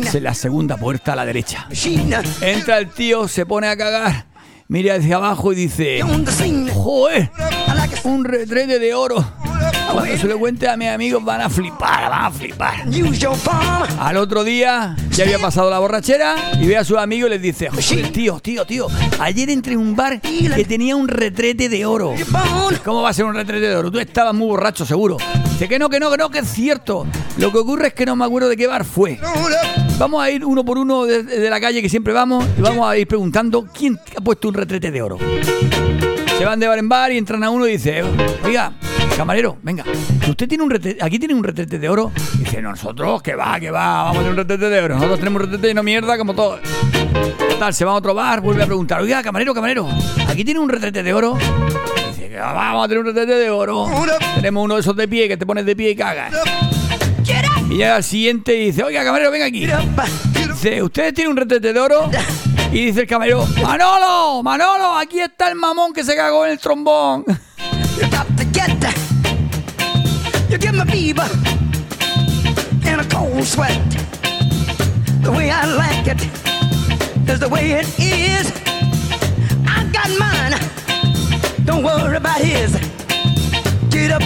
Dice 0.00 0.22
la 0.22 0.32
segunda 0.32 0.78
puerta 0.78 1.12
a 1.12 1.16
la 1.16 1.26
derecha. 1.26 1.68
Entra 2.40 2.78
el 2.78 2.88
tío, 2.88 3.28
se 3.28 3.44
pone 3.44 3.68
a 3.68 3.76
cagar, 3.76 4.24
mira 4.68 4.94
hacia 4.94 5.16
abajo 5.16 5.52
y 5.52 5.56
dice: 5.56 6.00
Joder, 6.72 7.30
un 8.04 8.24
retrete 8.24 8.78
de 8.78 8.94
oro. 8.94 9.22
Cuando 9.94 10.16
se 10.18 10.26
lo 10.26 10.38
cuente 10.40 10.68
a 10.68 10.76
mis 10.76 10.88
amigos 10.88 11.24
van 11.24 11.40
a 11.40 11.48
flipar, 11.48 12.10
van 12.10 12.24
a 12.24 12.30
flipar. 12.32 12.84
Al 14.00 14.16
otro 14.16 14.42
día 14.42 14.96
ya 15.10 15.22
había 15.22 15.38
pasado 15.38 15.70
la 15.70 15.78
borrachera 15.78 16.34
y 16.60 16.66
ve 16.66 16.76
a 16.76 16.82
sus 16.82 16.98
amigos 16.98 17.28
y 17.28 17.34
les 17.34 17.42
dice, 17.42 17.68
"Joder, 17.70 18.10
tío, 18.10 18.40
tío, 18.40 18.64
tío, 18.64 18.88
ayer 19.20 19.50
entré 19.50 19.74
en 19.74 19.78
un 19.78 19.94
bar 19.94 20.20
que 20.20 20.64
tenía 20.64 20.96
un 20.96 21.06
retrete 21.06 21.68
de 21.68 21.86
oro. 21.86 22.12
¿Cómo 22.84 23.02
va 23.02 23.10
a 23.10 23.12
ser 23.12 23.24
un 23.24 23.34
retrete 23.34 23.68
de 23.68 23.76
oro? 23.76 23.92
Tú 23.92 24.00
estabas 24.00 24.34
muy 24.34 24.48
borracho, 24.48 24.84
seguro. 24.84 25.16
Dice 25.52 25.68
que 25.68 25.78
no, 25.78 25.88
que 25.88 26.00
no, 26.00 26.10
que 26.10 26.16
no, 26.16 26.28
que 26.28 26.40
es 26.40 26.48
cierto. 26.48 27.06
Lo 27.38 27.52
que 27.52 27.58
ocurre 27.58 27.88
es 27.88 27.94
que 27.94 28.04
no 28.04 28.16
me 28.16 28.24
acuerdo 28.24 28.48
de 28.48 28.56
qué 28.56 28.66
bar 28.66 28.84
fue. 28.84 29.20
Vamos 29.96 30.20
a 30.20 30.28
ir 30.28 30.44
uno 30.44 30.64
por 30.64 30.76
uno 30.76 31.04
de, 31.04 31.22
de 31.22 31.48
la 31.48 31.60
calle 31.60 31.80
que 31.80 31.88
siempre 31.88 32.12
vamos 32.12 32.44
y 32.58 32.60
vamos 32.60 32.84
a 32.88 32.96
ir 32.98 33.06
preguntando 33.06 33.64
quién 33.72 33.96
ha 34.16 34.20
puesto 34.20 34.48
un 34.48 34.54
retrete 34.54 34.90
de 34.90 35.00
oro. 35.02 35.18
Se 36.36 36.44
van 36.44 36.58
de 36.58 36.66
bar 36.66 36.78
en 36.80 36.88
bar 36.88 37.12
y 37.12 37.18
entran 37.18 37.44
a 37.44 37.50
uno 37.50 37.64
y 37.68 37.72
dice, 37.72 38.02
oiga, 38.44 38.72
camarero, 39.16 39.58
venga, 39.62 39.84
usted 40.28 40.48
tiene 40.48 40.64
un 40.64 40.70
retrete, 40.70 41.02
aquí 41.02 41.18
tiene 41.18 41.34
un 41.34 41.44
retrete 41.44 41.78
de 41.78 41.88
oro. 41.88 42.12
Y 42.34 42.38
dice, 42.38 42.60
nosotros, 42.60 43.22
que 43.22 43.34
va, 43.34 43.58
que 43.60 43.70
va, 43.70 44.04
vamos 44.04 44.16
a 44.16 44.18
tener 44.18 44.30
un 44.32 44.36
retrete 44.36 44.68
de 44.68 44.80
oro. 44.82 44.94
Nosotros 44.96 45.18
tenemos 45.18 45.42
un 45.42 45.46
retrete 45.46 45.68
lleno 45.68 45.80
de 45.80 45.84
mierda 45.84 46.18
como 46.18 46.34
todo. 46.34 46.58
Total, 47.48 47.72
se 47.74 47.84
va 47.84 47.92
a 47.92 47.94
otro 47.94 48.14
bar, 48.14 48.40
vuelve 48.40 48.62
a 48.62 48.66
preguntar, 48.66 49.00
oiga, 49.00 49.22
camarero, 49.22 49.54
camarero, 49.54 49.88
aquí 50.28 50.44
tiene 50.44 50.60
un 50.60 50.68
retrete 50.68 51.02
de 51.02 51.14
oro. 51.14 51.36
Y 51.38 52.08
dice, 52.08 52.28
que 52.28 52.36
va, 52.36 52.52
vamos 52.52 52.84
a 52.84 52.88
tener 52.88 53.00
un 53.00 53.06
retrete 53.06 53.34
de 53.34 53.50
oro. 53.50 53.88
Tenemos 54.34 54.64
uno 54.64 54.74
de 54.74 54.80
esos 54.80 54.96
de 54.96 55.06
pie 55.06 55.28
que 55.28 55.36
te 55.36 55.46
pones 55.46 55.64
de 55.64 55.76
pie 55.76 55.90
y 55.90 55.96
cagas. 55.96 56.32
Y 57.70 57.76
llega 57.76 57.96
al 57.96 58.04
siguiente 58.04 58.54
y 58.56 58.66
dice, 58.66 58.82
oiga, 58.82 59.04
camarero, 59.04 59.30
venga 59.30 59.46
aquí. 59.46 59.66
Dice, 60.48 60.82
¿usted 60.82 61.14
tiene 61.14 61.30
un 61.30 61.36
retrete 61.36 61.72
de 61.72 61.80
oro? 61.80 62.10
Y 62.72 62.86
dice 62.86 63.02
el 63.02 63.06
camarero, 63.06 63.46
Manolo, 63.62 64.42
Manolo, 64.42 64.96
aquí 64.96 65.20
está 65.20 65.48
el 65.48 65.54
mamón 65.54 65.92
que 65.92 66.02
se 66.02 66.16
cagó 66.16 66.44
en 66.44 66.52
el 66.52 66.58
trombón. 66.58 67.24
Fever 70.90 71.28
and 72.84 73.00
a 73.00 73.04
cold 73.08 73.44
sweat. 73.44 73.78
The 75.22 75.32
way 75.32 75.50
I 75.50 75.64
like 75.66 76.06
it 76.06 76.22
is 77.28 77.40
the 77.40 77.48
way 77.48 77.72
it 77.72 77.86
is. 77.98 78.52
I 79.66 79.84
got 79.92 80.08
mine. 80.18 80.54
Don't 81.64 81.82
worry 81.82 82.16
about 82.16 82.40
his. 82.40 82.72
Get 83.90 84.10
up, 84.12 84.22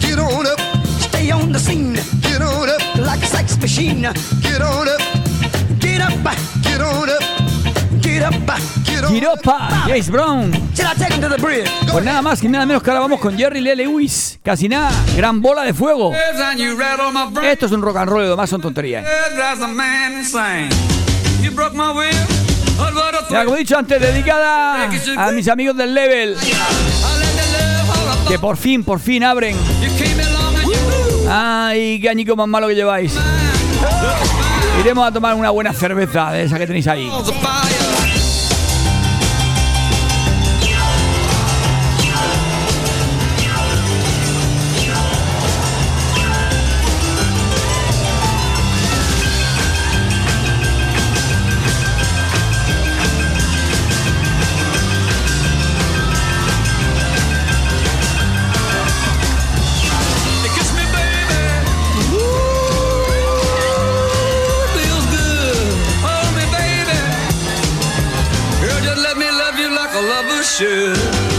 get 0.00 0.18
on 0.18 0.46
up. 0.46 0.60
Stay 1.00 1.30
on 1.30 1.52
the 1.52 1.58
scene. 1.58 1.94
Get 2.20 2.42
on 2.42 2.68
up 2.68 2.96
like 2.98 3.22
a 3.22 3.26
sex 3.26 3.58
machine. 3.58 4.02
Get 4.42 4.60
on 4.60 4.88
up. 4.88 5.00
Get 5.78 6.00
up, 6.00 6.12
get 6.62 6.80
on 6.80 7.08
up. 7.08 7.29
Giropa, 9.08 9.84
James 9.86 10.10
Brown. 10.10 10.50
Pues 11.90 12.04
nada 12.04 12.22
más 12.22 12.42
y 12.42 12.48
nada 12.48 12.66
menos 12.66 12.82
que 12.82 12.90
ahora 12.90 13.00
vamos 13.00 13.20
con 13.20 13.36
Jerry 13.36 13.60
Lee 13.60 13.74
Lewis. 13.76 14.38
Casi 14.42 14.68
nada, 14.68 14.90
gran 15.16 15.40
bola 15.40 15.62
de 15.62 15.74
fuego. 15.74 16.12
Esto 17.42 17.66
es 17.66 17.72
un 17.72 17.82
rock 17.82 17.96
and 17.96 18.10
roll 18.10 18.22
y 18.22 18.24
lo 18.24 18.30
demás 18.30 18.50
son 18.50 18.60
tonterías. 18.60 19.04
Ya 23.30 23.44
como 23.44 23.56
he 23.56 23.60
dicho 23.60 23.78
antes, 23.78 24.00
dedicada 24.00 24.88
a 25.16 25.30
mis 25.32 25.48
amigos 25.48 25.76
del 25.76 25.94
Level. 25.94 26.36
Que 28.28 28.38
por 28.38 28.56
fin, 28.56 28.84
por 28.84 29.00
fin 29.00 29.24
abren. 29.24 29.56
Ay, 31.28 32.00
qué 32.00 32.08
añico 32.08 32.36
más 32.36 32.48
malo 32.48 32.68
que 32.68 32.74
lleváis. 32.74 33.12
Iremos 34.80 35.06
a 35.06 35.12
tomar 35.12 35.34
una 35.34 35.50
buena 35.50 35.72
cerveza 35.72 36.30
de 36.32 36.44
esa 36.44 36.58
que 36.58 36.66
tenéis 36.66 36.86
ahí. 36.86 37.10
Should. 70.60 71.29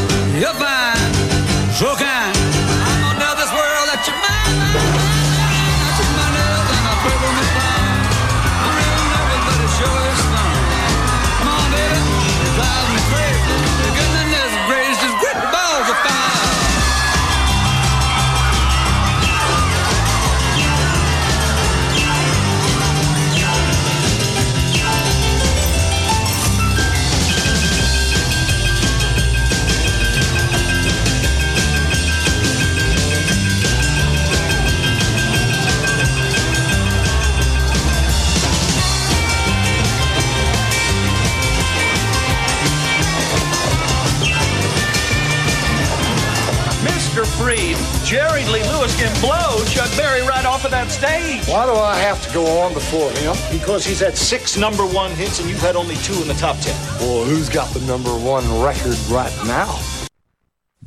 Jerry 48.12 48.44
Lee 48.48 48.62
Lewis 48.64 48.94
can 49.00 49.10
blow 49.22 49.64
Chuck 49.68 49.90
Berry 49.96 50.20
right 50.28 50.46
off 50.46 50.66
of 50.66 50.72
that 50.72 50.92
stage. 50.92 51.48
Why 51.48 51.66
do 51.66 51.72
I 51.72 51.96
have 51.96 52.22
to 52.28 52.34
go 52.34 52.46
on 52.60 52.74
before 52.74 53.10
him? 53.12 53.38
Because 53.50 53.86
he's 53.86 54.02
had 54.02 54.18
six 54.18 54.58
number 54.58 54.84
one 54.86 55.12
hits 55.12 55.40
and 55.40 55.50
you've 55.50 55.62
had 55.62 55.78
only 55.78 55.96
two 56.04 56.22
in 56.22 56.28
the 56.28 56.34
top 56.34 56.58
ten. 56.60 56.76
Well, 57.00 57.24
who's 57.24 57.48
got 57.48 57.70
the 57.74 57.80
number 57.88 58.10
one 58.10 58.44
record 58.62 58.98
right 59.08 59.32
now? 59.48 59.80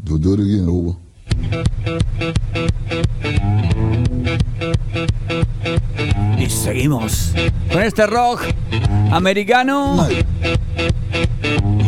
Do, 0.02 0.18
do 0.18 0.34
it 0.34 0.40
again, 0.40 0.68
over. 0.68 0.98
Y 6.36 6.50
seguimos 6.50 7.32
con 7.72 7.80
este 7.80 8.06
rock 8.06 8.44
americano. 9.12 9.96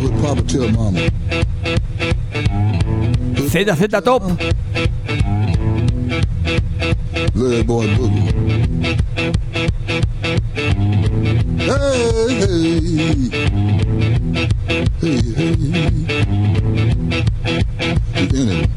Would 0.01 0.19
Papa 0.19 0.41
tell 0.47 0.71
Mama? 0.71 1.11
ZZ 3.47 4.01
Top. 4.03 4.23
That 7.37 7.67
boy 7.67 7.85
boogie. 7.85 8.33
Hey, 11.61 12.33
hey, 12.41 12.79
hey, 14.99 15.21
hey. 15.37 15.91
Anyway, 18.15 18.67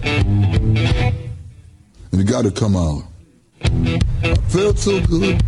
and 2.13 2.21
it 2.21 2.25
got 2.25 2.43
to 2.45 2.51
come 2.51 2.77
out. 2.77 3.05
I 3.63 4.35
felt 4.51 4.79
so 4.79 5.01
good. 5.07 5.41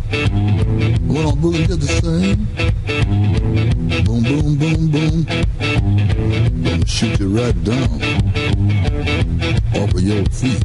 Went 1.07 1.27
on 1.27 1.37
boogie 1.37 1.67
did 1.67 1.81
the 1.81 1.87
same. 2.01 2.47
Boom, 4.05 4.23
boom, 4.23 4.57
boom, 4.57 4.89
boom. 4.89 5.25
Gonna 6.63 6.87
shoot 6.87 7.19
you 7.19 7.29
right 7.37 7.63
down 7.63 8.01
off 9.75 9.93
of 9.93 10.01
your 10.01 10.25
feet. 10.25 10.63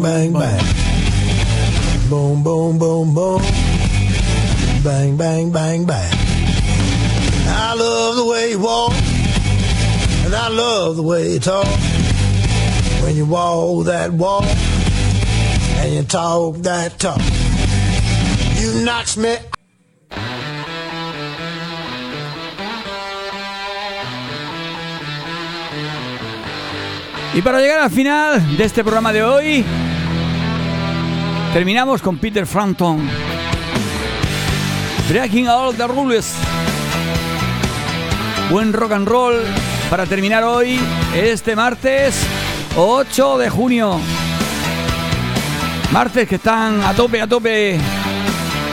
Bang, 0.00 0.32
bang, 0.32 0.32
bang. 0.32 2.08
Boom, 2.08 2.42
boom, 2.44 2.78
boom, 2.78 3.14
boom. 3.14 3.42
Bang, 4.84 5.16
bang, 5.16 5.50
bang, 5.50 5.84
bang. 5.84 6.12
I 7.48 7.74
love 7.74 8.14
the 8.14 8.24
way 8.24 8.50
you 8.50 8.60
walk, 8.60 8.92
and 10.24 10.34
I 10.34 10.48
love 10.50 10.96
the 10.96 11.02
way 11.02 11.32
you 11.32 11.40
talk. 11.40 11.66
When 13.02 13.16
you 13.16 13.26
walk 13.26 13.86
that 13.86 14.12
walk, 14.12 14.44
and 14.44 15.94
you 15.94 16.02
talk 16.04 16.58
that 16.58 17.00
talk, 17.00 17.20
you 18.60 18.84
knocks 18.84 19.16
me 19.16 19.36
Y 27.38 27.42
para 27.42 27.60
llegar 27.60 27.78
al 27.78 27.90
final 27.90 28.56
de 28.56 28.64
este 28.64 28.82
programa 28.82 29.12
de 29.12 29.22
hoy, 29.22 29.64
terminamos 31.52 32.02
con 32.02 32.18
Peter 32.18 32.46
Frampton. 32.46 33.08
Breaking 35.08 35.48
All 35.48 35.74
the 35.74 35.86
Rules. 35.86 36.34
Buen 38.50 38.72
rock 38.72 38.92
and 38.92 39.08
roll 39.08 39.34
para 39.90 40.06
terminar 40.06 40.42
hoy, 40.44 40.78
este 41.14 41.54
martes 41.56 42.14
8 42.76 43.38
de 43.38 43.50
junio. 43.50 43.98
Martes 45.92 46.28
que 46.28 46.34
están 46.36 46.82
a 46.82 46.94
tope, 46.94 47.20
a 47.20 47.26
tope 47.26 47.78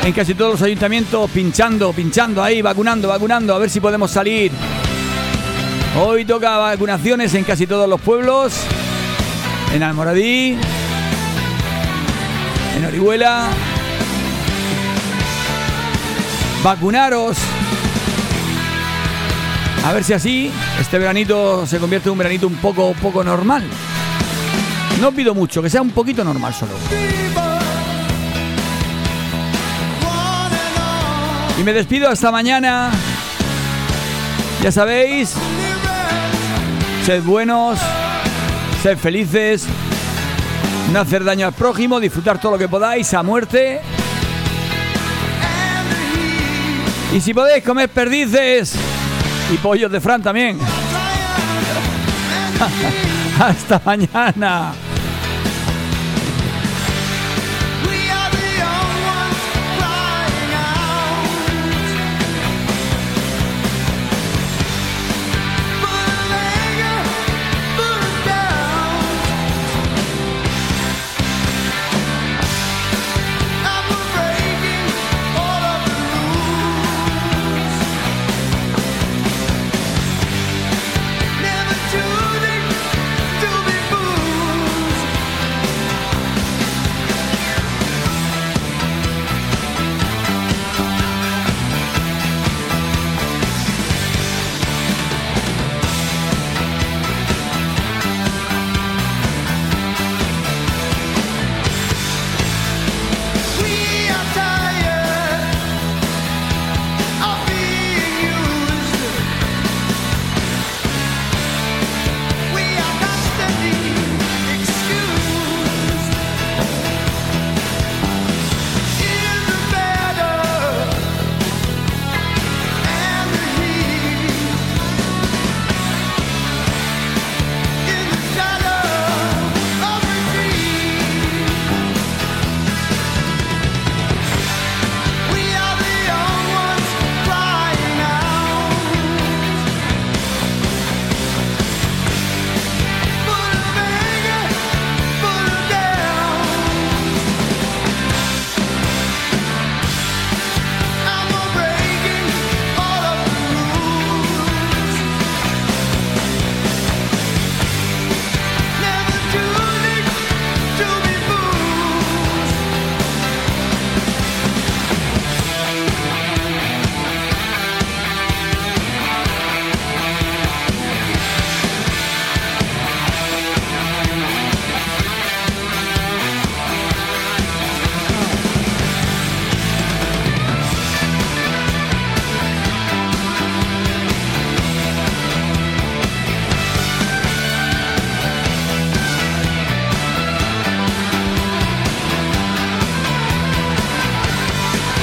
en 0.04 0.14
casi 0.14 0.34
todos 0.36 0.54
los 0.54 0.62
ayuntamientos 0.62 1.30
pinchando, 1.32 1.92
pinchando 1.94 2.44
ahí, 2.44 2.62
vacunando, 2.62 3.08
vacunando, 3.08 3.56
a 3.56 3.60
ver 3.60 3.70
si 3.70 3.80
podemos 3.80 4.12
salir. 4.12 4.52
Hoy 5.98 6.26
toca 6.26 6.58
vacunaciones 6.58 7.34
en 7.34 7.44
casi 7.44 7.66
todos 7.66 7.88
los 7.88 8.02
pueblos. 8.02 8.54
En 9.74 9.82
Almoradí, 9.82 10.58
en 12.76 12.86
Orihuela. 12.86 13.48
Vacunaros. 16.64 17.38
A 19.86 19.94
ver 19.94 20.04
si 20.04 20.14
así 20.14 20.52
este 20.80 20.98
veranito 20.98 21.66
se 21.68 21.78
convierte 21.80 22.10
en 22.10 22.14
un 22.14 22.18
veranito 22.18 22.48
un 22.48 22.56
poco, 22.56 22.94
poco 23.02 23.24
normal. 23.24 23.64
No 25.00 25.12
pido 25.12 25.36
mucho, 25.36 25.62
que 25.62 25.70
sea 25.70 25.82
un 25.82 25.92
poquito 25.92 26.24
normal 26.24 26.54
solo. 26.54 26.72
Y 31.60 31.64
me 31.64 31.74
despido 31.74 32.10
hasta 32.10 32.32
mañana. 32.32 32.92
Ya 34.64 34.72
sabéis, 34.72 35.34
sed 37.06 37.22
buenos, 37.22 37.78
sed 38.82 38.98
felices, 38.98 39.68
no 40.92 41.00
hacer 41.00 41.24
daño 41.24 41.48
al 41.48 41.54
prójimo, 41.54 42.00
disfrutar 42.00 42.40
todo 42.40 42.54
lo 42.54 42.58
que 42.58 42.68
podáis 42.68 43.14
a 43.14 43.24
muerte. 43.24 43.82
Y 47.14 47.22
si 47.22 47.34
podéis 47.34 47.64
comer 47.64 47.90
perdices 47.90 48.76
y 49.54 49.58
pollos 49.58 49.92
de 49.92 50.02
Fran 50.02 50.22
también. 50.22 50.60
hasta 53.40 53.82
mañana. 53.86 54.74